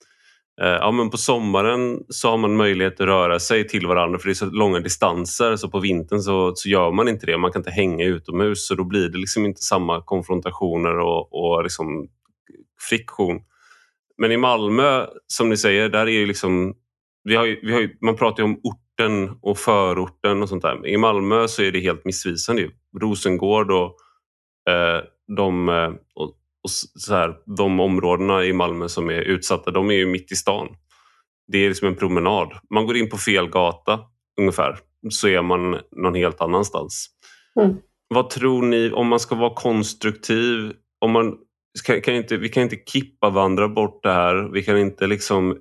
Eh, 0.62 0.68
ja, 0.68 0.92
men 0.92 1.10
på 1.10 1.18
sommaren 1.18 2.04
så 2.10 2.30
har 2.30 2.38
man 2.38 2.56
möjlighet 2.56 3.02
att 3.02 3.08
röra 3.08 3.40
sig 3.40 3.68
till 3.68 3.88
varandra 3.88 4.20
för 4.20 4.28
det 4.28 4.32
är 4.32 4.36
så 4.36 4.46
långa 4.46 4.80
distanser. 4.80 5.56
Så 5.56 5.70
på 5.70 5.80
vintern 5.80 6.20
så, 6.20 6.54
så 6.56 6.70
gör 6.70 6.92
man 6.92 7.08
inte 7.08 7.26
det. 7.26 7.38
Man 7.38 7.52
kan 7.52 7.60
inte 7.60 7.72
hänga 7.72 8.06
utomhus 8.06 8.68
så 8.68 8.76
då 8.76 8.84
blir 8.84 9.10
det 9.10 9.18
liksom 9.18 9.46
inte 9.46 9.62
samma 9.62 10.02
konfrontationer 10.02 11.00
och, 11.00 11.34
och 11.34 11.64
liksom 11.64 12.08
friktion. 12.90 13.42
Men 14.18 14.32
i 14.32 14.38
Malmö, 14.38 15.06
som 15.28 15.50
ni 15.50 15.58
säger, 15.58 15.90
där 15.90 16.08
är 16.08 16.26
liksom... 16.26 16.76
Vi 17.24 17.36
har 17.36 17.46
ju, 17.46 17.60
vi 17.64 17.74
har 17.74 17.80
ju, 17.80 17.98
man 18.02 18.16
pratar 18.16 18.44
ju 18.44 18.50
om 18.50 18.62
orten 18.64 19.38
och 19.42 19.58
förorten 19.58 20.42
och 20.42 20.50
sånt 20.50 20.62
där. 20.62 20.88
I 20.88 20.98
Malmö 20.98 21.48
så 21.48 21.64
är 21.64 21.72
det 21.72 21.80
helt 21.80 22.06
missvisande. 22.06 22.70
Rosengård 23.02 23.72
och 23.72 23.98
eh, 24.70 25.02
de, 25.36 25.70
eh, 25.70 25.92
och, 26.16 26.37
och 26.68 27.02
så 27.02 27.14
här, 27.14 27.36
de 27.58 27.80
områdena 27.80 28.46
i 28.46 28.54
Malmö 28.54 28.88
som 28.88 29.10
är 29.10 29.22
utsatta, 29.22 29.72
de 29.72 29.92
är 29.92 29.96
ju 29.96 30.06
mitt 30.06 30.32
i 30.32 30.36
stan. 30.36 30.68
Det 31.52 31.58
är 31.58 31.68
liksom 31.70 31.88
en 31.88 31.96
promenad. 31.96 32.52
Man 32.74 32.86
går 32.86 32.98
in 32.98 33.10
på 33.10 33.18
fel 33.18 33.50
gata 33.50 34.00
ungefär, 34.40 34.80
så 35.10 35.28
är 35.28 35.42
man 35.42 35.80
någon 35.92 36.16
helt 36.16 36.42
annanstans. 36.42 37.08
Mm. 37.60 37.76
Vad 38.08 38.30
tror 38.30 38.62
ni, 38.62 38.92
om 38.92 39.08
man 39.08 39.20
ska 39.20 39.36
vara 39.36 39.54
konstruktiv, 39.54 40.74
om 41.00 41.12
man 41.12 41.34
kan, 41.86 42.02
kan 42.02 42.16
inte, 42.16 42.38
vi 42.38 42.50
kan 42.50 42.64
inte 42.64 42.76
kippa 42.76 43.30
vandra 43.30 43.68
bort 43.68 44.04
det 44.04 44.14
här. 44.14 44.50
Vi 44.54 44.64
kan 44.64 44.78
inte 44.78 45.08
liksom 45.08 45.58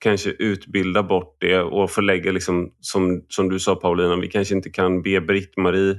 kanske 0.00 0.30
utbilda 0.30 1.02
bort 1.02 1.36
det 1.40 1.60
och 1.60 1.90
förlägga, 1.90 2.32
liksom, 2.32 2.72
som, 2.80 3.24
som 3.28 3.48
du 3.48 3.58
sa 3.58 3.74
Paulina, 3.74 4.16
vi 4.16 4.28
kanske 4.28 4.54
inte 4.54 4.70
kan 4.70 5.02
be 5.02 5.20
Britt-Marie 5.20 5.98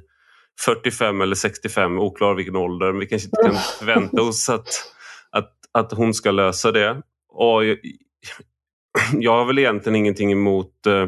45 0.66 1.22
eller 1.22 1.36
65, 1.36 1.99
oklar 1.99 2.34
vilken 2.34 2.55
ålder. 2.55 2.91
Vi 2.91 3.05
kanske 3.05 3.26
inte 3.26 3.41
kan 3.43 3.62
förvänta 3.80 4.22
oss 4.22 4.49
att, 4.49 4.68
att, 5.32 5.51
att 5.72 5.91
hon 5.91 6.14
ska 6.14 6.32
lösa 6.32 6.72
det. 6.72 7.01
Och 7.30 7.66
jag, 7.66 7.78
jag 9.14 9.32
har 9.32 9.45
väl 9.45 9.59
egentligen 9.59 9.95
ingenting 9.95 10.32
emot 10.32 10.86
eh, 10.88 11.07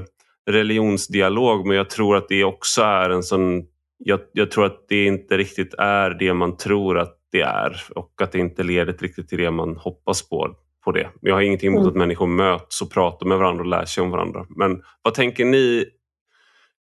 religionsdialog 0.49 1.67
men 1.67 1.77
jag 1.77 1.89
tror 1.89 2.17
att 2.17 2.29
det 2.29 2.43
också 2.43 2.81
är 2.81 3.09
en 3.09 3.23
sån... 3.23 3.63
Jag, 3.97 4.19
jag, 4.33 4.51
tror 4.51 4.65
att 4.65 4.85
det 4.89 5.05
inte 5.05 5.37
riktigt 5.37 5.73
är 5.73 6.09
det 6.09 6.33
man 6.33 6.57
tror 6.57 6.99
att 6.99 7.17
det 7.31 7.41
är 7.41 7.81
och 7.95 8.21
att 8.21 8.31
det 8.31 8.39
inte 8.39 8.63
leder 8.63 8.93
riktigt 8.93 9.29
till 9.29 9.37
det 9.37 9.51
man 9.51 9.77
hoppas 9.77 10.29
på. 10.29 10.55
på 10.85 10.91
det. 10.91 11.09
Jag 11.21 11.33
har 11.33 11.41
ingenting 11.41 11.67
emot 11.67 11.81
mm. 11.81 11.89
att 11.89 11.95
människor 11.95 12.27
möts 12.27 12.81
och 12.81 12.91
pratar 12.91 13.25
med 13.25 13.37
varandra 13.37 13.63
och 13.63 13.69
lär 13.69 13.85
sig 13.85 14.03
om 14.03 14.11
varandra. 14.11 14.45
Men 14.49 14.81
vad 15.01 15.13
tänker 15.13 15.45
ni 15.45 15.85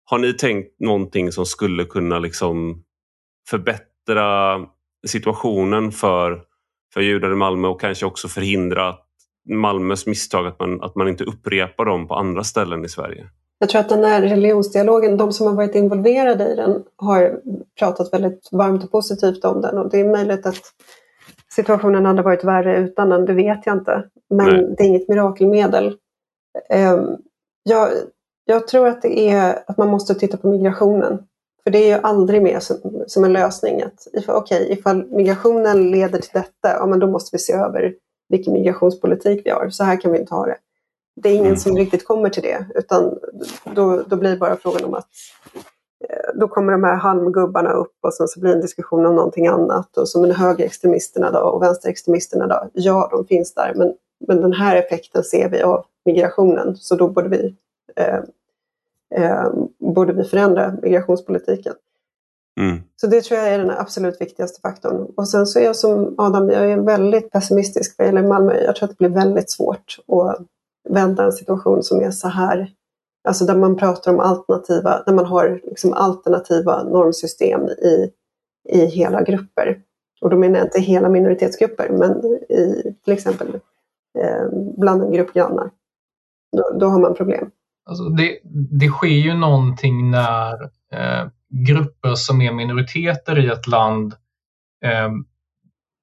har 0.05 0.19
ni 0.19 0.33
tänkt 0.33 0.81
någonting 0.81 1.33
som 1.33 1.47
skulle 1.47 1.85
kunna 1.85 2.19
liksom 2.19 2.85
förbättra 3.51 4.61
situationen 5.07 5.93
för, 5.93 6.43
för 6.95 7.01
judar 7.01 7.33
i 7.33 7.35
Malmö 7.35 7.69
och 7.69 7.81
kanske 7.81 8.07
också 8.07 8.29
förhindra 8.29 8.95
Malmös 9.49 10.07
misstag, 10.07 10.47
att 10.47 10.61
man, 10.61 10.83
att 10.83 10.95
man 10.95 11.09
inte 11.09 11.25
upprepar 11.25 11.85
dem 11.85 12.09
på 12.09 12.15
andra 12.15 12.45
ställen 12.45 12.85
i 12.85 12.89
Sverige? 12.89 13.27
Jag 13.59 13.69
tror 13.69 13.81
att 13.81 13.89
den 13.89 14.05
här 14.05 14.23
religionsdialogen, 14.23 15.17
de 15.17 15.33
som 15.33 15.47
har 15.47 15.55
varit 15.55 15.75
involverade 15.75 16.53
i 16.53 16.57
den 16.57 16.83
har 16.97 17.41
pratat 17.79 18.13
väldigt 18.13 18.49
varmt 18.53 18.85
och 18.85 18.91
positivt 18.91 19.45
om 19.45 19.61
den 19.61 19.79
och 19.79 19.91
det 19.91 20.01
är 20.01 20.09
möjligt 20.09 20.47
att 20.47 20.63
situationen 21.55 22.07
hade 22.07 22.23
varit 22.23 22.45
värre 22.45 22.77
utan 22.77 23.09
den, 23.09 23.25
det 23.25 23.33
vet 23.33 23.67
jag 23.67 23.77
inte. 23.77 24.05
Men 24.31 24.47
Nej. 24.47 24.75
det 24.79 24.85
är 24.85 24.87
inget 24.87 25.09
mirakelmedel. 25.09 25.97
Ehm, 26.71 27.07
jag, 27.63 27.89
jag 28.45 28.69
tror 28.69 28.89
att 28.89 29.03
det 29.03 29.31
är 29.31 29.65
att 29.67 29.79
man 29.79 29.89
måste 29.89 30.15
titta 30.15 30.37
på 30.37 30.49
migrationen. 30.49 31.19
För 31.65 31.71
det 31.71 31.79
är 31.79 31.97
ju 31.97 32.03
aldrig 32.03 32.43
mer 32.43 32.61
som, 32.61 33.05
som 33.07 33.25
en 33.25 33.33
lösning 33.33 33.83
att 33.83 34.07
ifall, 34.13 34.37
okay, 34.37 34.73
ifall 34.73 35.07
migrationen 35.07 35.91
leder 35.91 36.19
till 36.19 36.31
detta, 36.33 36.77
ja 36.79 36.87
men 36.87 36.99
då 36.99 37.07
måste 37.07 37.37
vi 37.37 37.39
se 37.39 37.53
över 37.53 37.95
vilken 38.29 38.53
migrationspolitik 38.53 39.43
vi 39.45 39.51
har. 39.51 39.69
Så 39.71 39.85
här 39.85 40.01
kan 40.01 40.13
vi 40.13 40.19
inte 40.19 40.35
ha 40.35 40.47
det. 40.47 40.57
Det 41.23 41.29
är 41.29 41.33
ingen 41.33 41.47
mm. 41.47 41.57
som 41.57 41.77
riktigt 41.77 42.05
kommer 42.05 42.29
till 42.29 42.43
det 42.43 42.67
utan 42.75 43.19
då, 43.75 44.03
då 44.07 44.17
blir 44.17 44.37
bara 44.37 44.57
frågan 44.57 44.85
om 44.85 44.95
att 44.95 45.09
eh, 46.09 46.39
då 46.41 46.49
kommer 46.49 46.73
de 46.73 46.85
här 46.85 46.97
halmgubbarna 46.97 47.73
upp 47.73 47.97
och 48.03 48.15
sen 48.15 48.29
så 48.29 48.41
blir 48.41 48.51
det 48.51 48.57
en 48.57 48.63
diskussion 48.63 49.07
om 49.07 49.15
någonting 49.17 49.47
annat. 49.47 49.97
Och 49.97 50.09
som 50.09 50.25
en 50.25 50.33
högerextremisterna 50.33 51.31
då 51.31 51.39
och 51.39 51.63
vänsterextremisterna 51.63 52.47
då, 52.47 52.71
ja 52.73 53.09
de 53.13 53.27
finns 53.27 53.55
där 53.55 53.73
men, 53.77 53.95
men 54.27 54.41
den 54.41 54.53
här 54.53 54.77
effekten 54.77 55.25
ser 55.25 55.49
vi 55.49 55.63
av 55.63 55.85
migrationen 56.05 56.77
så 56.77 56.97
då 56.97 57.09
borde 57.09 57.29
vi 57.29 57.57
borde 59.79 60.13
vi 60.13 60.25
förändra 60.25 60.77
migrationspolitiken. 60.83 61.75
Mm. 62.61 62.83
Så 62.97 63.07
det 63.07 63.21
tror 63.21 63.41
jag 63.41 63.49
är 63.49 63.59
den 63.59 63.71
absolut 63.71 64.21
viktigaste 64.21 64.61
faktorn. 64.61 65.13
Och 65.17 65.29
sen 65.29 65.47
så 65.47 65.59
är 65.59 65.65
jag 65.65 65.77
som 65.77 66.15
Adam, 66.19 66.51
jag 66.51 66.71
är 66.71 66.77
väldigt 66.77 67.31
pessimistisk 67.31 67.95
vad 67.99 68.07
gäller 68.07 68.23
Malmö. 68.23 68.63
Jag 68.63 68.77
tror 68.77 68.89
att 68.89 68.99
det 68.99 69.09
blir 69.09 69.17
väldigt 69.17 69.51
svårt 69.51 69.99
att 70.09 70.39
vända 70.89 71.25
en 71.25 71.33
situation 71.33 71.83
som 71.83 72.01
är 72.01 72.11
så 72.11 72.29
här. 72.29 72.71
Alltså 73.29 73.45
där 73.45 73.57
man 73.57 73.77
pratar 73.77 74.13
om 74.13 74.21
alternativa, 74.21 75.03
där 75.07 75.13
man 75.13 75.25
har 75.25 75.61
liksom 75.65 75.93
alternativa 75.93 76.83
normsystem 76.83 77.69
i, 77.69 78.11
i 78.69 78.87
hela 78.87 79.23
grupper. 79.23 79.83
Och 80.21 80.31
då 80.31 80.37
menar 80.37 80.59
jag 80.59 80.67
inte 80.67 80.81
hela 80.81 81.09
minoritetsgrupper, 81.09 81.89
men 81.89 82.25
i 82.49 82.95
till 83.05 83.13
exempel 83.13 83.61
eh, 84.19 84.49
bland 84.77 85.03
en 85.03 85.13
grupp 85.13 85.33
grannar. 85.33 85.71
Då, 86.57 86.79
då 86.79 86.87
har 86.87 87.01
man 87.01 87.15
problem. 87.15 87.51
Alltså 87.87 88.09
det, 88.09 88.39
det 88.81 88.89
sker 88.89 89.09
ju 89.09 89.35
någonting 89.35 90.11
när 90.11 90.63
eh, 90.93 91.29
grupper 91.51 92.15
som 92.15 92.43
är 92.43 92.53
minoriteter 92.53 93.39
i 93.39 93.47
ett 93.47 93.67
land 93.67 94.15
eh, 94.85 95.11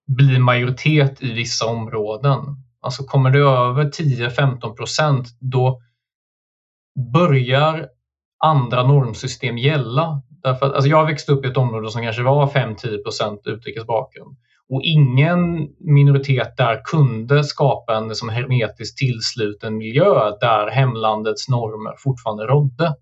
blir 0.07 0.39
majoritet 0.39 1.23
i 1.23 1.33
vissa 1.33 1.65
områden. 1.65 2.39
Alltså 2.81 3.03
kommer 3.03 3.31
det 3.31 3.39
över 3.39 3.83
10-15 3.83 4.75
procent 4.75 5.27
då 5.39 5.81
börjar 7.13 7.89
andra 8.43 8.87
normsystem 8.87 9.57
gälla. 9.57 10.21
Därför 10.29 10.65
att, 10.65 10.73
alltså 10.73 10.89
jag 10.89 11.05
växte 11.05 11.31
upp 11.31 11.45
i 11.45 11.47
ett 11.47 11.57
område 11.57 11.91
som 11.91 12.01
kanske 12.01 12.23
var 12.23 12.47
5-10 12.47 13.03
procent 13.03 13.41
utrikes 13.47 13.85
bakgrund. 13.85 14.37
Och 14.71 14.81
ingen 14.83 15.67
minoritet 15.79 16.57
där 16.57 16.81
kunde 16.83 17.43
skapa 17.43 17.95
en 17.95 18.07
liksom 18.07 18.29
hermetiskt 18.29 18.97
tillsluten 18.97 19.77
miljö 19.77 20.31
där 20.41 20.71
hemlandets 20.71 21.49
normer 21.49 21.95
fortfarande 21.97 22.43
rådde. 22.43 22.95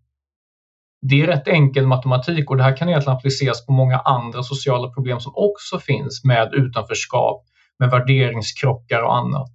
Det 1.01 1.21
är 1.21 1.27
rätt 1.27 1.47
enkel 1.47 1.87
matematik 1.87 2.49
och 2.49 2.57
det 2.57 2.63
här 2.63 2.77
kan 2.77 2.89
egentligen 2.89 3.17
appliceras 3.17 3.65
på 3.65 3.71
många 3.71 3.99
andra 3.99 4.43
sociala 4.43 4.89
problem 4.89 5.19
som 5.19 5.31
också 5.35 5.79
finns 5.79 6.23
med 6.23 6.53
utanförskap, 6.53 7.45
med 7.79 7.89
värderingskrockar 7.89 9.03
och 9.03 9.15
annat. 9.15 9.49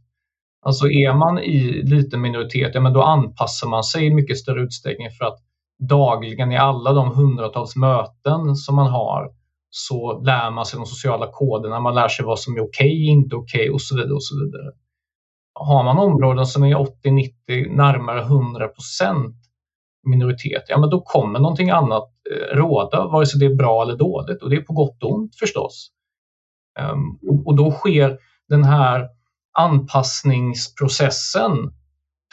Alltså 0.66 0.88
är 0.88 1.12
man 1.12 1.38
i 1.38 1.82
liten 1.82 2.20
minoritet, 2.20 2.70
ja, 2.74 2.80
men 2.80 2.92
då 2.92 3.02
anpassar 3.02 3.68
man 3.68 3.84
sig 3.84 4.06
i 4.06 4.14
mycket 4.14 4.38
större 4.38 4.62
utsträckning 4.62 5.10
för 5.10 5.24
att 5.24 5.38
dagligen 5.88 6.52
i 6.52 6.56
alla 6.56 6.92
de 6.92 7.10
hundratals 7.10 7.76
möten 7.76 8.56
som 8.56 8.76
man 8.76 8.86
har 8.86 9.30
så 9.76 10.22
lär 10.22 10.50
man 10.50 10.66
sig 10.66 10.78
de 10.78 10.86
sociala 10.86 11.28
koderna, 11.32 11.80
man 11.80 11.94
lär 11.94 12.08
sig 12.08 12.24
vad 12.24 12.38
som 12.38 12.56
är 12.56 12.60
okej, 12.60 12.86
okay, 12.86 13.04
inte 13.04 13.36
okej 13.36 13.60
okay 13.60 13.70
och 13.70 13.82
så 13.82 13.96
vidare. 13.96 14.14
och 14.14 14.22
så 14.22 14.34
vidare. 14.44 14.72
Har 15.54 15.84
man 15.84 15.98
områden 15.98 16.46
som 16.46 16.64
är 16.64 16.80
80, 16.80 17.10
90, 17.10 17.34
närmare 17.76 18.20
100 18.20 18.68
procent 18.68 19.36
minoritet, 20.06 20.62
ja 20.68 20.78
men 20.78 20.90
då 20.90 21.00
kommer 21.00 21.38
någonting 21.38 21.70
annat 21.70 22.10
eh, 22.30 22.56
råda, 22.56 23.08
vare 23.08 23.26
sig 23.26 23.40
det 23.40 23.46
är 23.46 23.54
bra 23.54 23.82
eller 23.82 23.96
dåligt 23.96 24.42
och 24.42 24.50
det 24.50 24.56
är 24.56 24.60
på 24.60 24.72
gott 24.72 25.02
och 25.02 25.14
ont 25.14 25.36
förstås. 25.38 25.90
Ehm, 26.78 27.18
och 27.46 27.56
då 27.56 27.70
sker 27.70 28.18
den 28.48 28.64
här 28.64 29.08
anpassningsprocessen 29.58 31.52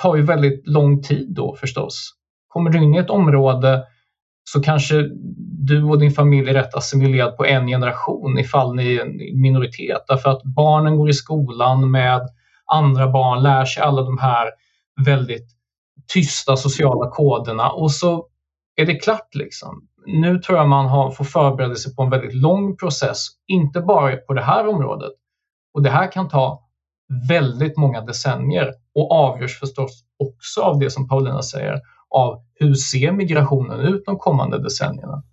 tar 0.01 0.15
ju 0.15 0.21
väldigt 0.21 0.67
lång 0.67 1.01
tid 1.01 1.35
då 1.35 1.55
förstås. 1.55 2.11
Kommer 2.47 2.69
du 2.69 2.83
in 2.83 2.95
i 2.95 2.97
ett 2.97 3.09
område 3.09 3.83
så 4.53 4.61
kanske 4.61 5.09
du 5.65 5.83
och 5.83 5.99
din 5.99 6.11
familj 6.11 6.49
är 6.49 6.53
rätt 6.53 6.75
assimilerad 6.75 7.37
på 7.37 7.45
en 7.45 7.67
generation 7.67 8.39
ifall 8.39 8.75
ni 8.75 8.95
är 8.95 9.01
en 9.01 9.41
minoritet. 9.41 10.05
Därför 10.07 10.29
att 10.29 10.43
barnen 10.43 10.97
går 10.97 11.09
i 11.09 11.13
skolan 11.13 11.91
med 11.91 12.21
andra 12.65 13.11
barn, 13.11 13.43
lär 13.43 13.65
sig 13.65 13.83
alla 13.83 14.01
de 14.01 14.17
här 14.17 14.49
väldigt 15.05 15.47
tysta 16.13 16.57
sociala 16.57 17.09
koderna 17.09 17.69
och 17.69 17.91
så 17.91 18.27
är 18.75 18.85
det 18.85 18.95
klart. 18.95 19.35
Liksom. 19.35 19.87
Nu 20.05 20.39
tror 20.39 20.57
jag 20.57 20.69
man 20.69 20.87
har, 20.87 21.11
får 21.11 21.25
förbereda 21.25 21.75
sig 21.75 21.95
på 21.95 22.03
en 22.03 22.09
väldigt 22.09 22.35
lång 22.35 22.77
process, 22.77 23.27
inte 23.47 23.81
bara 23.81 24.17
på 24.17 24.33
det 24.33 24.41
här 24.41 24.67
området. 24.67 25.11
Och 25.73 25.81
det 25.81 25.89
här 25.89 26.11
kan 26.11 26.29
ta 26.29 26.67
väldigt 27.29 27.77
många 27.77 28.01
decennier 28.01 28.71
och 28.95 29.11
avgörs 29.11 29.59
förstås 29.59 30.03
också 30.19 30.61
av 30.61 30.79
det 30.79 30.89
som 30.89 31.07
Paulina 31.07 31.41
säger, 31.41 31.81
av 32.11 32.43
hur 32.53 32.73
ser 32.73 33.11
migrationen 33.11 33.79
ut 33.79 34.05
de 34.05 34.17
kommande 34.17 34.63
decennierna. 34.63 35.23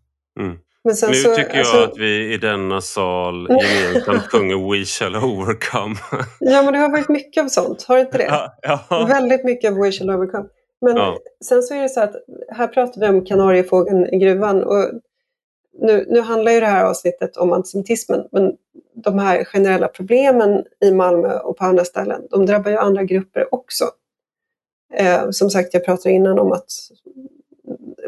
Mm. 0.40 0.58
nu 0.84 0.94
så, 0.94 1.34
tycker 1.34 1.56
jag 1.56 1.58
alltså... 1.58 1.84
att 1.84 1.98
vi 1.98 2.34
i 2.34 2.38
denna 2.38 2.80
sal 2.80 3.48
gemensamt 3.50 4.22
sjunger 4.22 4.70
We 4.70 4.84
shall 4.84 5.16
overcome. 5.16 5.96
ja 6.40 6.62
men 6.62 6.72
det 6.72 6.78
har 6.78 6.90
varit 6.90 7.08
mycket 7.08 7.44
av 7.44 7.48
sånt, 7.48 7.82
har 7.82 7.96
det 7.96 8.00
inte 8.00 8.18
det? 8.18 8.24
Ja, 8.62 8.86
ja. 8.90 9.06
Väldigt 9.08 9.44
mycket 9.44 9.70
av 9.72 9.78
We 9.78 9.92
shall 9.92 10.10
overcome. 10.10 10.48
Men 10.80 10.96
ja. 10.96 11.18
sen 11.44 11.62
så 11.62 11.74
är 11.74 11.82
det 11.82 11.88
så 11.88 12.00
att 12.00 12.14
här 12.48 12.66
pratar 12.66 13.00
vi 13.00 13.08
om 13.08 13.24
kanariefågeln 13.24 14.14
i 14.14 14.18
gruvan 14.18 14.64
och 14.64 14.90
nu, 15.80 16.06
nu 16.08 16.20
handlar 16.20 16.52
ju 16.52 16.60
det 16.60 16.66
här 16.66 16.84
avsnittet 16.84 17.36
om 17.36 17.52
antisemitismen 17.52 18.24
men 18.32 18.52
de 18.94 19.18
här 19.18 19.44
generella 19.44 19.88
problemen 19.88 20.64
i 20.80 20.90
Malmö 20.90 21.38
och 21.38 21.56
på 21.56 21.64
andra 21.64 21.84
ställen, 21.84 22.22
de 22.30 22.46
drabbar 22.46 22.70
ju 22.70 22.76
andra 22.76 23.04
grupper 23.04 23.54
också. 23.54 23.84
Eh, 24.94 25.30
som 25.30 25.50
sagt, 25.50 25.74
jag 25.74 25.84
pratade 25.84 26.14
innan 26.14 26.38
om 26.38 26.52
att 26.52 26.70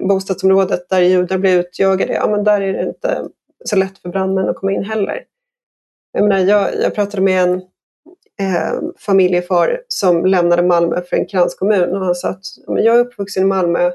bostadsområdet 0.00 0.88
där 0.88 1.00
judar 1.00 1.38
blir 1.38 1.58
utjagade, 1.58 2.12
ja 2.12 2.28
men 2.30 2.44
där 2.44 2.60
är 2.60 2.72
det 2.72 2.82
inte 2.82 3.24
så 3.64 3.76
lätt 3.76 3.98
för 3.98 4.08
brandmän 4.08 4.48
att 4.48 4.56
komma 4.56 4.72
in 4.72 4.84
heller. 4.84 5.24
Jag, 6.12 6.22
menar, 6.22 6.38
jag, 6.38 6.74
jag 6.82 6.94
pratade 6.94 7.22
med 7.22 7.42
en 7.42 7.54
eh, 8.40 8.80
familjefar 8.98 9.82
som 9.88 10.26
lämnade 10.26 10.62
Malmö 10.62 11.02
för 11.02 11.16
en 11.16 11.26
kranskommun 11.26 11.96
och 11.96 12.04
han 12.04 12.14
sa 12.14 12.28
att 12.28 12.44
jag 12.66 12.96
är 12.96 13.00
uppvuxen 13.00 13.42
i 13.42 13.46
Malmö, 13.46 13.90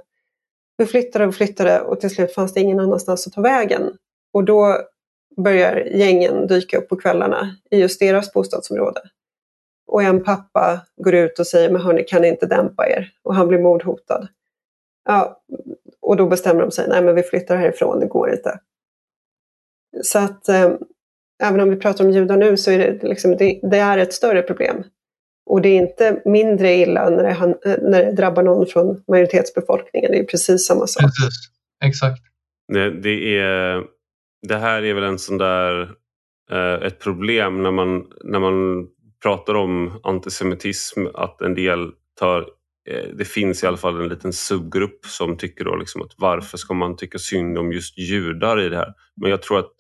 vi 0.78 0.86
flyttade 0.86 1.26
och 1.26 1.36
flyttade 1.36 1.82
och 1.82 2.00
till 2.00 2.10
slut 2.10 2.34
fanns 2.34 2.54
det 2.54 2.60
ingen 2.60 2.80
annanstans 2.80 3.28
att 3.28 3.34
ta 3.34 3.42
vägen. 3.42 3.98
Och 4.34 4.44
då 4.44 4.78
börjar 5.38 5.76
gängen 5.76 6.48
dyka 6.48 6.78
upp 6.78 6.90
på 6.90 6.96
kvällarna 6.96 7.56
i 7.72 7.80
just 7.80 8.00
deras 8.00 8.34
bostadsområde. 8.34 9.02
Och 9.88 10.04
en 10.04 10.24
pappa 10.24 10.82
går 10.98 11.14
ut 11.14 11.40
och 11.40 11.48
säger, 11.48 11.72
men 11.72 11.82
hörni, 11.82 12.04
kan 12.04 12.22
ni 12.22 12.28
inte 12.28 12.46
dämpa 12.46 12.90
er? 12.90 13.12
Och 13.24 13.36
han 13.36 13.48
blir 13.48 13.60
mordhotad. 13.60 14.28
Ja, 15.06 15.42
och 16.02 16.18
då 16.18 16.28
bestämmer 16.28 16.62
de 16.62 16.72
sig, 16.72 16.88
nej 16.90 17.02
men 17.02 17.16
vi 17.16 17.24
flyttar 17.24 17.58
härifrån, 17.58 18.00
det 18.00 18.08
går 18.08 18.32
inte. 18.32 18.60
Så 20.04 20.20
att 20.20 20.50
eh, 20.50 20.72
även 21.44 21.60
om 21.60 21.70
vi 21.70 21.76
pratar 21.76 22.06
om 22.06 22.12
judar 22.12 22.38
nu 22.38 22.58
så 22.58 22.72
är 22.72 22.78
det, 22.78 23.08
liksom, 23.08 23.38
det, 23.38 23.60
det, 23.64 23.78
är 23.78 23.98
ett 23.98 24.14
större 24.14 24.42
problem. 24.42 24.84
Och 25.46 25.62
det 25.62 25.70
är 25.70 25.78
inte 25.78 26.22
mindre 26.26 26.74
illa 26.74 27.10
när 27.10 27.24
det, 27.24 27.78
när 27.82 28.06
det 28.06 28.12
drabbar 28.12 28.44
någon 28.44 28.66
från 28.66 29.04
majoritetsbefolkningen, 29.08 30.12
det 30.12 30.20
är 30.20 30.24
precis 30.24 30.68
samma 30.68 30.88
sak. 30.88 31.04
Precis. 31.04 31.52
Exakt. 31.86 32.22
Det, 32.74 33.02
det, 33.02 33.38
är, 33.38 33.84
det 34.48 34.58
här 34.58 34.84
är 34.84 34.94
väl 34.94 35.04
en 35.04 35.20
sån 35.20 35.38
där, 35.38 35.82
eh, 36.52 36.88
ett 36.88 37.00
problem 37.00 37.64
när 37.64 37.72
man, 37.72 38.06
när 38.24 38.40
man 38.40 38.88
pratar 39.26 39.56
om 39.56 40.00
antisemitism 40.04 41.06
att 41.14 41.42
en 41.42 41.56
del 41.56 41.92
tar 42.20 42.40
eh, 42.90 43.10
det 43.18 43.26
finns 43.26 43.64
i 43.64 43.68
alla 43.68 43.78
fall 43.78 44.02
en 44.02 44.10
liten 44.10 44.34
subgrupp 44.34 45.06
som 45.06 45.38
tycker 45.38 45.66
då 45.66 45.76
liksom 45.76 46.02
att 46.02 46.12
varför 46.18 46.58
ska 46.58 46.74
man 46.74 46.96
tycka 46.96 47.18
synd 47.18 47.58
om 47.58 47.72
just 47.72 47.98
judar 47.98 48.62
i 48.62 48.70
det 48.70 48.78
här? 48.78 48.94
Men 49.22 49.32
jag 49.32 49.42
tror 49.42 49.60
att 49.60 49.72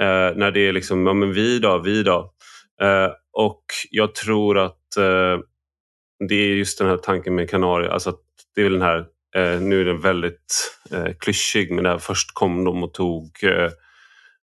eh, 0.00 0.36
när 0.36 0.50
det 0.50 0.60
är 0.60 0.72
liksom, 0.72 1.06
ja 1.06 1.12
men 1.12 1.32
vi 1.32 1.58
då, 1.58 1.78
vi 1.78 2.02
då. 2.02 2.32
Eh, 2.82 3.10
och 3.32 3.64
jag 3.90 4.14
tror 4.14 4.58
att 4.58 4.96
eh, 4.96 5.38
det 6.28 6.34
är 6.34 6.54
just 6.54 6.78
den 6.78 6.88
här 6.88 6.96
tanken 6.96 7.34
med 7.34 7.50
Kanarier, 7.50 7.90
alltså 7.90 8.10
att 8.10 8.20
det 8.54 8.60
är 8.60 8.64
väl 8.64 8.72
den 8.72 8.82
här, 8.82 8.98
eh, 9.36 9.60
nu 9.60 9.80
är 9.80 9.84
den 9.84 10.00
väldigt 10.00 10.78
eh, 10.90 11.12
klyschig, 11.20 11.72
men 11.72 11.84
det 11.84 11.90
här 11.90 11.98
först 11.98 12.34
kom 12.34 12.64
de 12.64 12.82
och 12.82 12.94
tog 12.94 13.30
eh, 13.42 13.70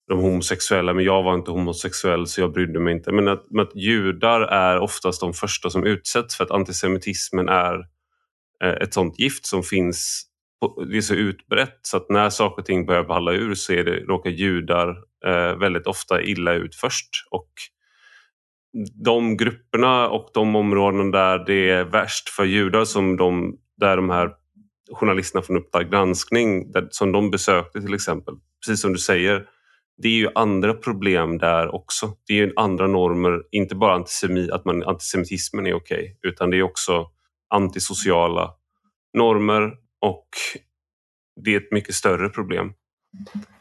de 0.09 0.19
homosexuella, 0.19 0.95
men 0.95 1.05
jag 1.05 1.23
var 1.23 1.35
inte 1.35 1.51
homosexuell 1.51 2.27
så 2.27 2.41
jag 2.41 2.53
brydde 2.53 2.81
mig 2.81 2.95
inte. 2.95 3.13
Men 3.13 3.29
att, 3.29 3.47
men 3.51 3.67
att 3.67 3.77
judar 3.77 4.41
är 4.41 4.79
oftast 4.79 5.21
de 5.21 5.33
första 5.33 5.71
som 5.71 5.85
utsätts 5.85 6.37
för 6.37 6.45
att 6.45 6.51
antisemitismen 6.51 7.49
är 7.49 7.75
eh, 8.65 8.73
ett 8.83 8.95
sånt 8.95 9.19
gift 9.19 9.47
som 9.47 9.63
finns 9.63 10.29
det 10.91 10.97
är 10.97 11.01
så 11.01 11.15
utbrett 11.15 11.79
så 11.83 11.97
att 11.97 12.11
när 12.11 12.31
saker 12.31 12.63
och 12.63 12.67
ting 12.67 12.87
börjar 12.87 13.05
balla 13.05 13.33
ur 13.33 13.55
så 13.55 13.73
är 13.73 13.85
det, 13.85 14.01
råkar 14.01 14.31
judar 14.31 14.89
eh, 15.27 15.59
väldigt 15.59 15.87
ofta 15.87 16.23
illa 16.23 16.53
ut 16.53 16.75
först. 16.75 17.09
Och 17.31 17.51
de 19.05 19.37
grupperna 19.37 20.09
och 20.09 20.31
de 20.35 20.57
områden 20.57 21.11
där 21.11 21.39
det 21.47 21.71
är 21.71 21.85
värst 21.85 22.29
för 22.29 22.45
judar 22.45 22.85
som 22.85 23.17
de, 23.17 23.59
där 23.77 23.97
de 23.97 24.11
här 24.11 24.31
journalisterna 24.93 25.43
från 25.43 25.57
Uppdrag 25.57 25.91
granskning 25.91 26.73
där, 26.73 26.89
som 26.91 27.13
de 27.13 27.31
besökte 27.31 27.81
till 27.81 27.95
exempel, 27.95 28.35
precis 28.65 28.81
som 28.81 28.93
du 28.93 28.99
säger, 28.99 29.47
det 29.97 30.09
är 30.09 30.13
ju 30.13 30.29
andra 30.35 30.75
problem 30.75 31.39
där 31.39 31.75
också. 31.75 32.13
Det 32.27 32.33
är 32.33 32.37
ju 32.37 32.53
andra 32.57 32.87
normer, 32.87 33.43
inte 33.51 33.75
bara 33.75 33.95
antisemi, 33.95 34.51
att 34.51 34.65
man, 34.65 34.83
antisemitismen 34.83 35.67
är 35.67 35.75
okej, 35.75 35.99
okay, 35.99 36.31
utan 36.31 36.51
det 36.51 36.57
är 36.57 36.63
också 36.63 37.07
antisociala 37.55 38.55
normer 39.19 39.73
och 40.01 40.29
det 41.45 41.55
är 41.55 41.57
ett 41.57 41.73
mycket 41.73 41.95
större 41.95 42.29
problem. 42.29 42.73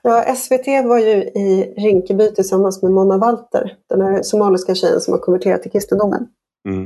Ja, 0.02 0.36
SVT 0.36 0.68
var 0.86 1.00
ju 1.00 1.24
i 1.24 1.74
Rinkeby 1.78 2.34
tillsammans 2.34 2.84
med 2.84 2.92
Mona 2.92 3.18
Walter, 3.18 3.78
den 3.90 4.02
här 4.02 4.24
somaliska 4.24 4.76
tjejen 4.76 5.02
som 5.02 5.14
har 5.14 5.20
konverterat 5.20 5.62
till 5.62 5.72
kristendomen. 5.72 6.28
Mm. 6.70 6.84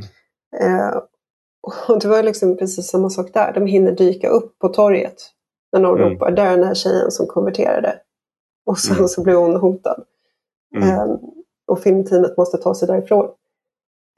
Eh, 0.62 0.98
och 1.88 2.00
det 2.00 2.08
var 2.08 2.24
liksom 2.24 2.58
precis 2.58 2.88
samma 2.88 3.10
sak 3.10 3.34
där, 3.34 3.54
de 3.54 3.66
hinner 3.66 3.92
dyka 3.92 4.30
upp 4.30 4.60
på 4.60 4.70
torget 4.70 5.16
när 5.72 5.80
någon 5.80 6.02
mm. 6.02 6.14
ropar, 6.14 6.32
där 6.32 6.46
är 6.46 6.58
den 6.58 6.68
här 6.68 6.76
tjejen 6.76 7.12
som 7.12 7.28
konverterade. 7.28 8.00
Och 8.66 8.80
sen 8.80 8.96
mm. 8.96 9.08
så 9.08 9.24
blir 9.24 9.36
hon 9.36 9.56
hotad. 9.56 10.04
Mm. 10.76 10.90
Eh, 10.90 11.16
och 11.68 11.80
filmteamet 11.80 12.38
måste 12.38 12.58
ta 12.58 12.76
sig 12.76 12.88
därifrån. 12.88 13.30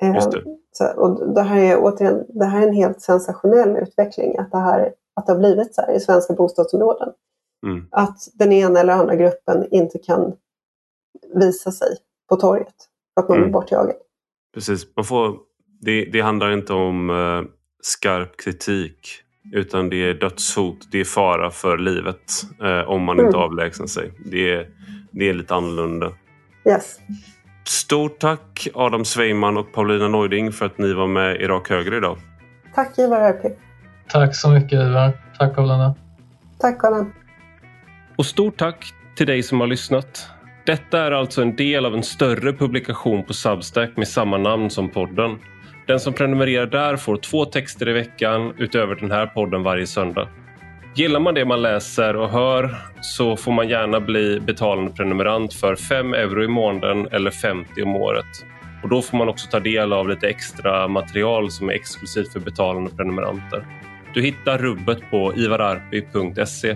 Eh, 0.02 0.14
det. 0.14 0.44
Så, 0.72 0.88
och 0.96 1.34
det 1.34 1.42
här 1.42 1.58
är 1.58 1.78
återigen, 1.82 2.26
det 2.30 2.46
här 2.46 2.62
är 2.62 2.68
en 2.68 2.74
helt 2.74 3.02
sensationell 3.02 3.78
utveckling, 3.78 4.38
att 4.38 4.52
det, 4.52 4.58
här, 4.58 4.94
att 5.14 5.26
det 5.26 5.32
har 5.32 5.40
blivit 5.40 5.76
så 5.76 5.82
här 5.82 5.94
i 5.94 6.00
svenska 6.00 6.34
bostadsområden. 6.34 7.14
Mm. 7.66 7.88
Att 7.92 8.18
den 8.34 8.52
ena 8.52 8.80
eller 8.80 8.94
andra 8.94 9.16
gruppen 9.16 9.68
inte 9.72 10.00
kan 10.00 10.34
visa 11.34 11.72
sig 11.72 11.98
på 12.30 12.36
torget 12.36 12.76
för 13.14 13.22
att 13.22 13.30
man 13.30 13.36
blir 13.36 13.48
mm. 13.48 13.52
bortjagad. 13.52 13.96
Precis, 14.54 14.96
man 14.96 15.06
får, 15.06 15.38
det, 15.82 16.06
det 16.06 16.22
handlar 16.22 16.52
inte 16.52 16.74
om 16.74 17.10
uh, 17.10 17.44
skarp 17.82 18.38
kritik 18.38 19.24
utan 19.52 19.90
det 19.90 20.10
är 20.10 20.14
dödshot, 20.14 20.88
det 20.92 21.00
är 21.00 21.06
fara 21.06 21.52
för 21.52 21.78
livet 21.78 22.32
eh, 22.64 22.90
om 22.90 23.04
man 23.04 23.16
mm. 23.16 23.26
inte 23.26 23.38
avlägsnar 23.38 23.88
sig. 23.88 24.12
Det 24.26 24.54
är, 24.54 24.68
det 25.12 25.30
är 25.30 25.34
lite 25.34 25.56
annorlunda. 25.56 26.12
Yes. 26.70 27.00
Stort 27.64 28.20
tack 28.20 28.68
Adam 28.74 29.06
Sveiman 29.06 29.58
och 29.58 29.74
Paulina 29.74 30.08
Neuding 30.08 30.52
för 30.52 30.66
att 30.66 30.78
ni 30.78 30.94
var 30.94 31.08
med 31.08 31.42
i 31.42 31.48
Rak 31.48 31.70
Höger 31.70 31.94
idag. 31.94 32.18
Tack 32.76 33.00
Ivar 33.00 33.22
Arpi. 33.22 33.50
Tack 34.08 34.36
så 34.36 34.50
mycket 34.50 34.74
Ivar. 34.74 35.12
Tack 35.40 35.56
Paulina. 35.56 35.96
Tack 36.60 36.84
Adam. 36.84 37.14
Och 38.16 38.26
stort 38.26 38.58
tack 38.58 38.94
till 39.16 39.28
dig 39.28 39.44
som 39.44 39.60
har 39.60 39.68
lyssnat. 39.68 40.30
Detta 40.66 41.00
är 41.00 41.12
alltså 41.12 41.42
en 41.42 41.56
del 41.56 41.86
av 41.86 41.94
en 41.94 42.04
större 42.04 42.54
publikation 42.54 43.24
på 43.24 43.34
Substack 43.34 43.98
med 43.98 44.08
samma 44.08 44.38
namn 44.38 44.70
som 44.70 44.90
podden. 44.90 45.40
Den 45.88 46.00
som 46.00 46.14
prenumererar 46.14 46.66
där 46.66 46.98
får 46.98 47.18
två 47.18 47.46
texter 47.46 47.90
i 47.90 47.94
veckan 47.94 48.54
utöver 48.58 48.96
den 48.96 49.12
här 49.12 49.26
podden 49.26 49.64
varje 49.64 49.88
söndag. 49.88 50.28
Gillar 50.96 51.20
man 51.20 51.34
det 51.34 51.46
man 51.46 51.62
läser 51.62 52.16
och 52.16 52.30
hör 52.30 52.76
så 53.02 53.36
får 53.36 53.52
man 53.52 53.70
gärna 53.70 54.00
bli 54.00 54.40
betalande 54.40 54.92
prenumerant 54.92 55.54
för 55.54 55.76
5 55.76 56.14
euro 56.14 56.44
i 56.44 56.48
månaden 56.48 57.08
eller 57.12 57.32
50 57.32 57.84
om 57.84 57.96
året. 57.96 58.26
Och 58.84 58.90
Då 58.90 59.02
får 59.02 59.18
man 59.18 59.30
också 59.30 59.50
ta 59.50 59.60
del 59.60 59.94
av 59.94 60.10
lite 60.10 60.28
extra 60.28 60.88
material 60.88 61.52
som 61.52 61.70
är 61.70 61.74
exklusivt 61.74 62.34
för 62.34 62.40
betalande 62.40 62.92
prenumeranter. 62.92 63.66
Du 64.14 64.22
hittar 64.22 64.58
rubbet 64.58 65.00
på 65.12 65.34
ivararpi.se. 65.36 66.76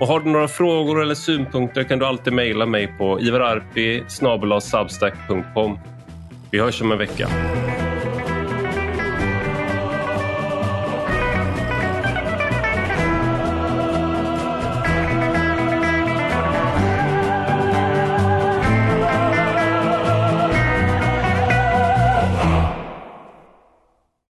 Och 0.00 0.06
har 0.06 0.20
du 0.20 0.30
några 0.30 0.48
frågor 0.48 1.02
eller 1.02 1.14
synpunkter 1.14 1.84
kan 1.84 1.98
du 1.98 2.06
alltid 2.06 2.32
mejla 2.32 2.66
mig 2.66 2.94
på 2.98 3.20
ivararpi 3.20 4.04
Vi 6.50 6.58
hörs 6.58 6.82
om 6.82 6.92
en 6.92 6.98
vecka. 6.98 7.28